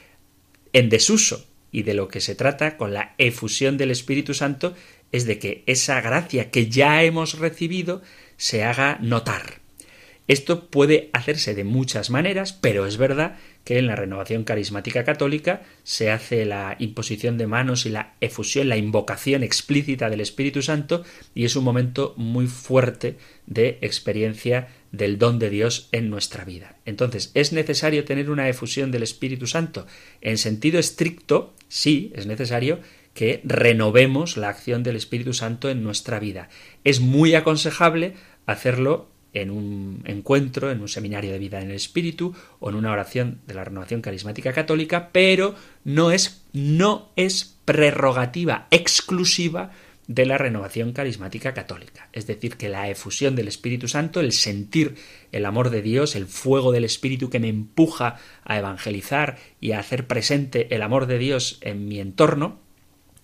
en 0.72 0.88
desuso 0.88 1.44
y 1.72 1.82
de 1.82 1.94
lo 1.94 2.08
que 2.08 2.20
se 2.20 2.34
trata 2.34 2.76
con 2.76 2.94
la 2.94 3.14
efusión 3.18 3.76
del 3.76 3.90
Espíritu 3.90 4.34
Santo 4.34 4.74
es 5.12 5.26
de 5.26 5.38
que 5.38 5.62
esa 5.66 6.00
gracia 6.00 6.50
que 6.50 6.68
ya 6.68 7.02
hemos 7.02 7.38
recibido 7.38 8.02
se 8.36 8.64
haga 8.64 8.98
notar. 9.00 9.60
Esto 10.28 10.66
puede 10.70 11.10
hacerse 11.12 11.54
de 11.54 11.62
muchas 11.62 12.10
maneras, 12.10 12.52
pero 12.52 12.86
es 12.86 12.96
verdad 12.96 13.36
que 13.62 13.78
en 13.78 13.86
la 13.86 13.94
renovación 13.94 14.42
carismática 14.42 15.04
católica 15.04 15.62
se 15.84 16.10
hace 16.10 16.44
la 16.44 16.74
imposición 16.80 17.38
de 17.38 17.46
manos 17.46 17.86
y 17.86 17.90
la 17.90 18.14
efusión, 18.20 18.68
la 18.68 18.76
invocación 18.76 19.44
explícita 19.44 20.10
del 20.10 20.20
Espíritu 20.20 20.62
Santo, 20.62 21.04
y 21.34 21.44
es 21.44 21.54
un 21.54 21.62
momento 21.62 22.14
muy 22.16 22.48
fuerte 22.48 23.18
de 23.46 23.78
experiencia 23.82 24.68
del 24.92 25.18
don 25.18 25.38
de 25.38 25.50
Dios 25.50 25.88
en 25.92 26.10
nuestra 26.10 26.44
vida. 26.44 26.76
Entonces, 26.84 27.30
¿es 27.34 27.52
necesario 27.52 28.04
tener 28.04 28.30
una 28.30 28.48
efusión 28.48 28.90
del 28.90 29.02
Espíritu 29.02 29.46
Santo? 29.46 29.86
En 30.20 30.38
sentido 30.38 30.78
estricto, 30.78 31.54
sí, 31.68 32.12
es 32.14 32.26
necesario 32.26 32.80
que 33.14 33.40
renovemos 33.44 34.36
la 34.36 34.48
acción 34.48 34.82
del 34.82 34.96
Espíritu 34.96 35.32
Santo 35.32 35.70
en 35.70 35.82
nuestra 35.82 36.20
vida. 36.20 36.48
Es 36.84 37.00
muy 37.00 37.34
aconsejable 37.34 38.14
hacerlo 38.44 39.08
en 39.32 39.50
un 39.50 40.02
encuentro, 40.04 40.70
en 40.70 40.80
un 40.80 40.88
seminario 40.88 41.32
de 41.32 41.38
vida 41.38 41.60
en 41.60 41.70
el 41.70 41.76
espíritu 41.76 42.34
o 42.58 42.70
en 42.70 42.74
una 42.74 42.92
oración 42.92 43.40
de 43.46 43.54
la 43.54 43.64
renovación 43.64 44.00
carismática 44.00 44.52
católica, 44.52 45.10
pero 45.12 45.54
no 45.84 46.10
es, 46.10 46.44
no 46.52 47.10
es 47.16 47.56
prerrogativa 47.64 48.66
exclusiva 48.70 49.72
de 50.08 50.26
la 50.26 50.38
renovación 50.38 50.92
carismática 50.92 51.52
católica. 51.52 52.08
Es 52.12 52.26
decir, 52.26 52.56
que 52.56 52.68
la 52.68 52.88
efusión 52.88 53.34
del 53.34 53.48
Espíritu 53.48 53.88
Santo, 53.88 54.20
el 54.20 54.32
sentir 54.32 54.94
el 55.32 55.44
amor 55.44 55.70
de 55.70 55.82
Dios, 55.82 56.14
el 56.14 56.26
fuego 56.26 56.72
del 56.72 56.84
Espíritu 56.84 57.28
que 57.28 57.40
me 57.40 57.48
empuja 57.48 58.16
a 58.44 58.58
evangelizar 58.58 59.38
y 59.60 59.72
a 59.72 59.80
hacer 59.80 60.06
presente 60.06 60.74
el 60.74 60.82
amor 60.82 61.06
de 61.06 61.18
Dios 61.18 61.58
en 61.60 61.88
mi 61.88 61.98
entorno, 61.98 62.60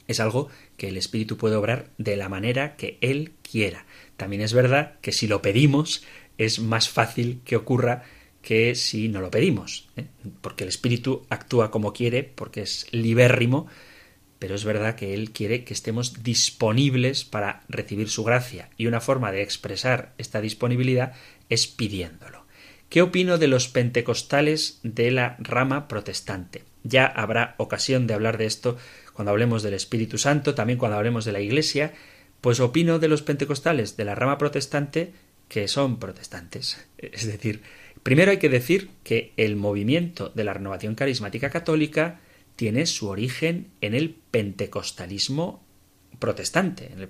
es 0.08 0.18
algo 0.18 0.48
que 0.76 0.88
el 0.88 0.96
Espíritu 0.96 1.36
puede 1.36 1.56
obrar 1.56 1.90
de 1.98 2.16
la 2.16 2.28
manera 2.28 2.76
que 2.76 2.98
Él 3.00 3.32
quiera. 3.48 3.86
También 4.16 4.42
es 4.42 4.52
verdad 4.52 4.94
que 5.00 5.12
si 5.12 5.26
lo 5.26 5.42
pedimos 5.42 6.04
es 6.38 6.58
más 6.58 6.88
fácil 6.88 7.40
que 7.44 7.56
ocurra 7.56 8.02
que 8.42 8.74
si 8.74 9.08
no 9.08 9.20
lo 9.20 9.30
pedimos, 9.30 9.88
¿eh? 9.96 10.06
porque 10.40 10.64
el 10.64 10.68
Espíritu 10.68 11.24
actúa 11.30 11.70
como 11.70 11.92
quiere, 11.92 12.24
porque 12.24 12.62
es 12.62 12.88
libérrimo, 12.90 13.68
pero 14.42 14.56
es 14.56 14.64
verdad 14.64 14.96
que 14.96 15.14
Él 15.14 15.30
quiere 15.30 15.62
que 15.62 15.72
estemos 15.72 16.24
disponibles 16.24 17.22
para 17.22 17.62
recibir 17.68 18.08
su 18.08 18.24
gracia, 18.24 18.70
y 18.76 18.86
una 18.86 19.00
forma 19.00 19.30
de 19.30 19.40
expresar 19.40 20.14
esta 20.18 20.40
disponibilidad 20.40 21.12
es 21.48 21.68
pidiéndolo. 21.68 22.44
¿Qué 22.88 23.02
opino 23.02 23.38
de 23.38 23.46
los 23.46 23.68
pentecostales 23.68 24.80
de 24.82 25.12
la 25.12 25.36
rama 25.38 25.86
protestante? 25.86 26.64
Ya 26.82 27.06
habrá 27.06 27.54
ocasión 27.58 28.08
de 28.08 28.14
hablar 28.14 28.36
de 28.36 28.46
esto 28.46 28.76
cuando 29.12 29.30
hablemos 29.30 29.62
del 29.62 29.74
Espíritu 29.74 30.18
Santo, 30.18 30.56
también 30.56 30.76
cuando 30.76 30.98
hablemos 30.98 31.24
de 31.24 31.30
la 31.30 31.40
Iglesia, 31.40 31.92
pues 32.40 32.58
opino 32.58 32.98
de 32.98 33.06
los 33.06 33.22
pentecostales 33.22 33.96
de 33.96 34.06
la 34.06 34.16
rama 34.16 34.38
protestante 34.38 35.12
que 35.46 35.68
son 35.68 36.00
protestantes. 36.00 36.84
Es 36.98 37.28
decir, 37.28 37.62
primero 38.02 38.32
hay 38.32 38.38
que 38.38 38.48
decir 38.48 38.90
que 39.04 39.34
el 39.36 39.54
movimiento 39.54 40.30
de 40.34 40.42
la 40.42 40.54
renovación 40.54 40.96
carismática 40.96 41.48
católica 41.48 42.21
tiene 42.56 42.86
su 42.86 43.08
origen 43.08 43.68
en 43.80 43.94
el 43.94 44.10
pentecostalismo 44.30 45.62
protestante, 46.18 46.92
en 46.92 47.00
el 47.00 47.08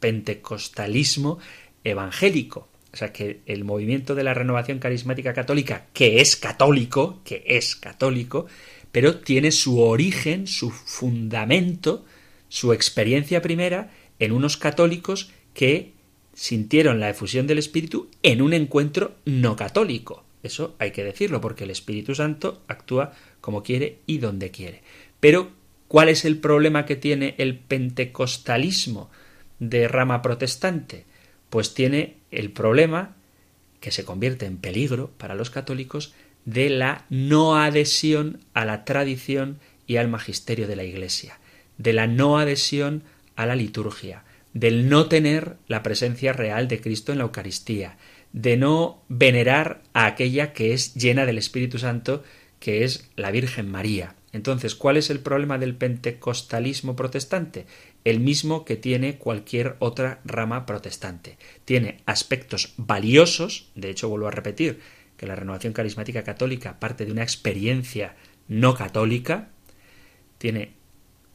pentecostalismo 0.00 1.38
evangélico. 1.84 2.68
O 2.92 2.96
sea 2.96 3.12
que 3.12 3.40
el 3.46 3.64
movimiento 3.64 4.14
de 4.14 4.24
la 4.24 4.34
renovación 4.34 4.78
carismática 4.78 5.32
católica, 5.32 5.86
que 5.92 6.20
es 6.20 6.36
católico, 6.36 7.20
que 7.24 7.42
es 7.46 7.74
católico, 7.74 8.46
pero 8.92 9.20
tiene 9.20 9.50
su 9.50 9.80
origen, 9.80 10.46
su 10.46 10.70
fundamento, 10.70 12.04
su 12.48 12.72
experiencia 12.72 13.40
primera 13.40 13.90
en 14.18 14.32
unos 14.32 14.58
católicos 14.58 15.30
que 15.54 15.92
sintieron 16.34 17.00
la 17.00 17.10
efusión 17.10 17.46
del 17.46 17.58
Espíritu 17.58 18.08
en 18.22 18.42
un 18.42 18.52
encuentro 18.52 19.16
no 19.24 19.56
católico. 19.56 20.24
Eso 20.42 20.74
hay 20.78 20.90
que 20.90 21.04
decirlo, 21.04 21.40
porque 21.40 21.64
el 21.64 21.70
Espíritu 21.70 22.14
Santo 22.14 22.62
actúa 22.68 23.12
como 23.40 23.62
quiere 23.62 23.98
y 24.06 24.18
donde 24.18 24.50
quiere. 24.50 24.82
Pero, 25.20 25.52
¿cuál 25.88 26.08
es 26.08 26.24
el 26.24 26.38
problema 26.38 26.84
que 26.84 26.96
tiene 26.96 27.34
el 27.38 27.58
pentecostalismo 27.58 29.10
de 29.58 29.86
rama 29.88 30.22
protestante? 30.22 31.04
Pues 31.50 31.74
tiene 31.74 32.16
el 32.30 32.50
problema, 32.50 33.14
que 33.80 33.90
se 33.90 34.04
convierte 34.04 34.46
en 34.46 34.58
peligro 34.58 35.10
para 35.18 35.34
los 35.34 35.50
católicos, 35.50 36.14
de 36.44 36.70
la 36.70 37.04
no 37.08 37.56
adhesión 37.56 38.40
a 38.54 38.64
la 38.64 38.84
tradición 38.84 39.58
y 39.86 39.96
al 39.96 40.08
magisterio 40.08 40.66
de 40.66 40.76
la 40.76 40.84
Iglesia, 40.84 41.38
de 41.78 41.92
la 41.92 42.06
no 42.06 42.38
adhesión 42.38 43.04
a 43.36 43.46
la 43.46 43.54
liturgia, 43.54 44.24
del 44.54 44.88
no 44.88 45.06
tener 45.06 45.56
la 45.68 45.82
presencia 45.82 46.32
real 46.32 46.68
de 46.68 46.80
Cristo 46.80 47.12
en 47.12 47.18
la 47.18 47.24
Eucaristía, 47.24 47.96
de 48.32 48.56
no 48.56 49.02
venerar 49.08 49.82
a 49.92 50.06
aquella 50.06 50.52
que 50.52 50.72
es 50.72 50.94
llena 50.94 51.26
del 51.26 51.38
Espíritu 51.38 51.78
Santo 51.78 52.22
que 52.60 52.84
es 52.84 53.10
la 53.16 53.30
Virgen 53.30 53.70
María. 53.70 54.14
Entonces, 54.32 54.74
¿cuál 54.74 54.96
es 54.96 55.10
el 55.10 55.20
problema 55.20 55.58
del 55.58 55.74
pentecostalismo 55.74 56.96
protestante? 56.96 57.66
El 58.04 58.20
mismo 58.20 58.64
que 58.64 58.76
tiene 58.76 59.18
cualquier 59.18 59.76
otra 59.78 60.20
rama 60.24 60.64
protestante. 60.64 61.36
Tiene 61.64 61.98
aspectos 62.06 62.72
valiosos, 62.76 63.68
de 63.74 63.90
hecho 63.90 64.08
vuelvo 64.08 64.28
a 64.28 64.30
repetir 64.30 64.80
que 65.16 65.26
la 65.26 65.36
renovación 65.36 65.72
carismática 65.72 66.22
católica 66.22 66.80
parte 66.80 67.04
de 67.04 67.12
una 67.12 67.22
experiencia 67.22 68.16
no 68.48 68.74
católica, 68.74 69.50
tiene 70.38 70.72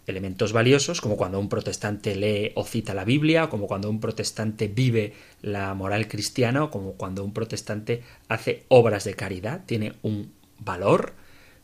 elementos 0.08 0.54
valiosos, 0.54 1.02
como 1.02 1.18
cuando 1.18 1.40
un 1.40 1.50
protestante 1.50 2.16
lee 2.16 2.54
o 2.56 2.64
cita 2.66 2.94
la 2.94 3.04
Biblia, 3.04 3.44
o 3.44 3.50
como 3.50 3.68
cuando 3.68 3.90
un 3.90 4.00
protestante 4.00 4.68
vive 4.68 5.14
la 5.42 5.74
moral 5.74 6.08
cristiana, 6.08 6.64
o 6.64 6.72
como 6.72 6.94
cuando 6.94 7.24
un 7.24 7.34
protestante 7.34 8.02
hace 8.30 8.64
obras 8.70 9.04
de 9.04 9.16
caridad, 9.16 9.66
tiene 9.66 9.94
un 10.02 10.32
valor, 10.60 11.14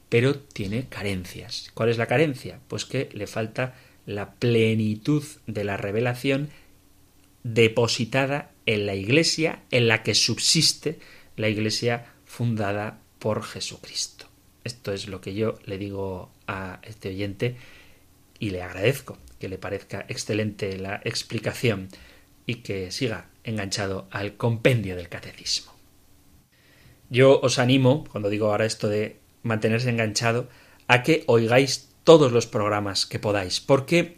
pero 0.09 0.35
tiene 0.35 0.87
carencias. 0.89 1.71
¿Cuál 1.73 1.89
es 1.89 1.97
la 1.97 2.05
carencia? 2.05 2.59
Pues 2.67 2.85
que 2.85 3.09
le 3.13 3.27
falta 3.27 3.75
la 4.05 4.33
plenitud 4.33 5.23
de 5.47 5.63
la 5.63 5.77
revelación 5.77 6.49
depositada 7.43 8.51
en 8.65 8.85
la 8.85 8.95
iglesia 8.95 9.63
en 9.71 9.87
la 9.87 10.03
que 10.03 10.15
subsiste 10.15 10.99
la 11.35 11.49
iglesia 11.49 12.05
fundada 12.25 12.99
por 13.19 13.43
Jesucristo. 13.43 14.27
Esto 14.63 14.93
es 14.93 15.07
lo 15.07 15.21
que 15.21 15.33
yo 15.33 15.55
le 15.65 15.77
digo 15.77 16.29
a 16.47 16.79
este 16.83 17.09
oyente 17.09 17.55
y 18.43 18.49
le 18.49 18.61
agradezco 18.61 19.17
que 19.39 19.47
le 19.47 19.57
parezca 19.57 20.05
excelente 20.09 20.77
la 20.77 20.99
explicación 21.05 21.87
y 22.45 22.55
que 22.55 22.91
siga 22.91 23.29
enganchado 23.45 24.09
al 24.11 24.35
compendio 24.35 24.97
del 24.97 25.07
catecismo. 25.07 25.71
Yo 27.09 27.39
os 27.39 27.57
animo, 27.57 28.03
cuando 28.11 28.29
digo 28.29 28.47
ahora 28.47 28.65
esto 28.65 28.89
de 28.89 29.15
mantenerse 29.43 29.89
enganchado, 29.89 30.49
a 30.89 31.03
que 31.03 31.23
oigáis 31.27 31.87
todos 32.03 32.33
los 32.33 32.45
programas 32.45 33.05
que 33.05 33.17
podáis, 33.17 33.61
porque 33.61 34.17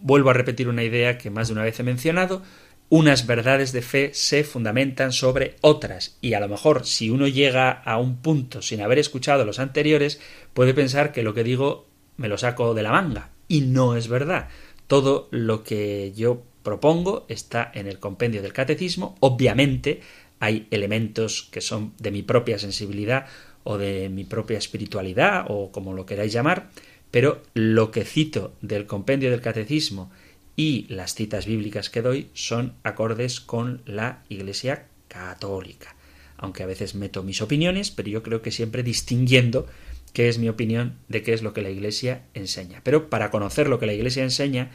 vuelvo 0.00 0.30
a 0.30 0.34
repetir 0.34 0.68
una 0.68 0.82
idea 0.82 1.18
que 1.18 1.28
más 1.28 1.48
de 1.48 1.52
una 1.52 1.64
vez 1.64 1.78
he 1.78 1.82
mencionado, 1.82 2.40
unas 2.88 3.26
verdades 3.26 3.72
de 3.72 3.82
fe 3.82 4.14
se 4.14 4.42
fundamentan 4.42 5.12
sobre 5.12 5.56
otras, 5.60 6.16
y 6.22 6.32
a 6.32 6.40
lo 6.40 6.48
mejor 6.48 6.86
si 6.86 7.10
uno 7.10 7.28
llega 7.28 7.70
a 7.70 7.98
un 7.98 8.22
punto 8.22 8.62
sin 8.62 8.80
haber 8.80 8.98
escuchado 8.98 9.44
los 9.44 9.58
anteriores, 9.58 10.18
puede 10.54 10.72
pensar 10.72 11.12
que 11.12 11.22
lo 11.22 11.34
que 11.34 11.44
digo 11.44 11.90
me 12.16 12.28
lo 12.28 12.38
saco 12.38 12.72
de 12.72 12.82
la 12.82 12.92
manga, 12.92 13.33
y 13.54 13.60
no 13.60 13.94
es 13.94 14.08
verdad. 14.08 14.48
Todo 14.88 15.28
lo 15.30 15.62
que 15.62 16.12
yo 16.16 16.42
propongo 16.64 17.24
está 17.28 17.70
en 17.72 17.86
el 17.86 18.00
compendio 18.00 18.42
del 18.42 18.52
catecismo, 18.52 19.14
obviamente 19.20 20.00
hay 20.40 20.66
elementos 20.72 21.48
que 21.52 21.60
son 21.60 21.92
de 22.00 22.10
mi 22.10 22.22
propia 22.24 22.58
sensibilidad 22.58 23.26
o 23.62 23.78
de 23.78 24.08
mi 24.08 24.24
propia 24.24 24.58
espiritualidad 24.58 25.46
o 25.48 25.70
como 25.70 25.92
lo 25.92 26.04
queráis 26.04 26.32
llamar, 26.32 26.70
pero 27.12 27.42
lo 27.54 27.92
que 27.92 28.04
cito 28.04 28.54
del 28.60 28.86
compendio 28.86 29.30
del 29.30 29.40
catecismo 29.40 30.10
y 30.56 30.86
las 30.88 31.14
citas 31.14 31.46
bíblicas 31.46 31.90
que 31.90 32.02
doy 32.02 32.28
son 32.34 32.74
acordes 32.82 33.40
con 33.40 33.82
la 33.86 34.24
Iglesia 34.28 34.88
católica. 35.06 35.94
Aunque 36.38 36.64
a 36.64 36.66
veces 36.66 36.96
meto 36.96 37.22
mis 37.22 37.40
opiniones, 37.40 37.92
pero 37.92 38.08
yo 38.08 38.24
creo 38.24 38.42
que 38.42 38.50
siempre 38.50 38.82
distinguiendo 38.82 39.68
qué 40.14 40.30
es 40.30 40.38
mi 40.38 40.48
opinión 40.48 40.96
de 41.08 41.22
qué 41.22 41.34
es 41.34 41.42
lo 41.42 41.52
que 41.52 41.60
la 41.60 41.68
Iglesia 41.68 42.22
enseña. 42.32 42.80
Pero 42.82 43.10
para 43.10 43.30
conocer 43.30 43.68
lo 43.68 43.78
que 43.78 43.86
la 43.86 43.92
Iglesia 43.92 44.22
enseña 44.22 44.70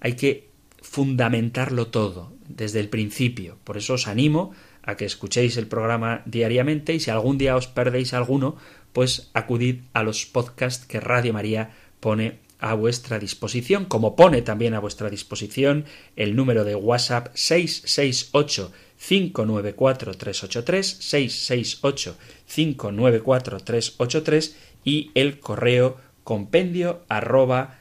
hay 0.00 0.14
que 0.14 0.50
fundamentarlo 0.82 1.86
todo 1.86 2.34
desde 2.48 2.80
el 2.80 2.90
principio. 2.90 3.56
Por 3.64 3.78
eso 3.78 3.94
os 3.94 4.08
animo 4.08 4.52
a 4.82 4.96
que 4.96 5.04
escuchéis 5.04 5.56
el 5.56 5.68
programa 5.68 6.22
diariamente 6.26 6.92
y 6.92 7.00
si 7.00 7.10
algún 7.10 7.38
día 7.38 7.56
os 7.56 7.68
perdéis 7.68 8.12
alguno, 8.12 8.56
pues 8.92 9.30
acudid 9.32 9.82
a 9.92 10.02
los 10.02 10.26
podcasts 10.26 10.84
que 10.86 11.00
Radio 11.00 11.32
María 11.32 11.70
pone 12.00 12.40
a 12.58 12.74
vuestra 12.74 13.18
disposición, 13.18 13.86
como 13.86 14.16
pone 14.16 14.42
también 14.42 14.74
a 14.74 14.80
vuestra 14.80 15.08
disposición 15.08 15.86
el 16.16 16.36
número 16.36 16.64
de 16.64 16.74
WhatsApp 16.74 17.28
668 17.34 18.72
594 18.98 20.14
383 20.14 20.86
668 20.86 22.18
594 22.46 23.60
383 23.60 24.56
y 24.84 25.10
el 25.14 25.40
correo 25.40 25.96
compendio 26.24 27.02
arroba. 27.08 27.78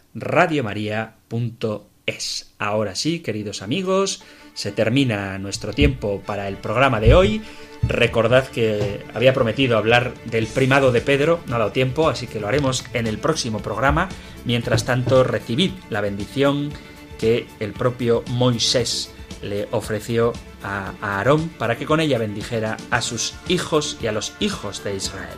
Ahora 2.58 2.96
sí, 2.96 3.20
queridos 3.20 3.62
amigos, 3.62 4.24
se 4.54 4.72
termina 4.72 5.38
nuestro 5.38 5.74
tiempo 5.74 6.22
para 6.26 6.48
el 6.48 6.58
programa 6.58 7.00
de 7.00 7.14
hoy. 7.14 7.42
Recordad 7.84 8.48
que 8.48 9.06
había 9.14 9.34
prometido 9.34 9.78
hablar 9.78 10.14
del 10.26 10.48
primado 10.48 10.92
de 10.92 11.02
Pedro, 11.02 11.40
no 11.48 11.56
ha 11.56 11.60
dado 11.60 11.72
tiempo, 11.72 12.10
así 12.10 12.28
que 12.28 12.40
lo 12.40 12.48
haremos 12.48 12.84
en 12.94 13.08
el 13.08 13.20
próximo 13.20 13.60
programa. 13.60 14.10
Mientras 14.46 14.86
tanto, 14.86 15.24
recibid 15.24 15.72
la 15.90 16.02
bendición 16.02 16.72
que 17.20 17.48
el 17.60 17.74
propio 17.74 18.24
Moisés 18.32 19.14
le 19.42 19.68
ofreció 19.72 20.34
a 20.64 20.94
Aarón 21.02 21.50
para 21.50 21.78
que 21.78 21.86
con 21.86 22.00
ella 22.00 22.18
bendijera 22.18 22.78
a 22.92 23.02
sus 23.02 23.36
hijos 23.48 23.98
y 24.02 24.08
a 24.08 24.12
los 24.12 24.34
hijos 24.40 24.84
de 24.84 24.96
Israel. 24.96 25.38